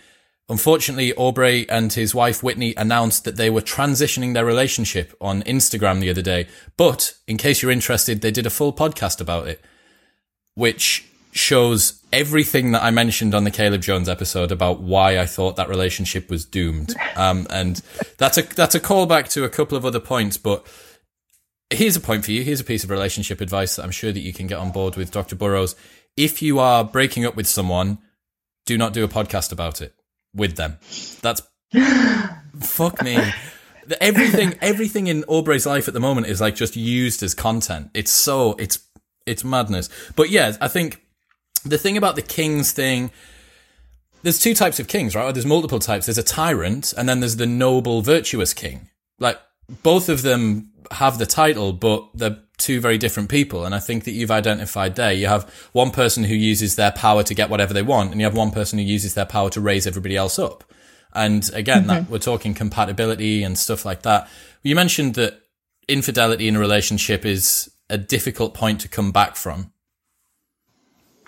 Unfortunately, 0.50 1.14
Aubrey 1.14 1.70
and 1.70 1.93
his 1.93 2.16
wife 2.16 2.41
Whitney 2.41 2.74
announced 2.76 3.24
that 3.24 3.36
they 3.36 3.52
were 3.52 3.62
transitioning 3.62 4.34
their 4.34 4.45
relationship 4.45 5.16
on 5.22 5.43
Instagram 5.43 6.00
the 6.00 6.10
other 6.10 6.24
day. 6.24 6.47
But 6.76 7.14
in 7.28 7.38
case 7.38 7.62
you're 7.62 7.72
interested, 7.72 8.22
they 8.22 8.32
did 8.32 8.47
a 8.47 8.50
full 8.50 8.74
podcast 8.74 9.22
about 9.22 9.47
it, 9.47 9.64
which 10.56 11.06
shows 11.32 12.04
everything 12.12 12.72
that 12.72 12.82
I 12.82 12.89
mentioned 12.89 13.36
on 13.36 13.43
the 13.43 13.52
Caleb 13.52 13.84
Jones 13.84 14.10
episode 14.10 14.52
about 14.52 14.82
why 14.82 15.20
I 15.20 15.28
thought 15.28 15.56
that 15.58 15.70
relationship 15.70 16.32
was 16.32 16.45
doomed. 16.45 16.95
Um, 17.16 17.45
and 17.52 17.80
that's 18.18 18.39
a 18.39 18.41
that's 18.41 18.74
a 18.74 18.80
callback 18.80 19.30
to 19.34 19.43
a 19.43 19.50
couple 19.50 19.78
of 19.78 19.86
other 19.86 20.00
points, 20.00 20.38
but 20.38 20.66
here's 21.70 21.95
a 21.95 22.02
point 22.02 22.26
for 22.26 22.32
you. 22.32 22.43
Here's 22.43 22.60
a 22.60 22.64
piece 22.64 22.84
of 22.84 22.89
relationship 22.89 23.39
advice 23.39 23.76
that 23.76 23.84
I'm 23.84 23.91
sure 23.91 24.12
that 24.12 24.22
you 24.22 24.34
can 24.34 24.47
get 24.47 24.58
on 24.58 24.72
board 24.72 24.95
with 24.95 25.12
Dr. 25.12 25.36
Burrowes. 25.36 25.76
If 26.18 26.41
you 26.41 26.58
are 26.58 26.84
breaking 26.84 27.24
up 27.24 27.36
with 27.36 27.47
someone, 27.47 28.00
do 28.66 28.80
not 28.80 28.93
do 28.93 29.04
a 29.04 29.08
podcast 29.08 29.52
about 29.52 29.80
it 29.80 29.93
with 30.34 30.56
them. 30.56 30.78
That's 31.22 31.42
fuck 32.60 33.02
me. 33.02 33.18
Everything, 34.00 34.56
everything 34.62 35.08
in 35.08 35.24
Aubrey's 35.24 35.66
life 35.66 35.88
at 35.88 35.94
the 35.94 36.00
moment 36.00 36.28
is 36.28 36.40
like 36.40 36.56
just 36.56 36.76
used 36.76 37.24
as 37.24 37.34
content. 37.34 37.90
It's 37.94 38.12
so, 38.12 38.56
it's, 38.60 38.80
it's 39.26 39.44
madness. 39.44 39.90
But 40.16 40.30
yeah, 40.30 40.56
I 40.62 40.68
think 40.68 41.02
the 41.66 41.78
thing 41.78 41.98
about 41.98 42.16
the 42.16 42.22
kings 42.22 42.72
thing, 42.72 43.12
there's 44.22 44.40
two 44.40 44.54
types 44.54 44.80
of 44.80 44.88
kings, 44.88 45.16
right? 45.16 45.34
There's 45.34 45.46
multiple 45.46 45.80
types. 45.80 46.06
There's 46.06 46.18
a 46.18 46.24
tyrant, 46.24 46.94
and 46.98 47.08
then 47.08 47.20
there's 47.20 47.38
the 47.38 47.46
noble, 47.46 48.02
virtuous 48.02 48.54
king. 48.54 48.90
Like 49.18 49.40
both 49.84 50.10
of 50.10 50.22
them 50.24 50.68
have 50.92 51.18
the 51.18 51.26
title, 51.26 51.74
but 51.74 52.08
they're 52.14 52.40
two 52.58 52.82
very 52.82 52.98
different 52.98 53.30
people. 53.30 53.66
And 53.66 53.74
I 53.74 53.80
think 53.80 54.04
that 54.04 54.12
you've 54.12 54.32
identified 54.32 54.96
there. 54.96 55.14
You 55.14 55.28
have 55.28 55.50
one 55.72 55.92
person 55.92 56.24
who 56.24 56.36
uses 56.36 56.76
their 56.76 56.92
power 56.92 57.24
to 57.24 57.34
get 57.34 57.50
whatever 57.50 57.74
they 57.74 57.82
want, 57.82 58.12
and 58.12 58.20
you 58.20 58.26
have 58.26 58.36
one 58.36 58.52
person 58.52 58.80
who 58.80 58.86
uses 58.86 59.14
their 59.14 59.26
power 59.26 59.50
to 59.52 59.62
raise 59.62 59.88
everybody 59.88 60.16
else 60.16 60.38
up. 60.38 60.64
And 61.14 61.50
again, 61.54 61.80
mm-hmm. 61.80 61.88
that 61.88 62.10
we're 62.10 62.20
talking 62.20 62.54
compatibility 62.54 63.44
and 63.44 63.58
stuff 63.58 63.86
like 63.86 64.04
that. 64.04 64.30
You 64.62 64.76
mentioned 64.76 65.16
that 65.16 65.42
infidelity 65.88 66.48
in 66.48 66.56
a 66.56 66.60
relationship 66.60 67.26
is 67.26 67.72
a 67.90 67.98
difficult 67.98 68.54
point 68.54 68.82
to 68.82 68.88
come 68.88 69.12
back 69.12 69.36
from. 69.36 69.72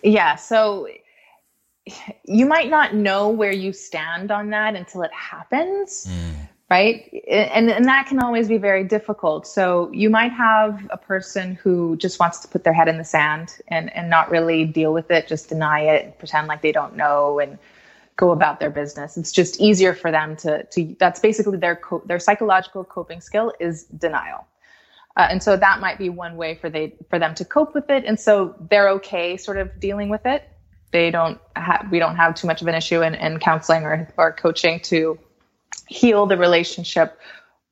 Yeah. 0.04 0.36
So 0.36 0.88
you 2.26 2.46
might 2.46 2.70
not 2.70 2.94
know 2.94 3.30
where 3.30 3.52
you 3.52 3.74
stand 3.74 4.32
on 4.32 4.52
that 4.52 4.76
until 4.76 5.02
it 5.02 5.14
happens. 5.14 6.08
Mm. 6.08 6.31
Right. 6.72 7.22
And, 7.30 7.70
and 7.70 7.84
that 7.84 8.08
can 8.08 8.20
always 8.20 8.48
be 8.48 8.58
very 8.58 8.86
difficult. 8.86 9.46
So 9.46 9.92
you 9.92 10.10
might 10.10 10.32
have 10.32 10.88
a 10.90 10.96
person 10.96 11.56
who 11.56 11.98
just 11.98 12.18
wants 12.18 12.40
to 12.40 12.48
put 12.48 12.64
their 12.64 12.72
head 12.72 12.88
in 12.88 12.98
the 12.98 13.04
sand 13.04 13.58
and, 13.68 13.94
and 13.94 14.10
not 14.10 14.32
really 14.32 14.64
deal 14.64 14.94
with 14.94 15.12
it, 15.12 15.28
just 15.28 15.50
deny 15.50 15.82
it, 15.82 16.18
pretend 16.18 16.48
like 16.48 16.62
they 16.62 16.72
don't 16.72 16.96
know 16.96 17.40
and 17.40 17.60
go 18.16 18.32
about 18.32 18.62
their 18.62 18.70
business. 18.70 19.18
It's 19.18 19.34
just 19.34 19.60
easier 19.60 19.94
for 19.94 20.12
them 20.12 20.38
to, 20.38 20.64
to 20.64 20.96
that's 20.98 21.20
basically 21.20 21.58
their, 21.58 21.76
co- 21.76 22.04
their 22.06 22.20
psychological 22.20 22.86
coping 22.86 23.20
skill 23.20 23.52
is 23.60 23.84
denial. 23.84 24.48
Uh, 25.18 25.28
and 25.30 25.44
so 25.44 25.58
that 25.58 25.82
might 25.82 25.98
be 25.98 26.08
one 26.08 26.38
way 26.38 26.56
for 26.56 26.70
they 26.70 26.96
for 27.10 27.20
them 27.20 27.36
to 27.36 27.44
cope 27.44 27.76
with 27.76 27.90
it. 27.90 28.06
And 28.06 28.18
so 28.18 28.56
they're 28.70 28.88
okay 28.92 29.36
sort 29.36 29.58
of 29.58 29.78
dealing 29.82 30.08
with 30.08 30.26
it. 30.26 30.48
They 30.92 31.12
don't 31.12 31.38
have 31.58 31.90
we 31.92 32.00
don't 32.00 32.16
have 32.16 32.34
too 32.34 32.48
much 32.48 32.62
of 32.62 32.70
an 32.70 32.76
issue 32.76 33.02
in, 33.02 33.16
in 33.16 33.40
counseling 33.40 33.84
or, 33.84 34.08
or 34.16 34.32
coaching 34.32 34.80
to 34.84 35.20
heal 35.92 36.26
the 36.26 36.38
relationship 36.38 37.20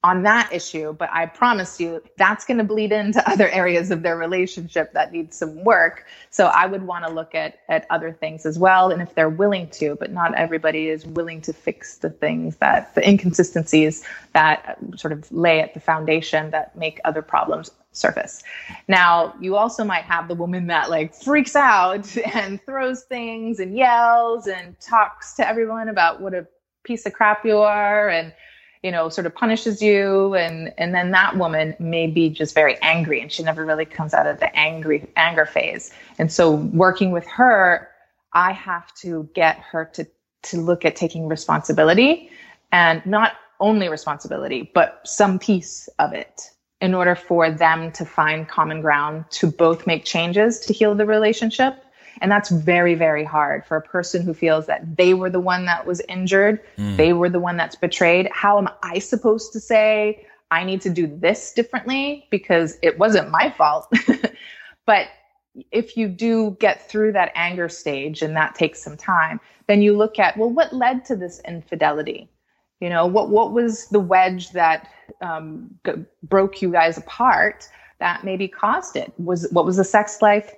on 0.01 0.23
that 0.23 0.49
issue, 0.53 0.93
but 0.93 1.09
I 1.11 1.25
promise 1.25 1.77
you 1.77 2.01
that's 2.17 2.45
going 2.45 2.57
to 2.57 2.63
bleed 2.63 2.93
into 2.93 3.27
other 3.29 3.49
areas 3.49 3.91
of 3.91 4.01
their 4.01 4.17
relationship 4.17 4.93
that 4.93 5.11
need 5.11 5.33
some 5.33 5.61
work. 5.65 6.05
So 6.29 6.45
I 6.45 6.67
would 6.67 6.83
want 6.83 7.05
to 7.05 7.11
look 7.11 7.35
at 7.35 7.59
at 7.67 7.85
other 7.89 8.13
things 8.13 8.45
as 8.45 8.57
well, 8.57 8.91
and 8.91 9.01
if 9.01 9.13
they're 9.13 9.29
willing 9.29 9.69
to, 9.71 9.97
but 9.99 10.11
not 10.11 10.33
everybody 10.35 10.87
is 10.87 11.05
willing 11.05 11.41
to 11.41 11.53
fix 11.53 11.97
the 11.97 12.09
things 12.09 12.55
that 12.57 12.95
the 12.95 13.07
inconsistencies 13.07 14.05
that 14.33 14.77
um, 14.81 14.97
sort 14.97 15.11
of 15.11 15.29
lay 15.31 15.59
at 15.59 15.73
the 15.73 15.81
foundation 15.81 16.49
that 16.51 16.75
make 16.77 17.01
other 17.03 17.21
problems 17.21 17.71
surface. 17.91 18.41
Now, 18.87 19.33
you 19.41 19.57
also 19.57 19.83
might 19.83 20.03
have 20.03 20.27
the 20.29 20.35
woman 20.35 20.67
that 20.67 20.89
like 20.89 21.13
freaks 21.13 21.55
out 21.57 22.15
and 22.33 22.63
throws 22.65 23.03
things 23.03 23.59
and 23.59 23.75
yells 23.75 24.47
and 24.47 24.79
talks 24.79 25.33
to 25.35 25.47
everyone 25.47 25.89
about 25.89 26.21
what 26.21 26.33
a 26.33 26.47
piece 26.83 27.05
of 27.05 27.13
crap 27.13 27.45
you 27.45 27.57
are 27.57 28.09
and 28.09 28.33
you 28.83 28.91
know, 28.91 29.09
sort 29.09 29.27
of 29.27 29.35
punishes 29.35 29.81
you 29.81 30.35
and 30.35 30.73
and 30.77 30.95
then 30.95 31.11
that 31.11 31.37
woman 31.37 31.75
may 31.79 32.07
be 32.07 32.29
just 32.29 32.55
very 32.55 32.77
angry 32.81 33.21
and 33.21 33.31
she 33.31 33.43
never 33.43 33.65
really 33.65 33.85
comes 33.85 34.13
out 34.13 34.25
of 34.25 34.39
the 34.39 34.55
angry 34.57 35.07
anger 35.17 35.45
phase. 35.45 35.91
And 36.17 36.31
so 36.31 36.55
working 36.55 37.11
with 37.11 37.27
her, 37.27 37.89
I 38.33 38.53
have 38.53 38.93
to 38.95 39.29
get 39.35 39.57
her 39.57 39.89
to 39.93 40.07
to 40.43 40.61
look 40.61 40.85
at 40.85 40.95
taking 40.95 41.27
responsibility 41.27 42.29
and 42.71 43.05
not 43.05 43.33
only 43.59 43.89
responsibility, 43.89 44.71
but 44.73 45.01
some 45.03 45.37
piece 45.37 45.89
of 45.99 46.13
it 46.13 46.41
in 46.79 46.93
order 46.93 47.15
for 47.15 47.51
them 47.51 47.91
to 47.91 48.05
find 48.05 48.47
common 48.47 48.79
ground 48.79 49.25
to 49.31 49.51
both 49.51 49.85
make 49.85 50.05
changes 50.05 50.61
to 50.61 50.71
heal 50.71 50.95
the 50.95 51.05
relationship 51.05 51.83
and 52.21 52.31
that's 52.31 52.49
very, 52.49 52.95
very 52.95 53.23
hard 53.23 53.65
for 53.65 53.77
a 53.77 53.81
person 53.81 54.23
who 54.23 54.33
feels 54.33 54.65
that 54.67 54.97
they 54.97 55.13
were 55.13 55.29
the 55.29 55.39
one 55.39 55.65
that 55.65 55.85
was 55.85 56.01
injured, 56.07 56.59
mm. 56.77 56.97
they 56.97 57.13
were 57.13 57.29
the 57.29 57.39
one 57.39 57.57
that's 57.57 57.75
betrayed. 57.75 58.29
How 58.31 58.57
am 58.57 58.69
I 58.83 58.99
supposed 58.99 59.53
to 59.53 59.59
say, 59.59 60.25
I 60.51 60.63
need 60.63 60.81
to 60.81 60.89
do 60.89 61.07
this 61.07 61.53
differently 61.53 62.27
because 62.29 62.77
it 62.81 62.97
wasn't 62.97 63.29
my 63.29 63.53
fault? 63.57 63.91
but 64.85 65.07
if 65.71 65.97
you 65.97 66.07
do 66.07 66.57
get 66.59 66.89
through 66.89 67.13
that 67.13 67.31
anger 67.35 67.69
stage 67.69 68.21
and 68.21 68.35
that 68.35 68.55
takes 68.55 68.81
some 68.81 68.97
time, 68.97 69.39
then 69.67 69.81
you 69.81 69.95
look 69.95 70.19
at, 70.19 70.37
well, 70.37 70.49
what 70.49 70.73
led 70.73 71.05
to 71.05 71.15
this 71.15 71.41
infidelity? 71.47 72.29
You 72.79 72.89
know, 72.89 73.05
what, 73.05 73.29
what 73.29 73.51
was 73.51 73.87
the 73.87 73.99
wedge 73.99 74.51
that 74.51 74.89
um, 75.21 75.75
g- 75.85 76.05
broke 76.23 76.61
you 76.61 76.71
guys 76.71 76.97
apart 76.97 77.67
that 77.99 78.23
maybe 78.23 78.47
caused 78.47 78.95
it? 78.95 79.11
Was 79.17 79.49
what 79.51 79.65
was 79.65 79.77
the 79.77 79.83
sex 79.83 80.21
life 80.21 80.53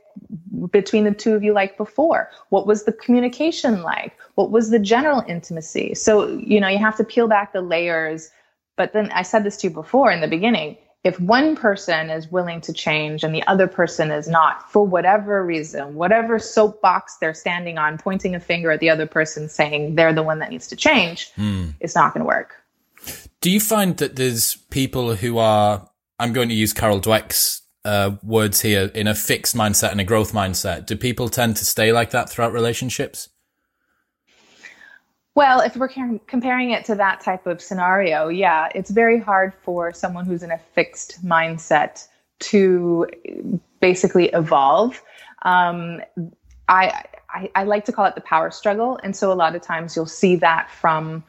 between 0.72 1.04
the 1.04 1.14
two 1.14 1.36
of 1.36 1.44
you 1.44 1.54
like 1.54 1.78
before? 1.78 2.30
What 2.50 2.68
was 2.68 2.84
the 2.84 2.94
communication 2.94 3.82
like? 3.82 4.18
What 4.36 4.52
was 4.52 4.70
the 4.70 4.80
general 4.80 5.24
intimacy? 5.28 5.96
So, 5.96 6.28
you 6.28 6.60
know, 6.60 6.68
you 6.68 6.78
have 6.78 6.98
to 6.98 7.04
peel 7.04 7.28
back 7.28 7.54
the 7.54 7.62
layers. 7.62 8.32
But 8.78 8.94
then 8.94 9.12
I 9.12 9.24
said 9.24 9.44
this 9.44 9.58
to 9.58 9.68
you 9.68 9.74
before 9.74 10.12
in 10.12 10.22
the 10.22 10.28
beginning. 10.28 10.78
If 11.04 11.20
one 11.20 11.56
person 11.56 12.12
is 12.12 12.32
willing 12.32 12.62
to 12.62 12.74
change 12.74 13.24
and 13.24 13.34
the 13.34 13.42
other 13.48 13.68
person 13.68 14.12
is 14.12 14.28
not, 14.28 14.72
for 14.72 14.86
whatever 14.86 15.44
reason, 15.44 15.96
whatever 15.96 16.38
soapbox 16.38 17.18
they're 17.18 17.34
standing 17.34 17.80
on, 17.80 17.98
pointing 17.98 18.36
a 18.36 18.40
finger 18.40 18.70
at 18.70 18.80
the 18.80 18.92
other 18.92 19.08
person 19.08 19.50
saying 19.50 19.96
they're 19.96 20.14
the 20.14 20.22
one 20.22 20.38
that 20.40 20.52
needs 20.52 20.68
to 20.68 20.76
change, 20.76 21.32
mm. 21.34 21.74
it's 21.80 21.96
not 21.96 22.14
going 22.14 22.22
to 22.22 22.28
work. 22.28 22.56
Do 23.42 23.50
you 23.50 23.60
find 23.60 23.98
that 23.98 24.16
there's 24.16 24.58
people 24.70 25.16
who 25.16 25.40
are, 25.40 25.90
I'm 26.20 26.34
going 26.34 26.50
to 26.50 26.56
use 26.56 26.72
Carol 26.72 27.02
Dweck's 27.02 27.61
uh, 27.86 28.12
words 28.24 28.62
here 28.62 28.92
in 28.94 29.08
a 29.08 29.16
fixed 29.16 29.56
mindset 29.56 29.92
and 29.92 30.02
a 30.02 30.04
growth 30.04 30.34
mindset. 30.34 30.86
Do 30.86 30.96
people 30.96 31.30
tend 31.30 31.58
to 31.58 31.66
stay 31.66 31.92
like 31.92 32.12
that 32.12 32.30
throughout 32.30 32.54
relationships? 32.54 33.30
Well, 35.34 35.62
if 35.62 35.78
we're 35.78 35.90
comparing 36.28 36.72
it 36.72 36.84
to 36.86 36.96
that 36.96 37.22
type 37.22 37.48
of 37.48 37.62
scenario, 37.62 38.28
yeah, 38.28 38.68
it's 38.76 38.92
very 38.92 39.18
hard 39.18 39.54
for 39.64 39.94
someone 39.94 40.26
who's 40.26 40.44
in 40.44 40.52
a 40.52 40.58
fixed 40.58 41.26
mindset 41.26 42.06
to 42.40 43.08
basically 43.80 44.28
evolve. 44.30 45.02
Um, 45.44 46.02
I, 46.68 47.06
I, 47.30 47.50
I 47.56 47.64
like 47.64 47.86
to 47.86 47.94
call 47.94 48.06
it 48.06 48.16
the 48.16 48.22
power 48.22 48.52
struggle, 48.52 49.00
and 49.04 49.16
so 49.16 49.32
a 49.32 49.36
lot 49.36 49.56
of 49.56 49.62
times 49.62 49.96
you'll 49.96 50.06
see 50.06 50.36
that 50.38 50.70
from 50.70 51.24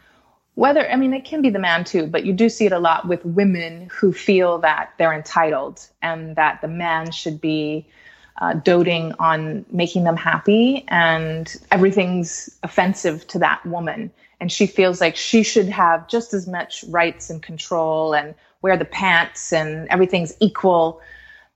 whether 0.54 0.88
i 0.90 0.96
mean 0.96 1.12
it 1.12 1.24
can 1.24 1.42
be 1.42 1.50
the 1.50 1.58
man 1.58 1.84
too 1.84 2.06
but 2.06 2.24
you 2.24 2.32
do 2.32 2.48
see 2.48 2.66
it 2.66 2.72
a 2.72 2.78
lot 2.78 3.08
with 3.08 3.24
women 3.24 3.88
who 3.92 4.12
feel 4.12 4.58
that 4.58 4.92
they're 4.98 5.12
entitled 5.12 5.86
and 6.02 6.36
that 6.36 6.60
the 6.60 6.68
man 6.68 7.10
should 7.10 7.40
be 7.40 7.86
uh, 8.40 8.54
doting 8.54 9.12
on 9.18 9.64
making 9.70 10.04
them 10.04 10.16
happy 10.16 10.84
and 10.88 11.56
everything's 11.70 12.58
offensive 12.62 13.26
to 13.26 13.38
that 13.38 13.64
woman 13.66 14.10
and 14.40 14.50
she 14.50 14.66
feels 14.66 15.00
like 15.00 15.14
she 15.14 15.42
should 15.42 15.68
have 15.68 16.08
just 16.08 16.34
as 16.34 16.48
much 16.48 16.84
rights 16.88 17.30
and 17.30 17.42
control 17.42 18.12
and 18.12 18.34
wear 18.62 18.76
the 18.76 18.84
pants 18.84 19.52
and 19.52 19.86
everything's 19.88 20.34
equal 20.40 21.00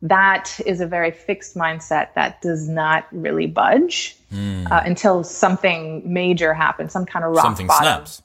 that 0.03 0.61
is 0.67 0.81
a 0.81 0.87
very 0.87 1.11
fixed 1.11 1.57
mindset 1.57 2.13
that 2.15 2.41
does 2.43 2.69
not 2.69 3.07
really 3.11 3.47
budge 3.47 4.17
mm. 4.33 4.71
uh, 4.71 4.83
until 4.85 5.25
something 5.25 6.03
major 6.05 6.53
happens 6.55 6.93
some 6.93 7.07
kind 7.07 7.25
of 7.25 7.33
rock 7.33 7.43
something 7.43 7.67
bottom. 7.67 7.85
snaps 8.07 8.23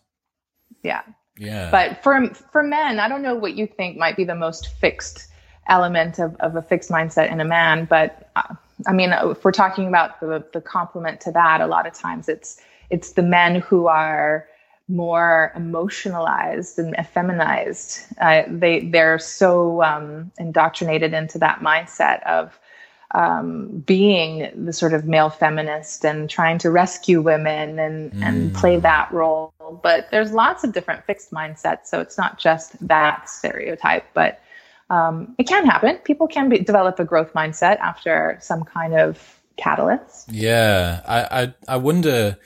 yeah. 0.83 1.01
Yeah. 1.37 1.71
But 1.71 2.03
for 2.03 2.27
for 2.51 2.61
men, 2.61 2.99
I 2.99 3.07
don't 3.07 3.21
know 3.21 3.35
what 3.35 3.55
you 3.55 3.65
think 3.65 3.97
might 3.97 4.15
be 4.15 4.23
the 4.23 4.35
most 4.35 4.67
fixed 4.79 5.27
element 5.67 6.19
of, 6.19 6.35
of 6.39 6.55
a 6.55 6.61
fixed 6.61 6.89
mindset 6.89 7.31
in 7.31 7.39
a 7.39 7.45
man, 7.45 7.85
but 7.85 8.29
uh, 8.35 8.55
I 8.87 8.93
mean, 8.93 9.11
if 9.13 9.43
we're 9.43 9.51
talking 9.51 9.87
about 9.87 10.19
the 10.19 10.45
the 10.53 10.61
complement 10.61 11.21
to 11.21 11.31
that, 11.31 11.61
a 11.61 11.67
lot 11.67 11.87
of 11.87 11.93
times 11.93 12.29
it's 12.29 12.61
it's 12.89 13.13
the 13.13 13.23
men 13.23 13.55
who 13.55 13.87
are 13.87 14.47
more 14.87 15.53
emotionalized 15.55 16.77
and 16.77 16.95
effeminized. 16.97 18.05
Uh, 18.19 18.43
they 18.47 18.81
they're 18.89 19.19
so 19.19 19.81
um, 19.83 20.31
indoctrinated 20.37 21.13
into 21.13 21.39
that 21.39 21.59
mindset 21.59 22.21
of 22.23 22.59
um, 23.13 23.83
being 23.85 24.49
the 24.65 24.73
sort 24.73 24.93
of 24.93 25.05
male 25.05 25.29
feminist 25.29 26.05
and 26.05 26.29
trying 26.29 26.57
to 26.59 26.71
rescue 26.71 27.21
women 27.21 27.77
and, 27.77 28.11
mm. 28.11 28.23
and 28.23 28.53
play 28.53 28.77
that 28.77 29.11
role. 29.11 29.53
But 29.83 30.09
there's 30.11 30.31
lots 30.31 30.63
of 30.63 30.73
different 30.73 31.05
fixed 31.05 31.31
mindsets. 31.31 31.87
So 31.87 31.99
it's 31.99 32.17
not 32.17 32.39
just 32.39 32.75
that 32.87 33.29
stereotype, 33.29 34.05
but 34.13 34.41
um, 34.89 35.35
it 35.37 35.47
can 35.47 35.65
happen. 35.65 35.97
People 35.97 36.27
can 36.27 36.49
be, 36.49 36.59
develop 36.59 36.99
a 36.99 37.05
growth 37.05 37.33
mindset 37.33 37.79
after 37.79 38.37
some 38.41 38.63
kind 38.63 38.93
of 38.93 39.39
catalyst. 39.57 40.31
Yeah. 40.31 41.01
I, 41.05 41.43
I, 41.43 41.53
I 41.67 41.77
wonder. 41.77 42.37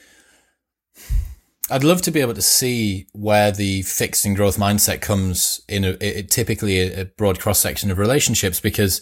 I'd 1.68 1.82
love 1.82 2.00
to 2.02 2.12
be 2.12 2.20
able 2.20 2.34
to 2.34 2.42
see 2.42 3.08
where 3.12 3.50
the 3.50 3.82
fixed 3.82 4.24
and 4.24 4.36
growth 4.36 4.56
mindset 4.56 5.00
comes 5.00 5.60
in 5.68 5.84
a, 5.84 6.22
typically 6.22 6.78
a, 6.78 7.00
a 7.00 7.04
broad 7.04 7.40
cross 7.40 7.58
section 7.58 7.90
of 7.90 7.98
relationships 7.98 8.60
because 8.60 9.00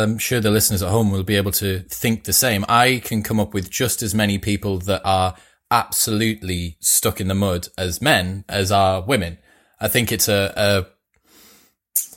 I'm 0.00 0.18
sure 0.18 0.40
the 0.40 0.50
listeners 0.50 0.82
at 0.82 0.90
home 0.90 1.10
will 1.10 1.22
be 1.22 1.36
able 1.36 1.52
to 1.52 1.80
think 1.80 2.24
the 2.24 2.32
same. 2.32 2.64
I 2.68 3.00
can 3.04 3.22
come 3.22 3.40
up 3.40 3.52
with 3.52 3.70
just 3.70 4.02
as 4.02 4.14
many 4.14 4.38
people 4.38 4.78
that 4.80 5.02
are 5.04 5.34
absolutely 5.70 6.76
stuck 6.80 7.20
in 7.20 7.28
the 7.28 7.34
mud 7.34 7.68
as 7.76 8.00
men 8.00 8.44
as 8.48 8.70
are 8.70 9.02
women. 9.02 9.38
I 9.80 9.88
think 9.88 10.12
it's 10.12 10.28
a, 10.28 10.52
a 10.56 10.86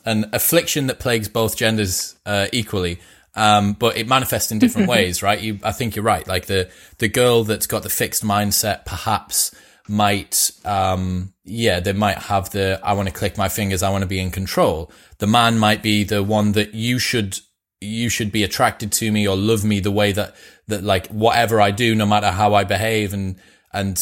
an 0.05 0.29
affliction 0.33 0.87
that 0.87 0.99
plagues 0.99 1.27
both 1.27 1.57
genders 1.57 2.15
uh, 2.25 2.47
equally. 2.53 2.99
Um, 3.33 3.73
but 3.73 3.97
it 3.97 4.07
manifests 4.07 4.51
in 4.51 4.59
different 4.59 4.87
ways, 4.95 5.21
right? 5.21 5.39
You, 5.39 5.59
I 5.63 5.71
think 5.71 5.95
you're 5.95 6.05
right. 6.05 6.25
Like 6.25 6.45
the, 6.45 6.69
the 6.99 7.09
girl 7.09 7.43
that's 7.43 7.67
got 7.67 7.83
the 7.83 7.89
fixed 7.89 8.23
mindset 8.23 8.85
perhaps 8.85 9.53
might, 9.87 10.51
um, 10.63 11.33
yeah, 11.43 11.79
they 11.79 11.93
might 11.93 12.17
have 12.17 12.51
the, 12.51 12.79
I 12.83 12.93
want 12.93 13.09
to 13.09 13.13
click 13.13 13.37
my 13.37 13.49
fingers. 13.49 13.83
I 13.83 13.89
want 13.89 14.03
to 14.03 14.07
be 14.07 14.19
in 14.19 14.31
control. 14.31 14.91
The 15.17 15.27
man 15.27 15.59
might 15.59 15.83
be 15.83 16.03
the 16.03 16.23
one 16.23 16.53
that 16.53 16.73
you 16.73 16.97
should, 16.97 17.39
you 17.85 18.09
should 18.09 18.31
be 18.31 18.43
attracted 18.43 18.91
to 18.93 19.11
me 19.11 19.27
or 19.27 19.35
love 19.35 19.63
me 19.63 19.79
the 19.79 19.91
way 19.91 20.11
that, 20.11 20.35
that 20.67 20.83
like 20.83 21.07
whatever 21.07 21.61
I 21.61 21.71
do, 21.71 21.95
no 21.95 22.05
matter 22.05 22.31
how 22.31 22.53
I 22.53 22.63
behave 22.63 23.13
and, 23.13 23.35
and 23.71 23.97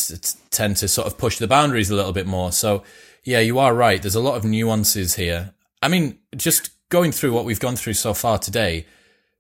tend 0.50 0.78
to 0.78 0.88
sort 0.88 1.08
of 1.08 1.18
push 1.18 1.38
the 1.38 1.48
boundaries 1.48 1.90
a 1.90 1.96
little 1.96 2.14
bit 2.14 2.28
more. 2.28 2.52
So 2.52 2.84
yeah, 3.24 3.40
you 3.40 3.60
are 3.60 3.74
right. 3.74 4.02
There's 4.02 4.16
a 4.16 4.22
lot 4.22 4.36
of 4.36 4.46
nuances 4.46 5.16
here. 5.16 5.54
I 5.82 5.88
mean, 5.88 6.20
just 6.36 6.70
going 6.90 7.12
through 7.12 7.34
what 7.34 7.46
we've 7.46 7.60
gone 7.60 7.76
through 7.76 7.94
so 7.94 8.14
far 8.14 8.38
today, 8.38 8.86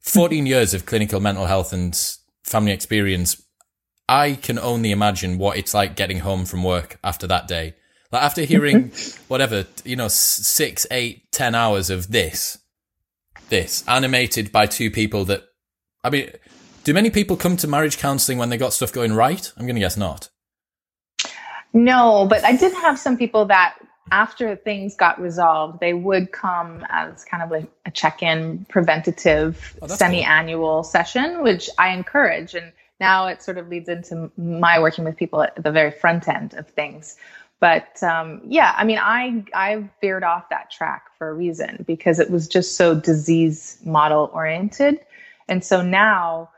14 0.01 0.45
years 0.45 0.73
of 0.73 0.85
clinical 0.85 1.19
mental 1.19 1.45
health 1.45 1.71
and 1.71 1.95
family 2.43 2.71
experience 2.71 3.41
I 4.07 4.33
can 4.33 4.59
only 4.59 4.91
imagine 4.91 5.37
what 5.37 5.57
it's 5.57 5.73
like 5.73 5.95
getting 5.95 6.19
home 6.19 6.45
from 6.45 6.63
work 6.63 6.99
after 7.03 7.25
that 7.27 7.47
day. 7.47 7.75
Like 8.11 8.23
after 8.23 8.41
hearing 8.43 8.91
whatever, 9.27 9.65
you 9.83 9.95
know, 9.95 10.07
six, 10.07 10.85
eight, 10.91 11.31
ten 11.31 11.55
hours 11.55 11.89
of 11.89 12.11
this, 12.11 12.57
this 13.49 13.83
animated 13.87 14.51
by 14.51 14.65
two 14.65 14.89
people 14.91 15.25
that, 15.25 15.43
I 16.03 16.09
mean, 16.09 16.29
do 16.83 16.93
many 16.93 17.09
people 17.09 17.37
come 17.37 17.57
to 17.57 17.67
marriage 17.67 17.97
counseling 17.97 18.37
when 18.37 18.49
they 18.49 18.57
got 18.57 18.73
stuff 18.73 18.91
going 18.91 19.13
right? 19.13 19.51
I'm 19.57 19.65
going 19.65 19.75
to 19.75 19.81
guess 19.81 19.97
not. 19.97 20.29
No, 21.73 22.27
but 22.29 22.43
I 22.43 22.55
did 22.55 22.73
have 22.73 22.99
some 22.99 23.17
people 23.17 23.45
that 23.45 23.75
after 24.11 24.55
things 24.55 24.95
got 24.95 25.19
resolved, 25.19 25.79
they 25.79 25.93
would 25.93 26.31
come 26.31 26.85
as 26.89 27.23
kind 27.25 27.41
of 27.41 27.49
like 27.49 27.67
a 27.85 27.91
check-in 27.91 28.65
preventative 28.69 29.75
oh, 29.81 29.87
semi-annual 29.87 30.75
cool. 30.77 30.83
session, 30.83 31.41
which 31.41 31.69
I 31.79 31.89
encourage. 31.89 32.53
And 32.53 32.71
now 32.99 33.27
it 33.27 33.41
sort 33.41 33.57
of 33.57 33.69
leads 33.69 33.89
into 33.89 34.31
my 34.37 34.79
working 34.79 35.03
with 35.03 35.17
people 35.17 35.41
at 35.41 35.61
the 35.61 35.71
very 35.71 35.91
front 35.91 36.27
end 36.27 36.53
of 36.53 36.67
things. 36.67 37.17
But 37.63 38.03
um, 38.03 38.41
yeah, 38.45 38.75
I 38.77 38.83
mean, 38.83 38.99
I 39.01 39.41
I 39.53 39.89
veered 40.01 40.25
off 40.25 40.49
that 40.49 40.69
track 40.69 41.05
for 41.17 41.29
a 41.29 41.33
reason 41.33 41.85
because 41.87 42.19
it 42.19 42.29
was 42.29 42.49
just 42.49 42.75
so 42.75 42.93
disease 42.93 43.77
model 43.85 44.29
oriented, 44.33 44.99
and 45.47 45.63
so 45.63 45.81
now, 45.81 46.49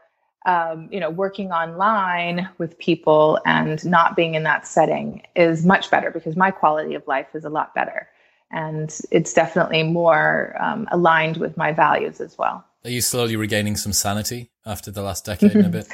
um, 0.47 0.89
you 0.91 0.99
know, 0.99 1.11
working 1.11 1.51
online 1.51 2.49
with 2.57 2.79
people 2.79 3.39
and 3.45 3.85
not 3.85 4.15
being 4.15 4.33
in 4.33 4.41
that 4.45 4.65
setting 4.65 5.21
is 5.35 5.63
much 5.63 5.91
better 5.91 6.09
because 6.09 6.35
my 6.35 6.49
quality 6.49 6.95
of 6.95 7.05
life 7.05 7.27
is 7.35 7.45
a 7.45 7.49
lot 7.49 7.75
better, 7.75 8.09
and 8.49 8.99
it's 9.11 9.31
definitely 9.31 9.83
more 9.83 10.55
um, 10.59 10.87
aligned 10.91 11.37
with 11.37 11.55
my 11.55 11.71
values 11.71 12.19
as 12.19 12.35
well. 12.35 12.65
Are 12.83 12.89
you 12.89 13.01
slowly 13.01 13.35
regaining 13.35 13.75
some 13.75 13.93
sanity 13.93 14.49
after 14.65 14.89
the 14.89 15.03
last 15.03 15.23
decade 15.23 15.53
and 15.53 15.67
a 15.67 15.69
bit? 15.77 15.87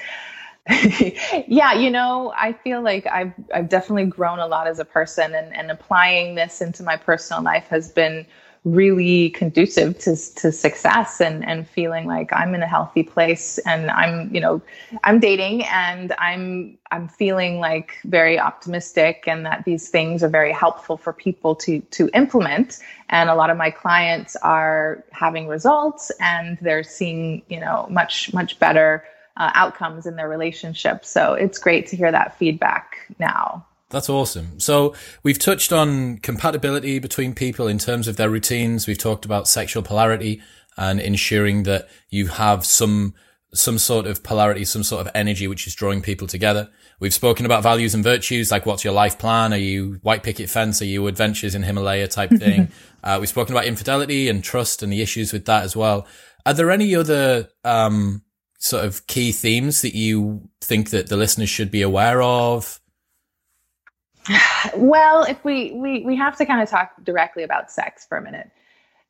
yeah, 1.48 1.74
you 1.74 1.90
know, 1.90 2.34
I 2.38 2.54
feel 2.54 2.84
like 2.84 3.08
I've 3.08 3.34
I've 3.54 3.70
definitely 3.70 4.06
grown 4.06 4.40
a 4.40 4.46
lot 4.48 4.68
as 4.68 4.78
a 4.78 4.86
person 4.86 5.34
and, 5.34 5.56
and 5.56 5.72
applying 5.72 6.36
this 6.36 6.62
into 6.62 6.84
my 6.84 6.98
personal 6.98 7.42
life 7.42 7.68
has 7.70 7.92
been 7.92 8.28
really 8.64 9.32
conducive 9.32 9.98
to 9.98 10.16
to 10.36 10.52
success 10.52 11.20
and 11.20 11.44
and 11.44 11.68
feeling 11.68 12.06
like 12.06 12.32
I'm 12.32 12.54
in 12.54 12.62
a 12.62 12.68
healthy 12.68 13.02
place 13.02 13.58
and 13.66 13.90
I'm, 13.90 14.34
you 14.34 14.40
know, 14.40 14.62
I'm 15.04 15.20
dating 15.20 15.66
and 15.66 16.14
I'm 16.20 16.78
I'm 16.92 17.08
feeling 17.08 17.60
like 17.60 17.98
very 18.06 18.40
optimistic 18.40 19.24
and 19.26 19.44
that 19.48 19.66
these 19.66 19.90
things 19.90 20.22
are 20.22 20.30
very 20.30 20.54
helpful 20.54 20.96
for 20.96 21.12
people 21.12 21.56
to 21.56 21.80
to 21.80 22.08
implement. 22.14 22.78
And 23.10 23.32
a 23.32 23.36
lot 23.36 23.50
of 23.50 23.58
my 23.58 23.72
clients 23.72 24.36
are 24.38 25.04
having 25.12 25.48
results 25.48 26.12
and 26.20 26.60
they're 26.62 26.84
seeing, 26.84 27.42
you 27.50 27.60
know, 27.60 27.88
much 27.90 28.32
much 28.32 28.60
better 28.60 29.04
uh, 29.38 29.52
outcomes 29.54 30.06
in 30.06 30.16
their 30.16 30.30
relationship. 30.30 31.06
So 31.06 31.34
it's 31.34 31.58
great 31.58 31.88
to 31.88 31.98
hear 31.98 32.12
that 32.12 32.38
feedback 32.38 32.98
now. 33.20 33.66
That's 33.90 34.10
awesome. 34.10 34.60
So 34.60 34.96
we've 35.22 35.40
touched 35.40 35.74
on 35.74 36.18
compatibility 36.20 37.00
between 37.00 37.36
people 37.36 37.68
in 37.68 37.78
terms 37.78 38.08
of 38.08 38.16
their 38.16 38.30
routines. 38.30 38.88
We've 38.88 38.98
talked 38.98 39.26
about 39.26 39.48
sexual 39.48 39.84
polarity 39.84 40.42
and 40.78 41.00
ensuring 41.00 41.64
that 41.64 41.90
you 42.10 42.28
have 42.28 42.66
some 42.66 43.14
some 43.54 43.78
sort 43.78 44.08
of 44.08 44.24
polarity, 44.24 44.64
some 44.64 44.82
sort 44.82 45.06
of 45.06 45.12
energy 45.14 45.46
which 45.46 45.68
is 45.68 45.76
drawing 45.76 46.02
people 46.02 46.26
together. 46.26 46.70
We've 47.02 47.14
spoken 47.14 47.46
about 47.46 47.64
values 47.64 47.94
and 47.94 48.02
virtues, 48.02 48.50
like 48.50 48.66
what's 48.66 48.86
your 48.86 48.94
life 48.94 49.20
plan? 49.20 49.52
Are 49.52 49.58
you 49.58 50.00
white 50.04 50.24
picket 50.24 50.50
fence? 50.50 50.82
Are 50.82 50.86
you 50.86 51.06
adventures 51.08 51.54
in 51.54 51.64
Himalaya 51.64 52.08
type 52.08 52.30
thing? 52.40 52.70
uh, 53.04 53.18
we've 53.20 53.28
spoken 53.28 53.54
about 53.54 53.66
infidelity 53.66 54.30
and 54.30 54.42
trust 54.42 54.82
and 54.82 54.92
the 54.92 55.02
issues 55.02 55.34
with 55.34 55.46
that 55.48 55.64
as 55.64 55.76
well. 55.76 56.08
Are 56.46 56.54
there 56.54 56.72
any 56.72 56.96
other 56.96 57.50
um, 57.66 58.22
sort 58.62 58.86
of 58.86 59.08
key 59.08 59.32
themes 59.32 59.82
that 59.82 59.96
you 59.96 60.48
think 60.62 60.92
that 60.92 61.08
the 61.08 61.18
listeners 61.18 61.50
should 61.50 61.72
be 61.72 61.82
aware 61.82 62.22
of? 62.22 62.80
Well, 64.76 65.24
if 65.24 65.44
we 65.44 65.72
we 65.72 66.06
we 66.06 66.16
have 66.16 66.38
to 66.38 66.46
kind 66.46 66.62
of 66.62 66.70
talk 66.70 66.92
directly 67.04 67.42
about 67.42 67.72
sex 67.72 68.06
for 68.06 68.20
a 68.20 68.22
minute. 68.22 68.52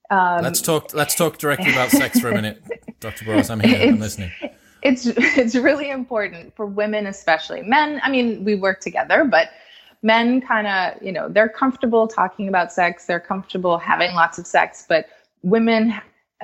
Um, 0.10 0.42
let's 0.42 0.62
talk. 0.62 0.94
Let's 0.94 1.14
talk 1.14 1.38
directly 1.38 1.72
about 1.72 1.90
sex 1.90 2.22
for 2.22 2.30
a 2.30 2.34
minute, 2.34 2.64
Dr. 3.02 3.26
Burrowes. 3.26 3.50
I'm 3.50 3.60
here. 3.60 3.90
I'm 3.90 4.00
listening. 4.00 4.32
It's 4.82 5.06
it's 5.08 5.56
really 5.56 5.90
important 5.90 6.56
for 6.56 6.66
women, 6.66 7.06
especially 7.06 7.62
men. 7.64 8.00
I 8.02 8.10
mean, 8.10 8.46
we 8.46 8.56
work 8.56 8.80
together, 8.80 9.26
but 9.26 9.50
men 10.02 10.40
kind 10.40 10.68
of 10.68 11.04
you 11.04 11.12
know 11.12 11.28
they're 11.28 11.50
comfortable 11.50 12.08
talking 12.08 12.48
about 12.48 12.72
sex. 12.72 13.06
They're 13.06 13.20
comfortable 13.20 13.78
having 13.78 14.14
lots 14.14 14.38
of 14.38 14.48
sex, 14.48 14.86
but 14.88 15.08
women 15.44 15.94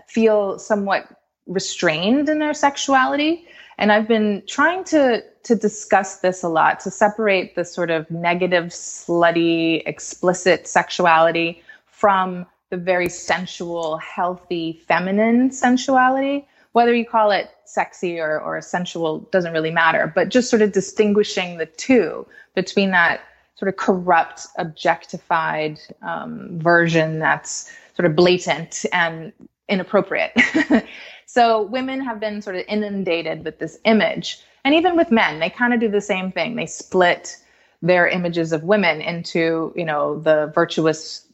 feel 0.08 0.60
somewhat 0.60 1.08
restrained 1.48 2.30
in 2.30 2.40
their 2.40 2.54
sexuality. 2.54 3.48
And 3.78 3.92
I've 3.92 4.08
been 4.08 4.44
trying 4.48 4.84
to 4.86 5.24
to 5.44 5.56
discuss 5.56 6.18
this 6.18 6.44
a 6.44 6.50
lot 6.50 6.82
to 6.82 6.92
separate 6.92 7.56
the 7.56 7.64
sort 7.64 7.90
of 7.90 8.10
negative, 8.12 8.66
slutty, 8.66 9.82
explicit 9.86 10.68
sexuality 10.68 11.64
from 11.86 12.46
the 12.70 12.76
very 12.76 13.08
sensual, 13.08 13.98
healthy, 13.98 14.82
feminine 14.88 15.50
sensuality. 15.52 16.46
Whether 16.74 16.94
you 16.94 17.06
call 17.06 17.32
it 17.32 17.50
sexy 17.64 18.20
or, 18.20 18.42
or 18.42 18.60
sensual 18.62 19.20
doesn't 19.32 19.54
really 19.54 19.72
matter, 19.72 20.12
but 20.14 20.28
just 20.28 20.50
sort 20.50 20.62
of 20.62 20.74
distinguishing 20.74 21.58
the 21.58 21.66
two 21.66 22.28
between 22.56 22.92
that 22.92 23.22
sort 23.56 23.70
of 23.70 23.78
corrupt, 23.78 24.48
objectified 24.58 25.80
um, 26.02 26.60
version 26.60 27.20
that's 27.20 27.72
sort 27.96 28.06
of 28.06 28.16
blatant 28.16 28.86
and 28.92 29.32
inappropriate. 29.70 30.34
So 31.28 31.64
women 31.64 32.02
have 32.02 32.20
been 32.20 32.42
sort 32.42 32.56
of 32.56 32.64
inundated 32.68 33.44
with 33.44 33.60
this 33.60 33.78
image. 33.84 34.40
And 34.64 34.74
even 34.74 34.96
with 34.96 35.12
men, 35.12 35.40
they 35.40 35.50
kind 35.50 35.74
of 35.74 35.80
do 35.80 35.90
the 35.90 36.02
same 36.02 36.32
thing. 36.32 36.56
They 36.56 36.66
split 36.66 37.38
their 37.82 38.08
images 38.08 38.54
of 38.54 38.64
women 38.64 39.02
into, 39.02 39.74
you 39.76 39.86
know, 39.86 40.20
the 40.20 40.52
virtuous 40.56 41.26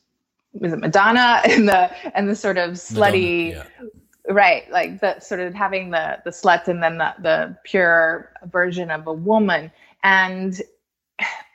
was 0.53 0.73
it 0.73 0.79
Madonna 0.79 1.41
and 1.49 1.69
the 1.69 1.91
and 2.17 2.27
the 2.27 2.35
sort 2.35 2.57
of 2.57 2.71
slutty 2.71 3.53
Madonna, 3.53 3.69
yeah. 3.79 4.33
right, 4.33 4.71
like 4.71 4.99
the 4.99 5.19
sort 5.19 5.39
of 5.39 5.53
having 5.53 5.91
the 5.91 6.19
the 6.25 6.31
slut 6.31 6.67
and 6.67 6.81
then 6.81 6.97
the, 6.97 7.13
the 7.21 7.57
pure 7.63 8.33
version 8.51 8.89
of 8.89 9.05
a 9.07 9.13
woman. 9.13 9.71
And 10.03 10.59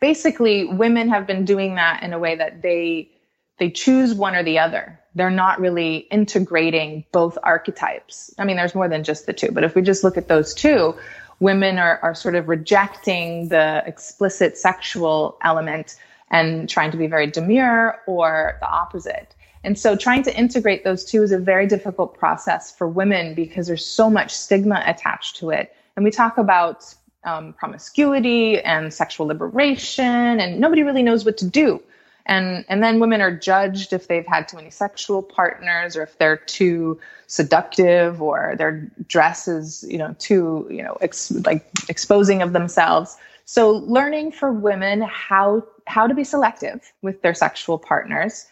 basically 0.01 0.65
women 0.65 1.09
have 1.09 1.27
been 1.27 1.45
doing 1.45 1.75
that 1.75 2.05
in 2.05 2.13
a 2.13 2.19
way 2.19 2.37
that 2.37 2.63
they 2.63 3.11
they 3.59 3.69
choose 3.69 4.15
one 4.15 4.37
or 4.37 4.45
the 4.45 4.61
other 4.61 5.01
they're 5.19 5.31
not 5.31 5.61
really 5.61 6.07
integrating 6.11 7.05
both 7.13 7.37
archetypes. 7.43 8.33
I 8.39 8.45
mean, 8.45 8.57
there's 8.57 8.75
more 8.75 8.89
than 8.89 9.05
just 9.05 9.27
the 9.27 9.33
two, 9.33 9.51
but 9.51 9.65
if 9.65 9.75
we 9.75 9.83
just 9.83 10.05
look 10.05 10.17
at 10.17 10.29
those 10.29 10.55
two, 10.55 10.95
women 11.41 11.79
are, 11.79 11.99
are 12.03 12.15
sort 12.15 12.35
of 12.35 12.49
rejecting 12.49 13.49
the 13.49 13.83
explicit 13.87 14.57
sexual 14.57 15.39
element 15.43 15.97
and 16.31 16.69
trying 16.69 16.91
to 16.91 16.97
be 16.97 17.07
very 17.07 17.27
demure 17.27 18.01
or 18.07 18.59
the 18.61 18.69
opposite. 18.69 19.35
And 19.65 19.79
so 19.79 19.97
trying 19.97 20.23
to 20.23 20.37
integrate 20.37 20.85
those 20.85 21.05
two 21.05 21.23
is 21.23 21.33
a 21.33 21.39
very 21.39 21.67
difficult 21.67 22.17
process 22.17 22.75
for 22.75 22.87
women 22.87 23.35
because 23.35 23.67
there's 23.67 23.85
so 23.85 24.09
much 24.09 24.33
stigma 24.33 24.83
attached 24.87 25.37
to 25.37 25.51
it. 25.51 25.75
And 25.97 26.05
we 26.05 26.11
talk 26.11 26.39
about 26.39 26.95
um, 27.25 27.53
promiscuity 27.55 28.61
and 28.61 28.95
sexual 28.95 29.27
liberation, 29.27 30.05
and 30.41 30.61
nobody 30.61 30.83
really 30.85 31.03
knows 31.03 31.25
what 31.25 31.37
to 31.39 31.47
do 31.47 31.83
and 32.29 32.65
and 32.69 32.83
then 32.83 33.01
women 33.01 33.21
are 33.21 33.35
judged 33.35 33.93
if 33.93 34.07
they've 34.09 34.27
had 34.27 34.47
too 34.47 34.57
many 34.57 34.71
sexual 34.71 35.23
partners 35.23 35.97
or 35.97 36.03
if 36.03 36.19
they're 36.19 36.37
too 36.37 37.01
seductive 37.27 38.23
or 38.23 38.55
their 38.57 38.89
dress 39.09 39.49
is 39.49 39.85
you 39.89 39.99
know 39.99 40.15
too 40.19 40.67
you 40.71 40.83
know 40.83 40.97
ex- 41.01 41.33
like 41.45 41.67
exposing 41.89 42.43
of 42.43 42.53
themselves. 42.53 43.17
So 43.45 43.71
learning 43.71 44.33
for 44.33 44.53
women 44.53 45.03
how 45.03 45.67
how 45.87 46.07
to 46.07 46.15
be 46.15 46.25
selective 46.25 46.93
with 47.03 47.23
their 47.23 47.35
sexual 47.35 47.79
partners 47.79 48.47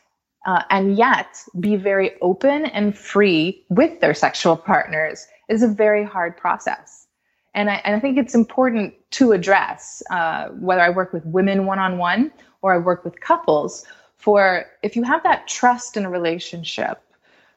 uh, 0.47 0.62
and 0.70 0.97
yet 0.97 1.43
be 1.61 1.77
very 1.77 2.18
open 2.22 2.66
and 2.66 2.97
free 2.97 3.64
with 3.68 4.01
their 4.01 4.14
sexual 4.14 4.57
partners 4.57 5.27
is 5.49 5.62
a 5.62 5.68
very 5.68 6.05
hard 6.05 6.37
process. 6.37 7.07
And 7.55 7.70
I, 7.70 7.77
and 7.85 7.97
I 7.97 8.01
think 8.01 8.18
it's 8.18 8.35
important 8.35 8.95
to 9.12 9.33
address 9.33 10.03
uh, 10.11 10.49
whether 10.49 10.83
I 10.83 10.91
work 10.91 11.12
with 11.12 11.24
women 11.27 11.66
one 11.66 11.79
on 11.79 11.99
one 11.99 12.31
or 12.67 12.75
I 12.75 12.79
work 12.79 13.05
with 13.05 13.21
couples 13.21 13.87
for 14.17 14.67
if 14.83 14.97
you 14.97 15.05
have 15.05 15.23
that 15.23 15.47
trust 15.47 15.97
in 15.97 16.05
a 16.05 16.11
relationship, 16.11 17.01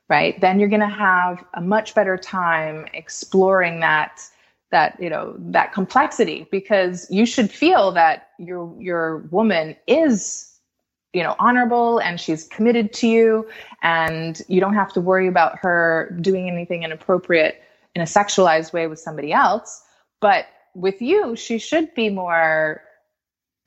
right? 0.07 0.39
Then 0.39 0.59
you're 0.59 0.69
going 0.69 0.81
to 0.81 0.87
have 0.87 1.43
a 1.55 1.61
much 1.61 1.95
better 1.95 2.15
time 2.15 2.85
exploring 2.93 3.79
that 3.79 4.21
that 4.71 4.95
you 5.01 5.09
know 5.09 5.33
that 5.39 5.73
complexity 5.73 6.47
because 6.51 7.07
you 7.09 7.25
should 7.25 7.49
feel 7.49 7.91
that 7.91 8.29
your 8.37 8.71
your 8.79 9.17
woman 9.31 9.75
is 9.87 10.59
you 11.13 11.23
know 11.23 11.35
honorable 11.39 11.97
and 11.97 12.19
she's 12.19 12.47
committed 12.49 12.93
to 12.93 13.07
you 13.07 13.49
and 13.81 14.43
you 14.47 14.61
don't 14.61 14.75
have 14.75 14.93
to 14.93 15.01
worry 15.01 15.27
about 15.27 15.57
her 15.57 16.15
doing 16.21 16.47
anything 16.47 16.83
inappropriate 16.83 17.63
in 17.95 18.03
a 18.03 18.05
sexualized 18.05 18.71
way 18.71 18.85
with 18.85 18.99
somebody 18.99 19.33
else 19.33 19.81
but 20.21 20.45
with 20.75 21.01
you 21.01 21.35
she 21.35 21.57
should 21.57 21.91
be 21.95 22.07
more 22.07 22.83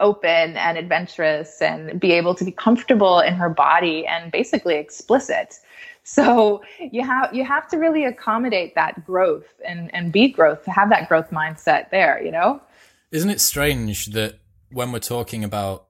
open 0.03 0.57
and 0.57 0.77
adventurous 0.77 1.63
and 1.63 1.99
be 1.99 2.13
able 2.13 2.35
to 2.35 2.45
be 2.45 2.53
comfortable 2.53 3.21
in 3.21 3.35
her 3.35 3.49
body 3.49 4.07
and 4.07 4.31
basically 4.31 4.75
explicit. 4.75 5.59
So 6.05 6.63
you 6.81 7.05
have 7.07 7.33
you 7.33 7.45
have 7.45 7.69
to 7.69 7.79
really 7.79 8.05
accommodate 8.05 8.75
that 8.75 9.07
growth 9.07 9.47
and 9.67 9.95
and 9.95 10.13
be 10.13 10.29
growth 10.29 10.65
to 10.65 10.71
have 10.71 10.91
that 10.91 11.09
growth 11.09 11.31
mindset 11.31 11.91
there 11.91 12.23
you 12.23 12.33
know? 12.33 12.61
Isn't 13.13 13.31
it 13.31 13.41
strange 13.41 14.07
that 14.07 14.41
when 14.71 14.91
we're 14.91 14.99
talking 14.99 15.45
about 15.45 15.87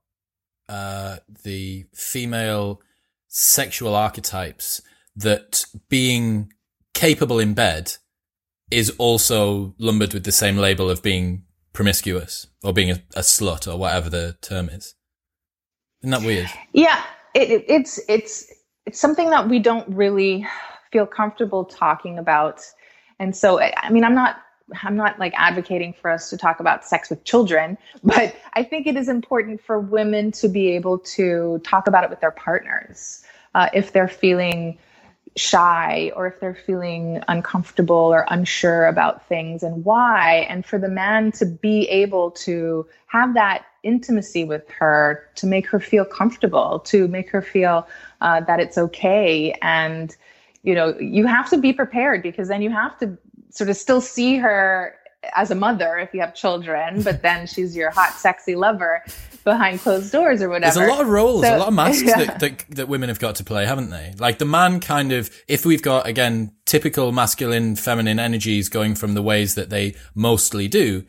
uh, 0.69 1.19
the 1.45 1.87
female 1.95 2.81
sexual 3.29 3.95
archetypes 3.95 4.83
that 5.17 5.65
being 5.89 6.53
capable 6.95 7.39
in 7.39 7.55
bed 7.55 7.97
is 8.71 8.91
also 8.99 9.75
lumbered 9.79 10.15
with 10.15 10.25
the 10.25 10.33
same 10.33 10.57
label 10.57 10.91
of 10.91 11.03
being 11.03 11.45
promiscuous 11.73 12.47
or 12.63 12.73
being 12.73 12.91
a, 12.91 13.03
a 13.17 13.21
slut 13.21 13.73
or 13.73 13.79
whatever 13.79 14.11
the 14.11 14.37
term 14.41 14.69
is. 14.69 14.95
Isn't 16.03 16.11
that 16.11 16.23
weird? 16.23 16.49
Yeah, 16.73 17.03
it, 17.35 17.51
it, 17.51 17.65
it's 17.69 18.01
it's 18.09 18.53
it's 18.87 18.99
something 18.99 19.31
that 19.31 19.49
we 19.49 19.59
don't 19.59 19.89
really 19.89 20.47
feel 20.91 21.07
comfortable 21.07 21.65
talking 21.65 22.19
about, 22.19 22.63
and 23.19 23.35
so 23.35 23.61
I 23.61 23.91
mean, 23.91 24.05
I'm 24.05 24.15
not 24.15 24.37
I'm 24.83 24.97
not 24.97 25.19
like 25.19 25.33
advocating 25.37 25.93
for 25.93 26.11
us 26.11 26.31
to 26.31 26.37
talk 26.37 26.61
about 26.61 26.85
sex 26.85 27.11
with 27.11 27.25
children, 27.25 27.79
but 28.05 28.35
I 28.55 28.63
think 28.63 28.87
it 28.87 28.97
is 28.97 29.09
important 29.09 29.61
for 29.61 29.79
women 29.79 30.33
to 30.33 30.49
be 30.49 30.71
able 30.73 30.99
to 30.99 31.61
talk 31.65 31.87
about 31.87 32.05
it 32.05 32.11
with 32.11 32.21
their 32.21 32.31
partners 32.31 33.23
uh, 33.55 33.69
if 33.73 33.93
they're 33.93 34.09
feeling 34.09 34.79
shy 35.37 36.13
or 36.15 36.27
if 36.27 36.41
they're 36.41 36.55
feeling 36.55 37.23
uncomfortable 37.29 37.97
or 37.97 38.27
unsure 38.29 38.87
about 38.87 39.27
things 39.29 39.63
and 39.63 39.85
why, 39.85 40.47
and 40.49 40.65
for 40.67 40.79
the 40.79 40.89
man 40.89 41.33
to 41.33 41.47
be 41.47 41.89
able 41.89 42.31
to 42.31 42.87
have 43.07 43.35
that 43.35 43.65
intimacy 43.83 44.45
with 44.45 44.69
her 44.71 45.29
to 45.35 45.47
make 45.47 45.67
her 45.67 45.81
feel 45.81 46.05
comfortable, 46.05 46.81
to 46.81 47.09
make 47.09 47.31
her 47.31 47.43
feel 47.43 47.87
uh, 48.21 48.41
that 48.41 48.61
it's 48.61 48.79
okay. 48.79 49.53
And, 49.63 50.15
you 50.63 50.75
know, 50.75 50.97
you 50.99 51.27
have 51.27 51.49
to 51.51 51.59
be 51.59 51.73
prepared 51.73 52.23
because 52.23 52.49
then 52.49 52.63
you 52.63 52.71
have 52.71 52.99
to 52.99 53.17
sort 53.51 53.71
of 53.71 53.77
still 53.77 54.01
see 54.01 54.37
her 54.37 54.95
as 55.35 55.51
a 55.51 55.55
mother 55.55 55.99
if 55.99 56.13
you 56.13 56.21
have 56.21 56.35
children, 56.35 57.03
but 57.03 57.23
then 57.23 57.47
she's 57.47 57.77
your 57.77 57.91
hot, 57.91 58.15
sexy 58.15 58.55
lover 58.55 59.05
behind 59.45 59.81
closed 59.81 60.13
doors 60.13 60.43
or 60.43 60.49
whatever. 60.49 60.75
There's 60.75 60.89
a 60.89 60.93
lot 60.93 61.01
of 61.01 61.09
roles, 61.09 61.43
so, 61.43 61.57
a 61.57 61.59
lot 61.59 61.69
of 61.69 61.75
masks 61.75 62.03
yeah. 62.07 62.25
that, 62.25 62.41
that, 62.41 62.65
that 62.71 62.89
women 62.89 63.09
have 63.09 63.19
got 63.19 63.37
to 63.37 63.45
play, 63.45 63.67
haven't 63.67 63.91
they? 63.91 64.15
Like 64.19 64.39
the 64.39 64.45
man 64.45 64.81
kind 64.81 65.13
of, 65.13 65.31
if 65.49 65.65
we've 65.65 65.83
got 65.83 66.07
again 66.07 66.53
typical 66.67 67.13
masculine, 67.13 67.77
feminine 67.77 68.19
energies 68.19 68.69
going 68.69 68.95
from 68.95 69.15
the 69.15 69.23
ways 69.23 69.55
that 69.55 69.71
they 69.71 69.95
mostly 70.15 70.69
do, 70.69 71.05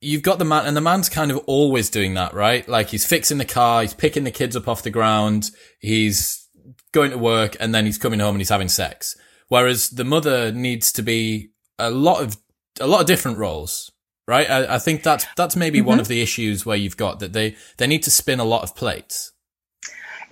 you've 0.00 0.22
got 0.22 0.38
the 0.38 0.44
man, 0.44 0.66
and 0.66 0.76
the 0.76 0.80
man's 0.80 1.08
kind 1.08 1.30
of 1.30 1.38
always 1.46 1.90
doing 1.90 2.14
that, 2.14 2.34
right? 2.34 2.66
Like 2.68 2.88
he's 2.88 3.04
fixing 3.04 3.38
the 3.38 3.44
car, 3.44 3.82
he's 3.82 3.94
picking 3.94 4.24
the 4.24 4.30
kids 4.30 4.56
up 4.56 4.68
off 4.68 4.82
the 4.82 4.90
ground, 4.90 5.50
he's 5.78 6.46
going 6.92 7.10
to 7.10 7.18
work, 7.18 7.56
and 7.60 7.74
then 7.74 7.86
he's 7.86 7.98
coming 7.98 8.20
home 8.20 8.34
and 8.34 8.40
he's 8.40 8.48
having 8.48 8.68
sex. 8.68 9.16
Whereas 9.48 9.90
the 9.90 10.04
mother 10.04 10.50
needs 10.50 10.92
to 10.92 11.02
be 11.02 11.50
a 11.78 11.90
lot 11.90 12.22
of 12.22 12.36
a 12.80 12.86
lot 12.86 13.00
of 13.00 13.06
different 13.06 13.38
roles, 13.38 13.90
right? 14.26 14.48
I, 14.48 14.76
I 14.76 14.78
think 14.78 15.02
that's 15.02 15.26
that's 15.36 15.56
maybe 15.56 15.78
mm-hmm. 15.78 15.88
one 15.88 16.00
of 16.00 16.08
the 16.08 16.20
issues 16.22 16.66
where 16.66 16.76
you've 16.76 16.96
got 16.96 17.20
that 17.20 17.32
they 17.32 17.56
they 17.76 17.86
need 17.86 18.02
to 18.04 18.10
spin 18.10 18.40
a 18.40 18.44
lot 18.44 18.62
of 18.62 18.74
plates. 18.74 19.32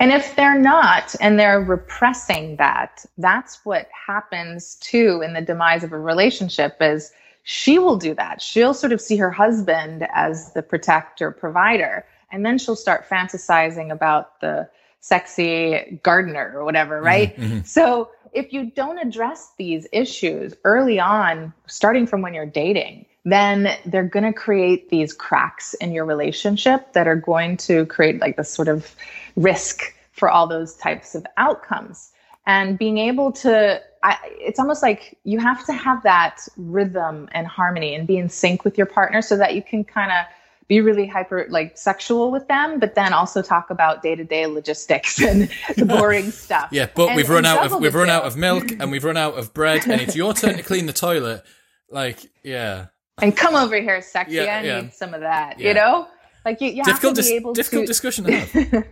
And 0.01 0.11
if 0.11 0.34
they're 0.34 0.59
not, 0.59 1.14
and 1.20 1.38
they're 1.38 1.61
repressing 1.61 2.57
that, 2.57 3.05
that's 3.16 3.64
what 3.64 3.88
happens 4.07 4.74
too 4.76 5.22
in 5.24 5.34
the 5.34 5.40
demise 5.40 5.84
of 5.84 5.92
a 5.92 5.99
relationship. 5.99 6.76
Is 6.80 7.12
she 7.45 7.78
will 7.78 7.97
do 7.97 8.14
that. 8.14 8.42
She'll 8.42 8.74
sort 8.74 8.92
of 8.92 9.01
see 9.01 9.16
her 9.18 9.30
husband 9.30 10.07
as 10.12 10.53
the 10.55 10.62
protector, 10.62 11.30
provider, 11.30 12.05
and 12.32 12.45
then 12.45 12.59
she'll 12.59 12.76
start 12.76 13.09
fantasizing 13.09 13.92
about 13.92 14.40
the 14.40 14.68
sexy 15.01 16.01
gardener 16.03 16.53
or 16.57 16.64
whatever, 16.64 17.01
right? 17.03 17.36
Mm-hmm. 17.36 17.61
So 17.64 18.09
if 18.35 18.53
you 18.53 18.70
don't 18.70 18.99
address 18.99 19.53
these 19.57 19.87
issues 19.93 20.55
early 20.64 20.99
on, 20.99 21.53
starting 21.66 22.07
from 22.07 22.20
when 22.20 22.35
you're 22.35 22.47
dating, 22.47 23.07
then 23.24 23.76
they're 23.87 24.03
going 24.03 24.24
to 24.24 24.32
create 24.32 24.91
these 24.91 25.12
cracks 25.12 25.74
in 25.74 25.93
your 25.93 26.05
relationship 26.05 26.93
that 26.93 27.09
are 27.09 27.16
going 27.16 27.57
to 27.57 27.87
create 27.87 28.20
like 28.20 28.37
this 28.37 28.51
sort 28.51 28.68
of 28.68 28.95
risk 29.37 29.95
for 30.12 30.30
all 30.30 30.47
those 30.47 30.74
types 30.74 31.14
of 31.14 31.26
outcomes. 31.37 32.12
And 32.47 32.78
being 32.78 32.99
able 32.99 33.32
to, 33.32 33.80
I, 34.03 34.18
it's 34.39 34.59
almost 34.59 34.82
like 34.82 35.16
you 35.24 35.39
have 35.39 35.64
to 35.66 35.72
have 35.72 36.03
that 36.03 36.47
rhythm 36.57 37.28
and 37.32 37.47
harmony 37.47 37.95
and 37.95 38.07
be 38.07 38.18
in 38.18 38.28
sync 38.28 38.64
with 38.64 38.76
your 38.76 38.87
partner 38.87 39.22
so 39.22 39.37
that 39.39 39.55
you 39.55 39.62
can 39.62 39.85
kind 39.85 40.12
of 40.12 40.26
be 40.67 40.81
really 40.81 41.07
hyper 41.07 41.47
like 41.51 41.77
sexual 41.77 42.31
with 42.31 42.49
them, 42.49 42.81
but 42.81 42.95
then 42.95 43.12
also 43.12 43.43
talk 43.43 43.71
about 43.71 44.03
day 44.03 44.15
to 44.15 44.25
day 44.25 44.47
logistics 44.47 45.21
and 45.21 45.51
the 45.77 45.85
boring 45.85 46.31
stuff. 46.31 46.69
Yeah, 46.73 46.89
but 46.95 47.09
and, 47.09 47.17
we've 47.17 47.29
run 47.29 47.45
out 47.45 47.67
of 47.67 47.81
we've 47.81 47.95
run 47.95 48.11
out 48.11 48.25
of 48.25 48.37
milk 48.37 48.71
and 48.71 48.91
we've 48.91 49.05
run 49.05 49.17
out 49.17 49.35
of 49.35 49.53
bread, 49.53 49.87
and 49.87 50.01
it's 50.01 50.17
your 50.17 50.33
turn 50.33 50.57
to 50.57 50.62
clean 50.65 50.87
the 50.87 50.93
toilet. 50.93 51.43
Like, 51.91 52.19
yeah. 52.43 52.87
And 53.21 53.37
come 53.37 53.55
over 53.55 53.81
here, 53.81 54.01
sexy. 54.03 54.37
Yeah, 54.37 54.43
I 54.43 54.62
yeah. 54.62 54.81
need 54.81 54.93
some 54.93 55.15
of 55.15 55.21
that. 55.21 55.61
Yeah. 55.61 55.69
You 55.69 55.75
know, 55.75 56.09
like 56.45 56.61
you, 56.61 56.71
you 56.71 56.83
difficult 56.83 57.17
have 57.17 57.25
to 57.25 57.31
be 57.31 57.37
able 57.37 57.53
difficult 57.53 57.83
to... 57.83 57.87
discussion 57.87 58.25
to 58.25 58.33
have. 58.33 58.85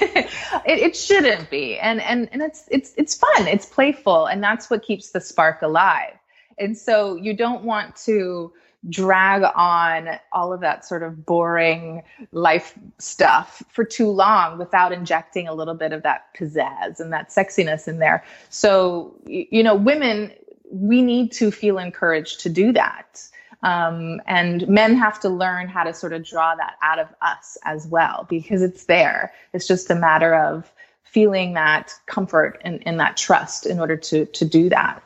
it, 0.00 0.28
it 0.66 0.96
shouldn't 0.96 1.48
be, 1.50 1.78
and 1.78 2.00
and 2.02 2.28
and 2.32 2.42
it's 2.42 2.64
it's 2.70 2.92
it's 2.96 3.14
fun. 3.14 3.46
It's 3.46 3.64
playful, 3.64 4.26
and 4.26 4.42
that's 4.42 4.68
what 4.68 4.82
keeps 4.82 5.10
the 5.10 5.20
spark 5.20 5.62
alive. 5.62 6.14
And 6.58 6.76
so 6.76 7.14
you 7.14 7.34
don't 7.34 7.64
want 7.64 7.96
to 8.04 8.52
drag 8.88 9.42
on 9.42 10.18
all 10.32 10.52
of 10.52 10.60
that 10.60 10.86
sort 10.86 11.02
of 11.02 11.26
boring 11.26 12.02
life 12.32 12.74
stuff 12.98 13.62
for 13.68 13.84
too 13.84 14.08
long 14.08 14.58
without 14.58 14.92
injecting 14.92 15.46
a 15.48 15.54
little 15.54 15.74
bit 15.74 15.92
of 15.92 16.02
that 16.02 16.34
pizzazz 16.34 16.98
and 16.98 17.12
that 17.12 17.28
sexiness 17.28 17.86
in 17.86 17.98
there. 17.98 18.24
So, 18.48 19.14
you 19.26 19.62
know, 19.62 19.74
women, 19.74 20.32
we 20.70 21.02
need 21.02 21.32
to 21.32 21.50
feel 21.50 21.78
encouraged 21.78 22.40
to 22.40 22.48
do 22.48 22.72
that. 22.72 23.22
Um, 23.62 24.22
and 24.26 24.66
men 24.68 24.94
have 24.94 25.20
to 25.20 25.28
learn 25.28 25.68
how 25.68 25.84
to 25.84 25.92
sort 25.92 26.14
of 26.14 26.24
draw 26.24 26.54
that 26.54 26.76
out 26.82 26.98
of 26.98 27.08
us 27.20 27.58
as 27.64 27.86
well 27.86 28.26
because 28.30 28.62
it's 28.62 28.86
there. 28.86 29.34
It's 29.52 29.66
just 29.66 29.90
a 29.90 29.94
matter 29.94 30.34
of 30.34 30.72
feeling 31.04 31.54
that 31.54 31.92
comfort 32.06 32.60
and, 32.64 32.82
and 32.86 33.00
that 33.00 33.16
trust 33.16 33.66
in 33.66 33.80
order 33.80 33.96
to 33.96 34.26
to 34.26 34.44
do 34.44 34.68
that. 34.70 35.02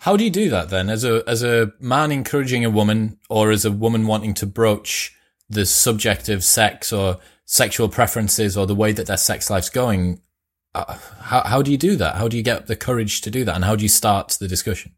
How 0.00 0.16
do 0.16 0.24
you 0.24 0.30
do 0.30 0.50
that 0.50 0.70
then, 0.70 0.88
as 0.88 1.04
a 1.04 1.22
as 1.26 1.42
a 1.42 1.72
man 1.80 2.12
encouraging 2.12 2.64
a 2.64 2.70
woman, 2.70 3.18
or 3.28 3.50
as 3.50 3.64
a 3.64 3.72
woman 3.72 4.06
wanting 4.06 4.34
to 4.34 4.46
broach 4.46 5.14
the 5.48 5.66
subject 5.66 6.28
of 6.28 6.44
sex 6.44 6.92
or 6.92 7.18
sexual 7.44 7.88
preferences 7.88 8.56
or 8.56 8.66
the 8.66 8.74
way 8.74 8.92
that 8.92 9.06
their 9.06 9.16
sex 9.16 9.50
life's 9.50 9.70
going? 9.70 10.20
Uh, 10.74 10.96
how 11.20 11.42
how 11.42 11.62
do 11.62 11.70
you 11.70 11.78
do 11.78 11.96
that? 11.96 12.16
How 12.16 12.28
do 12.28 12.36
you 12.36 12.42
get 12.42 12.66
the 12.66 12.76
courage 12.76 13.20
to 13.22 13.30
do 13.30 13.44
that, 13.44 13.56
and 13.56 13.64
how 13.64 13.76
do 13.76 13.82
you 13.82 13.88
start 13.88 14.36
the 14.40 14.48
discussion? 14.48 14.92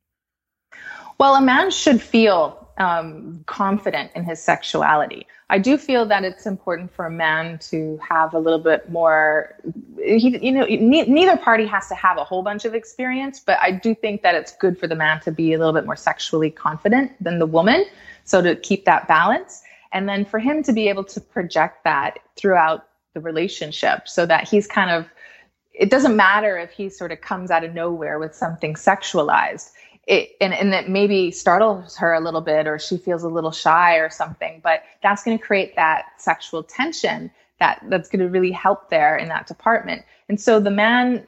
Well, 1.19 1.35
a 1.35 1.41
man 1.41 1.71
should 1.71 2.03
feel 2.03 2.62
um, 2.79 3.43
confident 3.47 4.11
in 4.15 4.25
his 4.25 4.41
sexuality. 4.41 5.27
I 5.51 5.59
do 5.59 5.77
feel 5.77 6.07
that 6.07 6.25
it's 6.25 6.47
important 6.47 6.91
for 6.91 7.05
a 7.05 7.11
man 7.11 7.59
to 7.71 7.99
have 7.99 8.33
a 8.33 8.39
little 8.39 8.59
bit 8.59 8.91
more. 8.91 9.55
He, 9.99 10.39
you 10.39 10.53
know, 10.53 10.65
ne- 10.65 11.07
neither 11.07 11.37
party 11.37 11.67
has 11.67 11.89
to 11.89 11.95
have 11.95 12.17
a 12.17 12.25
whole 12.25 12.43
bunch 12.43 12.65
of 12.65 12.75
experience, 12.75 13.39
but 13.41 13.59
I 13.61 13.71
do 13.71 13.95
think 13.95 14.23
that 14.23 14.35
it's 14.35 14.57
good 14.57 14.79
for 14.79 14.87
the 14.87 14.95
man 14.95 15.21
to 15.21 15.31
be 15.31 15.53
a 15.53 15.59
little 15.59 15.75
bit 15.75 15.85
more 15.85 15.97
sexually 15.97 16.51
confident 16.51 17.13
than 17.23 17.39
the 17.39 17.47
woman. 17.47 17.85
So 18.25 18.41
to 18.41 18.57
keep 18.57 18.85
that 18.87 19.07
balance, 19.09 19.63
and 19.93 20.09
then 20.09 20.25
for 20.25 20.39
him 20.39 20.63
to 20.63 20.73
be 20.73 20.89
able 20.89 21.05
to 21.05 21.21
project 21.21 21.85
that 21.85 22.19
throughout 22.37 22.89
the 23.13 23.21
relationship, 23.21 24.09
so 24.09 24.25
that 24.27 24.49
he's 24.49 24.67
kind 24.67 24.91
of. 24.91 25.07
It 25.75 25.89
doesn't 25.91 26.17
matter 26.17 26.59
if 26.59 26.71
he 26.71 26.91
sort 26.91 27.13
of 27.13 27.23
comes 27.23 27.51
out 27.51 27.65
of 27.65 27.73
nowhere 27.73 28.19
with 28.19 28.35
something 28.35 28.75
sexualized 28.75 29.71
it 30.07 30.37
and, 30.41 30.53
and 30.53 30.75
it 30.75 30.89
maybe 30.89 31.31
startles 31.31 31.97
her 31.97 32.13
a 32.13 32.21
little 32.21 32.41
bit 32.41 32.67
or 32.67 32.79
she 32.79 32.97
feels 32.97 33.23
a 33.23 33.29
little 33.29 33.53
shy 33.53 33.97
or 33.97 34.11
something 34.11 34.61
but 34.63 34.83
that's 35.03 35.23
going 35.23 35.39
to 35.39 35.45
create 35.45 35.77
that 35.77 36.07
sexual 36.19 36.63
tension 36.63 37.31
that 37.61 37.83
that's 37.89 38.09
going 38.09 38.21
to 38.21 38.29
really 38.29 38.51
help 38.51 38.91
there 38.91 39.17
in 39.17 39.29
that 39.29 39.47
department 39.47 40.03
and 40.29 40.41
so 40.41 40.59
the 40.59 40.71
man 40.71 41.25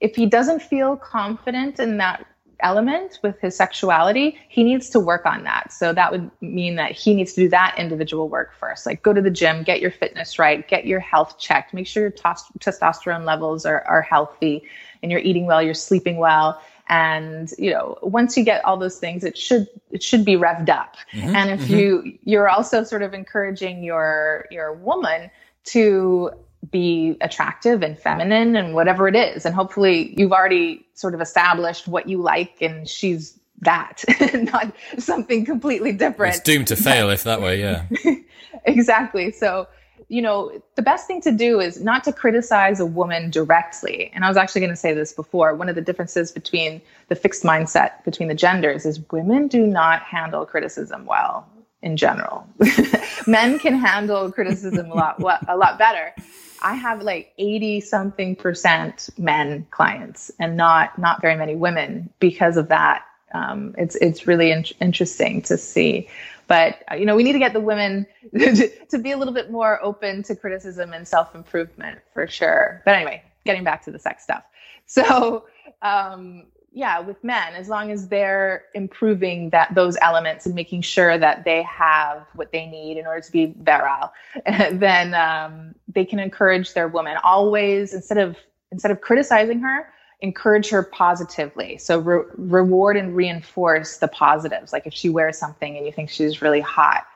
if 0.00 0.16
he 0.16 0.26
doesn't 0.26 0.60
feel 0.60 0.96
confident 0.96 1.78
in 1.78 1.96
that 1.98 2.26
element 2.60 3.18
with 3.22 3.38
his 3.40 3.56
sexuality, 3.56 4.38
he 4.48 4.64
needs 4.64 4.90
to 4.90 5.00
work 5.00 5.24
on 5.26 5.44
that. 5.44 5.72
So 5.72 5.92
that 5.92 6.10
would 6.10 6.30
mean 6.40 6.76
that 6.76 6.92
he 6.92 7.14
needs 7.14 7.32
to 7.34 7.42
do 7.42 7.48
that 7.50 7.76
individual 7.78 8.28
work 8.28 8.52
first. 8.58 8.86
Like 8.86 9.02
go 9.02 9.12
to 9.12 9.22
the 9.22 9.30
gym, 9.30 9.62
get 9.62 9.80
your 9.80 9.90
fitness 9.90 10.38
right, 10.38 10.66
get 10.66 10.86
your 10.86 11.00
health 11.00 11.38
checked, 11.38 11.72
make 11.72 11.86
sure 11.86 12.02
your 12.02 12.10
tos- 12.10 12.50
testosterone 12.58 13.24
levels 13.24 13.64
are, 13.64 13.82
are 13.82 14.02
healthy 14.02 14.62
and 15.02 15.12
you're 15.12 15.20
eating 15.20 15.46
well, 15.46 15.62
you're 15.62 15.74
sleeping 15.74 16.16
well. 16.16 16.60
And 16.88 17.52
you 17.58 17.70
know, 17.70 17.98
once 18.02 18.36
you 18.36 18.44
get 18.44 18.64
all 18.64 18.76
those 18.76 18.98
things, 18.98 19.24
it 19.24 19.36
should 19.36 19.68
it 19.90 20.02
should 20.02 20.24
be 20.24 20.36
revved 20.36 20.68
up. 20.68 20.96
Mm-hmm, 21.12 21.36
and 21.36 21.50
if 21.50 21.60
mm-hmm. 21.62 21.74
you 21.74 22.18
you're 22.24 22.48
also 22.48 22.84
sort 22.84 23.02
of 23.02 23.14
encouraging 23.14 23.82
your 23.82 24.46
your 24.50 24.72
woman 24.72 25.30
to 25.64 26.32
be 26.70 27.16
attractive 27.20 27.82
and 27.82 27.98
feminine 27.98 28.56
and 28.56 28.74
whatever 28.74 29.08
it 29.08 29.14
is. 29.14 29.46
And 29.46 29.54
hopefully 29.54 30.14
you've 30.18 30.32
already 30.32 30.86
sort 30.94 31.14
of 31.14 31.20
established 31.20 31.86
what 31.86 32.08
you 32.08 32.20
like 32.20 32.60
and 32.60 32.88
she's 32.88 33.38
that, 33.60 34.04
not 34.34 34.72
something 34.98 35.44
completely 35.44 35.92
different. 35.92 36.34
It's 36.34 36.44
doomed 36.44 36.68
to 36.68 36.76
fail 36.76 37.10
if 37.10 37.24
that 37.24 37.40
way, 37.40 37.60
yeah. 37.60 37.86
exactly. 38.64 39.32
So, 39.32 39.66
you 40.08 40.22
know, 40.22 40.62
the 40.74 40.82
best 40.82 41.06
thing 41.06 41.20
to 41.22 41.30
do 41.30 41.60
is 41.60 41.82
not 41.82 42.02
to 42.04 42.12
criticize 42.12 42.80
a 42.80 42.86
woman 42.86 43.30
directly. 43.30 44.10
And 44.14 44.24
I 44.24 44.28
was 44.28 44.38
actually 44.38 44.62
going 44.62 44.72
to 44.72 44.76
say 44.76 44.94
this 44.94 45.12
before. 45.12 45.54
One 45.54 45.68
of 45.68 45.74
the 45.74 45.82
differences 45.82 46.32
between 46.32 46.80
the 47.08 47.14
fixed 47.14 47.42
mindset 47.44 48.02
between 48.04 48.28
the 48.28 48.34
genders 48.34 48.86
is 48.86 49.00
women 49.10 49.48
do 49.48 49.66
not 49.66 50.00
handle 50.02 50.46
criticism 50.46 51.04
well 51.04 51.46
in 51.82 51.96
general. 51.96 52.46
Men 53.26 53.58
can 53.58 53.74
handle 53.74 54.32
criticism 54.32 54.90
a 54.90 54.94
lot 54.94 55.44
a 55.46 55.56
lot 55.56 55.78
better. 55.78 56.14
I 56.62 56.74
have 56.74 57.02
like 57.02 57.32
80 57.38 57.80
something 57.82 58.34
percent 58.34 59.10
men 59.16 59.66
clients 59.70 60.30
and 60.40 60.56
not 60.56 60.98
not 60.98 61.20
very 61.20 61.36
many 61.36 61.54
women 61.54 62.10
because 62.18 62.56
of 62.56 62.68
that. 62.68 63.04
Um, 63.32 63.74
it's 63.78 63.94
it's 63.96 64.26
really 64.26 64.50
in- 64.50 64.64
interesting 64.80 65.42
to 65.42 65.58
see. 65.58 66.08
But 66.48 66.82
you 66.98 67.04
know, 67.04 67.14
we 67.14 67.22
need 67.22 67.34
to 67.34 67.38
get 67.38 67.52
the 67.52 67.60
women 67.60 68.06
to 68.34 68.98
be 69.00 69.12
a 69.12 69.16
little 69.16 69.34
bit 69.34 69.50
more 69.50 69.82
open 69.82 70.22
to 70.24 70.34
criticism 70.34 70.92
and 70.92 71.06
self 71.06 71.34
improvement 71.34 72.00
for 72.12 72.26
sure. 72.26 72.82
But 72.84 72.96
anyway, 72.96 73.22
getting 73.44 73.64
back 73.64 73.84
to 73.84 73.90
the 73.90 73.98
sex 73.98 74.24
stuff. 74.24 74.42
So 74.90 75.44
um, 75.82 76.44
yeah, 76.72 77.00
with 77.00 77.22
men, 77.24 77.54
as 77.54 77.68
long 77.68 77.90
as 77.90 78.08
they're 78.08 78.64
improving 78.74 79.50
that 79.50 79.74
those 79.74 79.96
elements 80.00 80.46
and 80.46 80.54
making 80.54 80.82
sure 80.82 81.18
that 81.18 81.44
they 81.44 81.62
have 81.62 82.26
what 82.34 82.52
they 82.52 82.66
need 82.66 82.98
in 82.98 83.06
order 83.06 83.20
to 83.20 83.32
be 83.32 83.54
virile, 83.58 84.12
then 84.72 85.14
um, 85.14 85.74
they 85.92 86.04
can 86.04 86.18
encourage 86.18 86.74
their 86.74 86.88
woman 86.88 87.16
always 87.24 87.94
instead 87.94 88.18
of 88.18 88.36
instead 88.70 88.90
of 88.90 89.00
criticizing 89.00 89.60
her, 89.60 89.88
encourage 90.20 90.68
her 90.70 90.82
positively. 90.82 91.78
So 91.78 91.98
re- 91.98 92.24
reward 92.36 92.96
and 92.96 93.14
reinforce 93.14 93.98
the 93.98 94.08
positives. 94.08 94.72
Like 94.72 94.86
if 94.86 94.94
she 94.94 95.08
wears 95.08 95.38
something 95.38 95.76
and 95.76 95.86
you 95.86 95.92
think 95.92 96.10
she's 96.10 96.42
really 96.42 96.60
hot, 96.60 97.06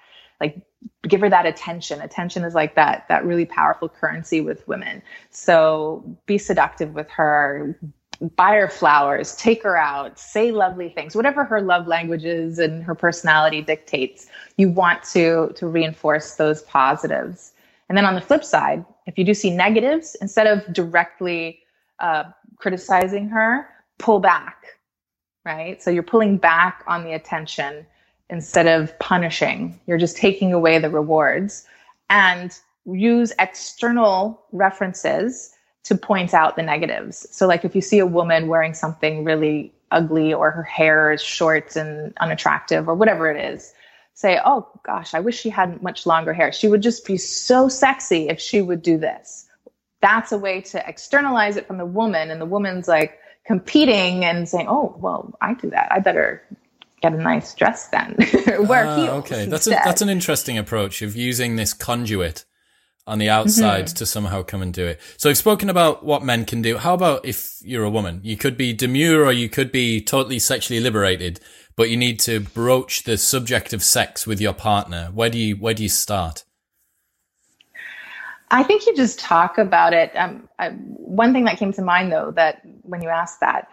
like 0.41 0.61
give 1.09 1.21
her 1.21 1.31
that 1.31 1.47
attention. 1.47 2.01
Attention 2.01 2.45
is 2.45 2.55
like 2.55 2.75
that 2.75 3.07
that 3.09 3.25
really 3.25 3.47
powerful 3.47 3.89
currency 3.89 4.41
with 4.41 4.67
women. 4.69 5.03
So 5.31 6.05
be 6.27 6.39
seductive 6.39 6.95
with 6.95 7.09
her, 7.11 7.79
buy 8.37 8.55
her 8.55 8.69
flowers, 8.69 9.35
take 9.37 9.63
her 9.65 9.77
out, 9.77 10.19
say 10.19 10.53
lovely 10.53 10.89
things, 10.89 11.17
whatever 11.17 11.45
her 11.45 11.61
love 11.61 11.87
language 11.89 12.25
is 12.25 12.59
and 12.59 12.85
her 12.85 12.95
personality 12.95 13.63
dictates. 13.63 14.29
You 14.57 14.71
want 14.71 15.03
to 15.13 15.53
to 15.57 15.67
reinforce 15.67 16.35
those 16.37 16.63
positives. 16.63 17.53
And 17.89 17.99
then 17.99 18.05
on 18.05 18.15
the 18.15 18.21
flip 18.21 18.45
side, 18.45 18.85
if 19.07 19.19
you 19.19 19.25
do 19.25 19.35
see 19.35 19.51
negatives, 19.51 20.17
instead 20.21 20.47
of 20.47 20.73
directly 20.73 21.59
uh, 21.99 22.25
criticizing 22.63 23.29
her, 23.29 23.69
pull 23.99 24.21
back, 24.21 24.79
right? 25.45 25.83
So 25.83 25.91
you're 25.91 26.05
pulling 26.05 26.37
back 26.37 26.85
on 26.87 27.03
the 27.03 27.13
attention 27.13 27.85
instead 28.31 28.69
of 28.69 28.97
punishing. 29.01 29.81
You're 29.87 29.99
just 29.99 30.17
taking 30.17 30.53
away 30.53 30.79
the 30.79 30.89
rewards 30.89 31.67
and 32.09 32.57
use 32.87 33.33
external 33.41 34.41
references 34.53 35.53
to 35.83 35.97
point 35.97 36.35
out 36.35 36.55
the 36.55 36.63
negatives. 36.63 37.27
So, 37.33 37.49
like 37.49 37.65
if 37.65 37.75
you 37.75 37.81
see 37.81 37.99
a 37.99 38.07
woman 38.07 38.47
wearing 38.47 38.75
something 38.75 39.25
really 39.25 39.73
ugly 39.91 40.33
or 40.33 40.53
her 40.53 40.63
hair 40.63 41.11
is 41.11 41.21
short 41.21 41.75
and 41.75 42.15
unattractive 42.21 42.89
or 42.89 42.95
whatever 42.95 43.29
it 43.29 43.53
is, 43.53 43.75
say, 44.15 44.39
Oh 44.45 44.69
gosh, 44.85 45.15
I 45.15 45.21
wish 45.21 45.41
she 45.41 45.51
had 45.51 45.83
much 45.83 46.07
longer 46.07 46.33
hair. 46.33 46.53
She 46.53 46.69
would 46.69 46.81
just 46.81 47.05
be 47.05 47.17
so 47.17 47.69
sexy 47.69 48.29
if 48.29 48.39
she 48.39 48.63
would 48.63 48.83
do 48.83 48.97
this. 48.99 49.47
That's 50.03 50.33
a 50.33 50.39
way 50.39 50.61
to 50.61 50.89
externalize 50.89 51.57
it 51.57 51.67
from 51.67 51.79
the 51.79 51.87
woman. 51.87 52.31
And 52.31 52.41
the 52.41 52.47
woman's 52.47 52.89
like 52.89 53.19
competing 53.47 54.25
and 54.25 54.49
saying, 54.49 54.67
Oh, 54.69 54.95
well, 54.99 55.35
I 55.41 55.55
do 55.55 55.71
that. 55.71 55.89
I 55.91 56.01
better 56.01 56.43
get 57.01 57.13
a 57.13 57.17
nice 57.17 57.55
dress 57.55 57.89
then. 57.89 58.17
Wear 58.67 58.87
ah, 58.87 58.97
heels. 58.97 59.25
Okay, 59.25 59.47
that's 59.47 59.67
a, 59.67 59.71
that's 59.71 60.03
an 60.03 60.09
interesting 60.09 60.59
approach 60.59 61.03
of 61.03 61.17
using 61.17 61.57
this 61.57 61.73
conduit 61.73 62.45
on 63.07 63.19
the 63.19 63.29
outside 63.29 63.87
mm-hmm. 63.87 63.97
to 63.97 64.07
somehow 64.07 64.43
come 64.43 64.63
and 64.63 64.73
do 64.73 64.87
it. 64.87 65.01
So 65.17 65.29
we've 65.29 65.37
spoken 65.37 65.69
about 65.69 66.05
what 66.05 66.23
men 66.23 66.45
can 66.45 66.63
do. 66.63 66.79
How 66.79 66.95
about 66.95 67.25
if 67.25 67.57
you're 67.63 67.85
a 67.85 67.91
woman? 67.91 68.21
You 68.23 68.37
could 68.37 68.57
be 68.57 68.73
demure 68.73 69.25
or 69.25 69.33
you 69.33 69.49
could 69.49 69.73
be 69.73 70.01
totally 70.01 70.39
sexually 70.39 70.81
liberated, 70.81 71.41
but 71.77 71.91
you 71.91 71.97
need 71.97 72.21
to 72.21 72.41
broach 72.41 73.03
the 73.03 73.17
subject 73.17 73.73
of 73.73 73.83
sex 73.83 74.27
with 74.27 74.41
your 74.41 74.53
partner. 74.53 75.11
Where 75.13 75.31
do 75.31 75.39
you 75.39 75.57
where 75.57 75.75
do 75.75 75.83
you 75.83 75.89
start? 75.89 76.45
I 78.53 78.63
think 78.63 78.87
you 78.87 78.95
just 78.95 79.19
talk 79.19 79.57
about 79.57 79.95
it. 79.95 80.15
Um, 80.15 80.49
I, 80.59 80.71
one 80.71 81.33
thing 81.33 81.45
that 81.45 81.57
came 81.57 81.73
to 81.73 81.83
mind 81.83 82.13
though, 82.13 82.31
that 82.33 82.61
when 82.83 83.03
you 83.03 83.09
asked 83.09 83.41
that, 83.41 83.69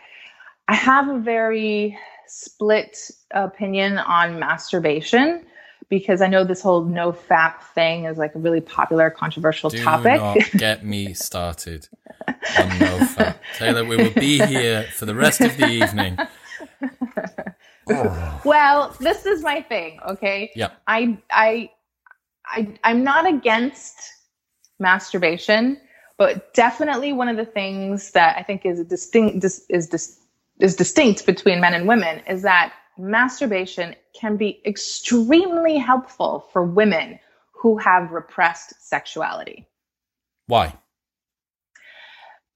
I 0.69 0.73
have 0.73 1.09
a 1.09 1.19
very 1.19 1.97
split 2.27 3.11
opinion 3.31 3.97
on 3.97 4.39
masturbation 4.39 5.45
because 5.89 6.21
I 6.21 6.27
know 6.27 6.45
this 6.45 6.61
whole 6.61 6.85
no 6.85 7.11
fap 7.11 7.61
thing 7.75 8.05
is 8.05 8.17
like 8.17 8.35
a 8.35 8.39
really 8.39 8.61
popular, 8.61 9.09
controversial 9.09 9.69
Do 9.69 9.83
topic. 9.83 10.21
Not 10.21 10.37
get 10.51 10.85
me 10.85 11.13
started 11.13 11.89
on 12.27 12.69
no 12.79 12.97
fap. 12.99 13.35
Taylor, 13.57 13.83
we 13.83 13.97
will 13.97 14.13
be 14.13 14.39
here 14.45 14.83
for 14.93 15.05
the 15.05 15.15
rest 15.15 15.41
of 15.41 15.57
the 15.57 15.67
evening. 15.67 16.17
Well, 18.45 18.95
this 18.99 19.25
is 19.25 19.41
my 19.41 19.61
thing, 19.63 19.99
okay? 20.07 20.51
Yeah. 20.55 20.69
I 20.87 21.17
I 21.31 21.71
I 22.45 22.77
I'm 22.83 23.03
not 23.03 23.27
against 23.27 23.97
masturbation, 24.79 25.79
but 26.17 26.53
definitely 26.53 27.13
one 27.13 27.29
of 27.29 27.37
the 27.37 27.45
things 27.45 28.11
that 28.11 28.37
I 28.37 28.43
think 28.43 28.65
is 28.65 28.83
distinct 28.85 29.43
is 29.43 29.65
is, 29.69 30.19
is 30.59 30.75
distinct 30.75 31.25
between 31.25 31.61
men 31.61 31.73
and 31.73 31.87
women 31.87 32.21
is 32.27 32.41
that 32.41 32.73
masturbation 32.97 33.95
can 34.13 34.35
be 34.35 34.61
extremely 34.65 35.77
helpful 35.77 36.47
for 36.51 36.63
women 36.63 37.19
who 37.53 37.77
have 37.77 38.11
repressed 38.11 38.73
sexuality. 38.87 39.67
Why? 40.47 40.73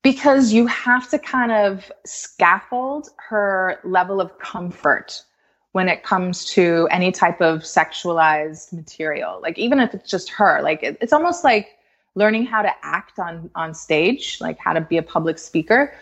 Because 0.02 0.52
you 0.52 0.68
have 0.68 1.10
to 1.12 1.20
kind 1.20 1.52
of 1.52 1.90
scaffold 2.06 3.10
her 3.30 3.80
level 3.86 4.20
of 4.20 4.38
comfort 4.40 5.24
when 5.72 5.90
it 5.90 6.04
comes 6.04 6.46
to 6.46 6.88
any 6.92 7.12
type 7.12 7.42
of 7.42 7.62
sexualized 7.62 8.74
material. 8.74 9.40
Like 9.42 9.58
even 9.58 9.80
if 9.80 9.94
it's 9.94 10.10
just 10.10 10.30
her, 10.32 10.62
like 10.62 10.84
it, 10.84 10.98
it's 11.02 11.14
almost 11.14 11.44
like 11.44 11.68
learning 12.16 12.46
how 12.46 12.62
to 12.62 12.72
act 12.84 13.20
on 13.20 13.50
on 13.56 13.74
stage, 13.74 14.40
like 14.42 14.58
how 14.60 14.74
to 14.74 14.82
be 14.82 14.98
a 14.98 15.04
public 15.04 15.38
speaker 15.38 15.94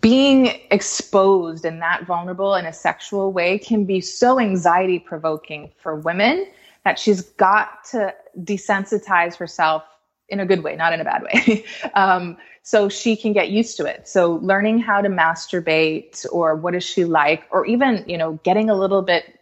being 0.00 0.46
exposed 0.70 1.64
and 1.64 1.82
that 1.82 2.06
vulnerable 2.06 2.54
in 2.54 2.64
a 2.66 2.72
sexual 2.72 3.32
way 3.32 3.58
can 3.58 3.84
be 3.84 4.00
so 4.00 4.40
anxiety 4.40 4.98
provoking 4.98 5.70
for 5.76 5.94
women 5.94 6.46
that 6.84 6.98
she's 6.98 7.20
got 7.20 7.84
to 7.84 8.14
desensitize 8.44 9.36
herself 9.36 9.82
in 10.28 10.40
a 10.40 10.46
good 10.46 10.62
way, 10.62 10.74
not 10.74 10.92
in 10.92 11.00
a 11.00 11.04
bad 11.04 11.22
way. 11.22 11.64
um, 11.94 12.36
so 12.62 12.88
she 12.88 13.14
can 13.14 13.32
get 13.32 13.50
used 13.50 13.76
to 13.76 13.84
it. 13.84 14.08
So 14.08 14.36
learning 14.36 14.78
how 14.78 15.00
to 15.00 15.08
masturbate 15.08 16.24
or 16.32 16.56
what 16.56 16.74
is 16.74 16.82
she 16.82 17.04
like, 17.04 17.44
or 17.50 17.66
even, 17.66 18.04
you 18.08 18.16
know, 18.16 18.40
getting 18.42 18.70
a 18.70 18.74
little 18.74 19.02
bit, 19.02 19.35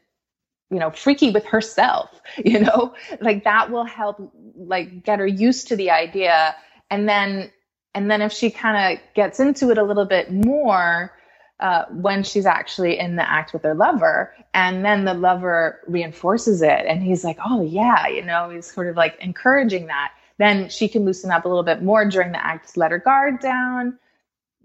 you 0.71 0.79
know, 0.79 0.91
freaky 0.91 1.31
with 1.31 1.45
herself, 1.45 2.21
you 2.45 2.61
know, 2.61 2.95
like 3.21 3.45
that 3.45 3.71
will 3.71 3.85
help 3.85 4.33
like 4.57 5.05
get 5.05 5.19
her 5.19 5.27
used 5.27 5.69
to 5.69 5.77
the 5.77 5.91
idea. 5.91 6.55
And 6.91 7.09
then 7.09 7.51
and 7.95 8.11
then 8.11 8.23
if 8.23 8.33
she 8.33 8.51
kind 8.51 8.99
of 8.99 9.15
gets 9.15 9.39
into 9.39 9.71
it 9.71 9.79
a 9.79 9.83
little 9.83 10.05
bit 10.05 10.33
more, 10.33 11.13
uh, 11.61 11.85
when 11.91 12.25
she's 12.25 12.45
actually 12.45 12.99
in 12.99 13.15
the 13.15 13.31
act 13.31 13.53
with 13.53 13.63
her 13.63 13.75
lover, 13.75 14.35
and 14.53 14.85
then 14.85 15.05
the 15.05 15.15
lover 15.15 15.81
reinforces 15.87 16.61
it, 16.61 16.85
and 16.87 17.03
he's 17.03 17.23
like, 17.23 17.39
"Oh 17.45 17.63
yeah," 17.63 18.09
you 18.09 18.23
know, 18.23 18.51
he's 18.51 18.73
sort 18.73 18.89
of 18.89 18.97
like 18.97 19.17
encouraging 19.21 19.87
that. 19.87 20.13
Then 20.39 20.69
she 20.69 20.89
can 20.89 21.05
loosen 21.05 21.31
up 21.31 21.45
a 21.45 21.49
little 21.49 21.63
bit 21.63 21.83
more 21.83 22.05
during 22.05 22.33
the 22.33 22.45
act, 22.45 22.77
let 22.77 22.91
her 22.91 22.99
guard 22.99 23.39
down, 23.39 23.97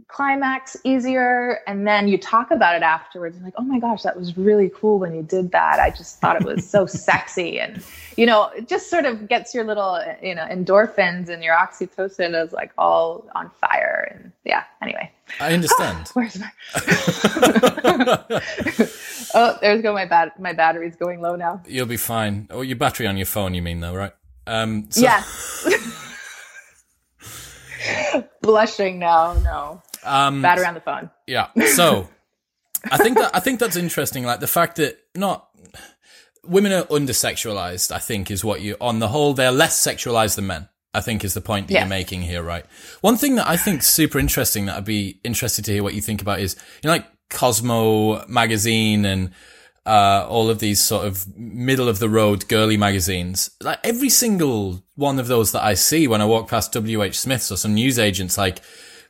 climax 0.09 0.75
easier 0.83 1.59
and 1.67 1.85
then 1.87 2.07
you 2.07 2.17
talk 2.17 2.49
about 2.49 2.75
it 2.75 2.81
afterwards 2.81 3.35
and 3.35 3.45
like 3.45 3.53
oh 3.57 3.63
my 3.63 3.77
gosh 3.79 4.01
that 4.01 4.17
was 4.17 4.35
really 4.35 4.71
cool 4.75 4.97
when 4.97 5.13
you 5.13 5.21
did 5.21 5.51
that. 5.51 5.79
I 5.79 5.91
just 5.91 6.19
thought 6.19 6.35
it 6.35 6.43
was 6.43 6.67
so 6.67 6.85
sexy. 6.87 7.59
And 7.59 7.81
you 8.17 8.25
know 8.25 8.47
it 8.57 8.67
just 8.67 8.89
sort 8.89 9.05
of 9.05 9.29
gets 9.29 9.53
your 9.53 9.63
little 9.63 10.01
you 10.21 10.33
know 10.33 10.45
endorphins 10.45 11.29
and 11.29 11.43
your 11.43 11.55
oxytocin 11.55 12.43
is 12.43 12.51
like 12.51 12.71
all 12.77 13.29
on 13.35 13.51
fire. 13.61 14.11
And 14.11 14.31
yeah 14.43 14.63
anyway. 14.81 15.11
I 15.39 15.53
understand. 15.53 16.07
Where's 16.15 16.39
my 16.39 16.49
oh 19.35 19.57
there's 19.61 19.83
go 19.83 19.93
my 19.93 20.05
bat 20.05 20.39
my 20.39 20.53
battery's 20.53 20.95
going 20.95 21.21
low 21.21 21.35
now. 21.35 21.61
You'll 21.67 21.85
be 21.85 21.97
fine. 21.97 22.47
Oh 22.49 22.61
your 22.61 22.77
battery 22.77 23.05
on 23.05 23.15
your 23.15 23.27
phone 23.27 23.53
you 23.53 23.61
mean 23.61 23.79
though 23.79 23.93
right? 23.93 24.13
Um 24.47 24.87
so- 24.89 25.01
yes. 25.01 25.67
Blushing 28.41 28.97
now 28.97 29.33
no 29.43 29.83
um, 30.03 30.41
Battery 30.41 30.65
on 30.65 30.73
the 30.73 30.81
phone. 30.81 31.09
Yeah. 31.27 31.47
So 31.75 32.09
I 32.91 32.97
think 32.97 33.17
that 33.17 33.35
I 33.35 33.39
think 33.39 33.59
that's 33.59 33.75
interesting. 33.75 34.23
Like 34.23 34.39
the 34.39 34.47
fact 34.47 34.77
that 34.77 34.99
not 35.15 35.49
women 36.43 36.71
are 36.71 36.83
undersexualized. 36.83 37.91
I 37.91 37.99
think 37.99 38.31
is 38.31 38.43
what 38.43 38.61
you 38.61 38.75
on 38.79 38.99
the 38.99 39.09
whole 39.09 39.33
they're 39.33 39.51
less 39.51 39.79
sexualized 39.79 40.35
than 40.35 40.47
men. 40.47 40.69
I 40.93 41.01
think 41.01 41.23
is 41.23 41.35
the 41.35 41.41
point 41.41 41.67
that 41.67 41.75
you're 41.75 41.85
making 41.85 42.23
here, 42.23 42.41
right? 42.41 42.65
One 43.01 43.15
thing 43.15 43.35
that 43.35 43.47
I 43.47 43.57
think 43.57 43.83
super 43.83 44.17
interesting 44.17 44.65
that 44.65 44.77
I'd 44.77 44.85
be 44.85 45.19
interested 45.23 45.63
to 45.65 45.71
hear 45.71 45.83
what 45.83 45.93
you 45.93 46.01
think 46.01 46.21
about 46.21 46.39
is 46.39 46.55
you 46.81 46.87
know 46.87 46.93
like 46.93 47.05
Cosmo 47.29 48.25
magazine 48.27 49.05
and 49.05 49.31
uh, 49.85 50.25
all 50.27 50.49
of 50.49 50.59
these 50.59 50.83
sort 50.83 51.05
of 51.05 51.25
middle 51.37 51.87
of 51.87 51.99
the 51.99 52.09
road 52.09 52.47
girly 52.47 52.77
magazines. 52.77 53.51
Like 53.61 53.79
every 53.83 54.09
single 54.09 54.83
one 54.95 55.19
of 55.19 55.27
those 55.27 55.51
that 55.51 55.63
I 55.63 55.75
see 55.75 56.07
when 56.07 56.21
I 56.21 56.25
walk 56.25 56.49
past 56.49 56.75
WH 56.75 57.13
Smith's 57.13 57.51
or 57.51 57.57
some 57.57 57.73
news 57.73 57.99
agents, 57.99 58.37
like 58.37 58.61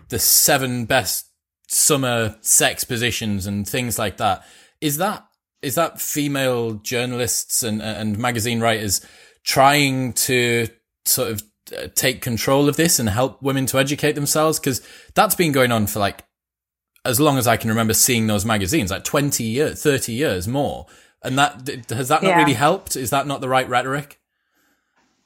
the 0.10 0.20
seven 0.20 0.86
best 0.86 1.26
summer 1.68 2.36
sex 2.41 2.84
positions 2.84 3.45
and 3.45 3.68
things 3.68 3.97
like 3.97 4.18
that. 4.18 4.43
Is 4.82 4.97
that 4.97 5.26
is 5.62 5.76
that 5.76 6.01
female 6.01 6.74
journalists 6.74 7.64
and 7.64 7.82
and 7.82 8.18
magazine 8.18 8.60
writers 8.60 9.05
trying 9.43 10.14
to 10.14 10.68
sort 11.05 11.32
of 11.32 11.43
uh, 11.76 11.88
take 11.95 12.22
control 12.22 12.68
of 12.68 12.76
this 12.76 12.99
and 12.99 13.10
help 13.10 13.41
women 13.41 13.66
to 13.68 13.80
educate 13.80 14.14
themselves? 14.14 14.60
Because 14.60 14.86
that's 15.16 15.36
been 15.36 15.51
going 15.51 15.72
on 15.72 15.88
for 15.88 15.99
like 15.99 16.26
as 17.05 17.20
long 17.20 17.38
as 17.38 17.47
I 17.47 17.57
can 17.57 17.70
remember 17.70 17.93
seeing 17.93 18.28
those 18.28 18.45
magazines, 18.45 18.91
like 18.91 19.03
twenty 19.03 19.45
years, 19.45 19.82
thirty 19.82 20.14
years 20.14 20.47
more. 20.47 20.88
And 21.22 21.38
that 21.38 21.68
has 21.89 22.07
that 22.07 22.24
not 22.24 22.30
yeah. 22.30 22.38
really 22.38 22.53
helped? 22.53 22.95
Is 22.95 23.10
that 23.10 23.28
not 23.28 23.41
the 23.41 23.49
right 23.49 23.68
rhetoric? 23.68 24.18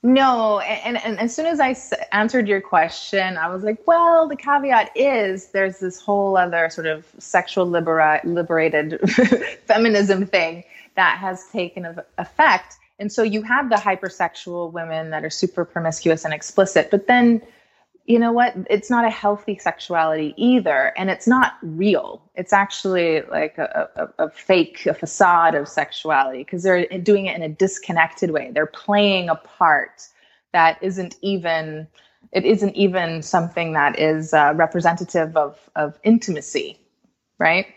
No, 0.05 0.59
and, 0.59 0.97
and, 0.97 1.17
as 1.17 1.33
soon 1.33 1.45
as 1.45 1.61
I 1.61 1.75
answered 2.11 2.45
your 2.45 2.59
question, 2.59 3.37
I 3.37 3.47
was 3.47 3.63
like, 3.63 3.87
well, 3.87 4.27
the 4.27 4.35
caveat 4.35 4.91
is 4.95 5.47
there's 5.51 5.79
this 5.79 6.01
whole 6.01 6.35
other 6.35 6.69
sort 6.69 6.87
of 6.87 7.05
sexual 7.19 7.69
libera- 7.69 8.19
liberated 8.25 8.99
feminism 9.65 10.25
thing 10.27 10.65
that 10.95 11.17
has 11.19 11.47
taken 11.53 11.97
effect. 12.17 12.75
And 12.99 13.13
so 13.13 13.23
you 13.23 13.43
have 13.43 13.69
the 13.69 13.77
hypersexual 13.77 14.73
women 14.73 15.09
that 15.11 15.23
are 15.23 15.29
super 15.29 15.63
promiscuous 15.63 16.25
and 16.25 16.33
explicit, 16.33 16.91
but 16.91 17.07
then 17.07 17.41
you 18.05 18.19
know 18.19 18.33
what? 18.33 18.53
It's 18.69 18.89
not 18.89 19.05
a 19.05 19.09
healthy 19.09 19.57
sexuality 19.57 20.33
either. 20.35 20.91
And 20.97 21.09
it's 21.09 21.27
not 21.27 21.53
real. 21.61 22.21
It's 22.35 22.51
actually 22.51 23.21
like 23.23 23.57
a, 23.57 23.89
a, 23.95 24.25
a 24.25 24.29
fake, 24.29 24.85
a 24.85 24.93
facade 24.93 25.55
of 25.55 25.69
sexuality 25.69 26.39
because 26.39 26.63
they're 26.63 26.85
doing 26.99 27.27
it 27.27 27.35
in 27.35 27.41
a 27.41 27.49
disconnected 27.49 28.31
way. 28.31 28.51
They're 28.53 28.65
playing 28.65 29.29
a 29.29 29.35
part 29.35 30.07
that 30.51 30.77
isn't 30.81 31.15
even, 31.21 31.87
it 32.33 32.45
isn't 32.45 32.75
even 32.75 33.21
something 33.21 33.73
that 33.73 33.97
is 33.97 34.33
uh, 34.33 34.53
representative 34.55 35.37
of, 35.37 35.69
of 35.75 35.97
intimacy, 36.03 36.77
right? 37.39 37.67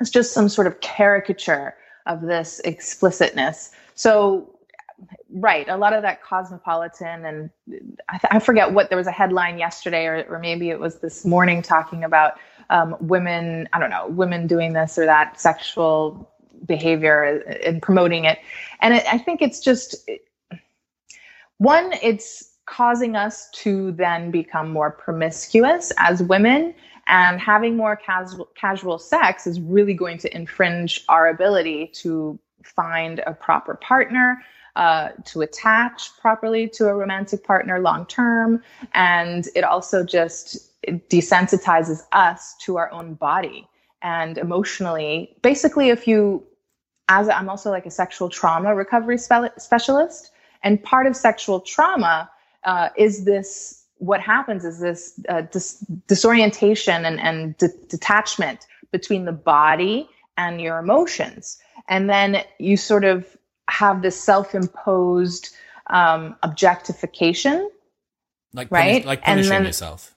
It's 0.00 0.10
just 0.10 0.32
some 0.32 0.48
sort 0.48 0.66
of 0.66 0.80
caricature 0.80 1.74
of 2.06 2.22
this 2.22 2.60
explicitness. 2.64 3.72
So 3.94 4.48
right 5.32 5.68
a 5.68 5.76
lot 5.76 5.92
of 5.92 6.02
that 6.02 6.22
cosmopolitan 6.22 7.24
and 7.24 7.50
I, 8.08 8.18
th- 8.18 8.32
I, 8.32 8.38
forget 8.40 8.72
what 8.72 8.88
there 8.88 8.98
was 8.98 9.06
a 9.06 9.12
headline 9.12 9.58
yesterday 9.58 10.06
or, 10.06 10.24
or 10.28 10.38
maybe 10.38 10.70
it 10.70 10.80
was 10.80 10.98
this 10.98 11.24
morning 11.24 11.62
talking 11.62 12.04
about 12.04 12.34
um, 12.68 12.96
women 13.00 13.68
i 13.72 13.78
don't 13.78 13.90
know 13.90 14.08
women 14.08 14.46
doing 14.46 14.72
this 14.72 14.98
or 14.98 15.06
that 15.06 15.40
sexual 15.40 16.30
behavior 16.66 17.42
and 17.64 17.80
promoting 17.80 18.24
it. 18.24 18.38
And 18.80 18.94
it, 18.94 19.04
i 19.06 19.18
think 19.18 19.42
it's 19.42 19.60
just 19.60 19.96
one 21.58 21.92
it's 22.02 22.50
causing 22.66 23.16
us 23.16 23.50
to 23.50 23.92
then 23.92 24.30
become 24.30 24.72
more 24.72 24.90
promiscuous 24.90 25.92
as 25.98 26.22
women 26.22 26.74
and 27.06 27.40
having 27.40 27.76
more 27.76 27.96
casual 27.96 28.48
casual 28.54 28.98
sex 28.98 29.46
is 29.46 29.60
really 29.60 29.94
going 29.94 30.18
to 30.18 30.34
infringe 30.34 31.04
our 31.08 31.28
ability 31.28 31.88
to 31.88 32.38
find 32.62 33.20
a 33.26 33.32
proper 33.32 33.74
partner 33.74 34.42
uh, 34.76 35.10
to 35.26 35.42
attach 35.42 36.16
properly 36.20 36.68
to 36.68 36.88
a 36.88 36.94
romantic 36.94 37.44
partner 37.44 37.80
long 37.80 38.06
term. 38.06 38.62
And 38.94 39.48
it 39.54 39.64
also 39.64 40.04
just 40.04 40.70
desensitizes 40.86 42.02
us 42.12 42.56
to 42.60 42.76
our 42.76 42.90
own 42.92 43.14
body 43.14 43.68
and 44.02 44.38
emotionally. 44.38 45.36
Basically, 45.42 45.90
if 45.90 46.06
you, 46.06 46.42
as 47.08 47.28
I'm 47.28 47.48
also 47.48 47.70
like 47.70 47.86
a 47.86 47.90
sexual 47.90 48.28
trauma 48.28 48.74
recovery 48.74 49.18
spe- 49.18 49.58
specialist, 49.58 50.30
and 50.62 50.82
part 50.82 51.06
of 51.06 51.16
sexual 51.16 51.60
trauma 51.60 52.30
uh, 52.64 52.90
is 52.96 53.24
this 53.24 53.84
what 53.98 54.20
happens 54.20 54.64
is 54.64 54.80
this 54.80 55.20
uh, 55.28 55.42
dis- 55.42 55.84
disorientation 56.06 57.04
and, 57.04 57.20
and 57.20 57.56
de- 57.58 57.68
detachment 57.88 58.66
between 58.92 59.26
the 59.26 59.32
body 59.32 60.08
and 60.38 60.60
your 60.60 60.78
emotions. 60.78 61.58
And 61.88 62.08
then 62.08 62.42
you 62.58 62.78
sort 62.78 63.04
of 63.04 63.36
have 63.70 64.02
this 64.02 64.18
self-imposed 64.22 65.54
um, 65.88 66.36
objectification, 66.42 67.70
like 68.52 68.70
right, 68.70 68.92
punish, 68.92 69.06
like 69.06 69.22
punishing 69.22 69.50
then, 69.50 69.64
yourself. 69.64 70.14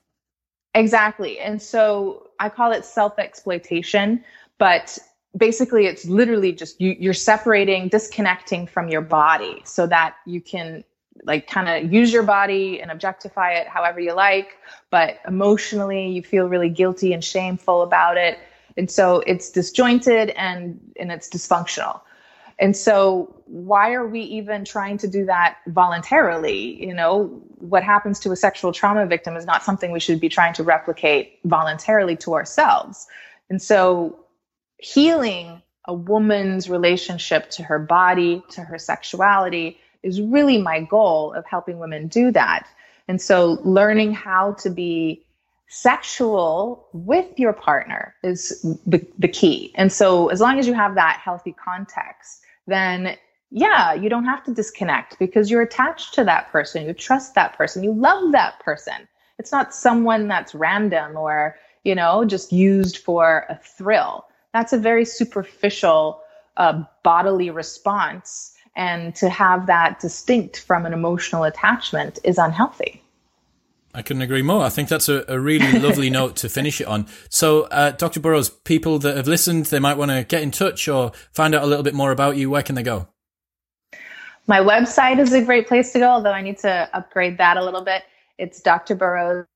Exactly, 0.74 1.38
and 1.38 1.62
so 1.62 2.30
I 2.40 2.48
call 2.48 2.72
it 2.72 2.84
self-exploitation, 2.84 4.24
but 4.58 4.98
basically 5.36 5.86
it's 5.86 6.04
literally 6.04 6.52
just 6.52 6.80
you, 6.80 6.96
you're 6.98 7.14
separating, 7.14 7.88
disconnecting 7.88 8.66
from 8.66 8.88
your 8.88 9.00
body, 9.00 9.62
so 9.64 9.86
that 9.86 10.16
you 10.26 10.40
can 10.40 10.84
like 11.22 11.46
kind 11.46 11.68
of 11.68 11.92
use 11.92 12.12
your 12.12 12.24
body 12.24 12.80
and 12.80 12.90
objectify 12.90 13.52
it 13.52 13.68
however 13.68 14.00
you 14.00 14.12
like, 14.12 14.58
but 14.90 15.18
emotionally 15.28 16.08
you 16.08 16.22
feel 16.22 16.46
really 16.48 16.68
guilty 16.68 17.12
and 17.12 17.22
shameful 17.22 17.82
about 17.82 18.16
it. 18.16 18.38
And 18.76 18.90
so 18.90 19.20
it's 19.20 19.50
disjointed 19.50 20.30
and 20.30 20.80
and 20.98 21.12
it's 21.12 21.28
dysfunctional. 21.28 22.00
And 22.58 22.76
so, 22.76 23.42
why 23.46 23.92
are 23.92 24.06
we 24.06 24.20
even 24.20 24.64
trying 24.64 24.98
to 24.98 25.08
do 25.08 25.26
that 25.26 25.58
voluntarily? 25.66 26.84
You 26.84 26.94
know, 26.94 27.26
what 27.58 27.82
happens 27.82 28.20
to 28.20 28.32
a 28.32 28.36
sexual 28.36 28.72
trauma 28.72 29.06
victim 29.06 29.36
is 29.36 29.44
not 29.44 29.64
something 29.64 29.90
we 29.90 30.00
should 30.00 30.20
be 30.20 30.28
trying 30.28 30.54
to 30.54 30.62
replicate 30.62 31.40
voluntarily 31.44 32.16
to 32.18 32.34
ourselves. 32.34 33.06
And 33.50 33.60
so, 33.60 34.18
healing 34.78 35.62
a 35.86 35.92
woman's 35.92 36.70
relationship 36.70 37.50
to 37.50 37.62
her 37.62 37.78
body, 37.78 38.42
to 38.50 38.62
her 38.62 38.78
sexuality, 38.78 39.78
is 40.02 40.20
really 40.20 40.58
my 40.58 40.80
goal 40.80 41.32
of 41.34 41.44
helping 41.44 41.78
women 41.78 42.06
do 42.06 42.30
that. 42.32 42.66
And 43.08 43.20
so, 43.20 43.58
learning 43.64 44.12
how 44.12 44.52
to 44.60 44.70
be 44.70 45.24
sexual 45.68 46.86
with 46.92 47.38
your 47.38 47.52
partner 47.52 48.14
is 48.22 48.62
the, 48.86 49.04
the 49.18 49.28
key. 49.28 49.72
And 49.74 49.92
so, 49.92 50.28
as 50.28 50.40
long 50.40 50.60
as 50.60 50.68
you 50.68 50.74
have 50.74 50.94
that 50.94 51.20
healthy 51.22 51.52
context, 51.52 52.43
then 52.66 53.16
yeah, 53.50 53.94
you 53.94 54.10
don't 54.10 54.26
have 54.26 54.44
to 54.44 54.54
disconnect 54.54 55.18
because 55.20 55.50
you're 55.50 55.62
attached 55.62 56.14
to 56.14 56.24
that 56.24 56.50
person. 56.50 56.86
You 56.86 56.94
trust 56.94 57.36
that 57.36 57.56
person. 57.56 57.84
You 57.84 57.94
love 57.94 58.32
that 58.32 58.60
person. 58.60 59.08
It's 59.38 59.52
not 59.52 59.74
someone 59.74 60.28
that's 60.28 60.56
random 60.56 61.16
or, 61.16 61.56
you 61.84 61.94
know, 61.94 62.24
just 62.26 62.52
used 62.52 62.98
for 62.98 63.46
a 63.48 63.56
thrill. 63.56 64.26
That's 64.52 64.74
a 64.74 64.78
very 64.78 65.06
superficial 65.06 66.20
uh, 66.58 66.84
bodily 67.04 67.50
response. 67.50 68.54
And 68.76 69.14
to 69.16 69.30
have 69.30 69.68
that 69.68 70.00
distinct 70.00 70.60
from 70.60 70.86
an 70.86 70.94
emotional 70.94 71.44
attachment 71.44 72.18
is 72.24 72.38
unhealthy. 72.38 73.03
I 73.94 74.02
couldn't 74.02 74.22
agree 74.22 74.42
more. 74.42 74.62
I 74.62 74.70
think 74.70 74.88
that's 74.88 75.08
a, 75.08 75.24
a 75.28 75.38
really 75.38 75.78
lovely 75.80 76.10
note 76.10 76.36
to 76.36 76.48
finish 76.48 76.80
it 76.80 76.86
on. 76.86 77.06
So, 77.28 77.62
uh, 77.64 77.92
Dr. 77.92 78.20
Burrowes, 78.20 78.50
people 78.50 78.98
that 78.98 79.16
have 79.16 79.28
listened, 79.28 79.66
they 79.66 79.78
might 79.78 79.96
want 79.96 80.10
to 80.10 80.24
get 80.24 80.42
in 80.42 80.50
touch 80.50 80.88
or 80.88 81.12
find 81.32 81.54
out 81.54 81.62
a 81.62 81.66
little 81.66 81.84
bit 81.84 81.94
more 81.94 82.10
about 82.10 82.36
you. 82.36 82.50
Where 82.50 82.62
can 82.62 82.74
they 82.74 82.82
go? 82.82 83.08
My 84.46 84.58
website 84.58 85.18
is 85.18 85.32
a 85.32 85.42
great 85.42 85.68
place 85.68 85.92
to 85.92 86.00
go, 86.00 86.08
although 86.08 86.32
I 86.32 86.42
need 86.42 86.58
to 86.58 86.90
upgrade 86.92 87.38
that 87.38 87.56
a 87.56 87.64
little 87.64 87.82
bit. 87.82 88.02
It's 88.36 88.60
Dr. 88.60 88.94
Burrowes, 88.94 89.46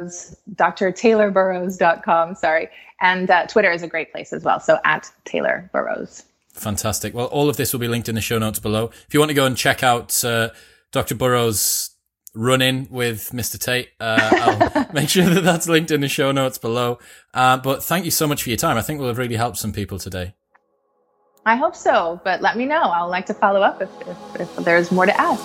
drtaylorburrowes.com, 0.00 2.34
sorry. 2.34 2.68
And 3.00 3.30
uh, 3.30 3.46
Twitter 3.46 3.70
is 3.70 3.82
a 3.82 3.88
great 3.88 4.10
place 4.10 4.32
as 4.32 4.42
well. 4.42 4.58
So 4.58 4.78
at 4.84 5.10
Taylor 5.24 5.70
Burrowes. 5.72 6.24
Fantastic. 6.48 7.14
Well, 7.14 7.26
all 7.26 7.48
of 7.48 7.56
this 7.56 7.72
will 7.72 7.80
be 7.80 7.88
linked 7.88 8.08
in 8.08 8.14
the 8.14 8.20
show 8.20 8.38
notes 8.38 8.58
below. 8.58 8.90
If 9.06 9.14
you 9.14 9.20
want 9.20 9.30
to 9.30 9.34
go 9.34 9.46
and 9.46 9.56
check 9.56 9.82
out 9.82 10.24
uh, 10.24 10.50
Dr. 10.90 11.14
Burrowes' 11.14 11.91
running 12.34 12.88
with 12.90 13.30
Mr. 13.32 13.58
Tate. 13.58 13.90
Uh, 14.00 14.70
I'll 14.74 14.86
make 14.92 15.08
sure 15.08 15.24
that 15.24 15.42
that's 15.42 15.68
linked 15.68 15.90
in 15.90 16.00
the 16.00 16.08
show 16.08 16.32
notes 16.32 16.58
below. 16.58 16.98
Uh, 17.34 17.56
but 17.58 17.82
thank 17.82 18.04
you 18.04 18.10
so 18.10 18.26
much 18.26 18.42
for 18.42 18.48
your 18.50 18.56
time. 18.56 18.76
I 18.76 18.82
think 18.82 18.98
we'll 18.98 19.08
have 19.08 19.18
really 19.18 19.36
helped 19.36 19.58
some 19.58 19.72
people 19.72 19.98
today. 19.98 20.34
I 21.44 21.56
hope 21.56 21.74
so, 21.74 22.20
but 22.24 22.40
let 22.40 22.56
me 22.56 22.66
know. 22.66 22.80
I'll 22.82 23.08
like 23.08 23.26
to 23.26 23.34
follow 23.34 23.62
up 23.62 23.82
if, 23.82 23.90
if, 24.06 24.40
if 24.40 24.56
there's 24.64 24.92
more 24.92 25.06
to 25.06 25.20
add. 25.20 25.38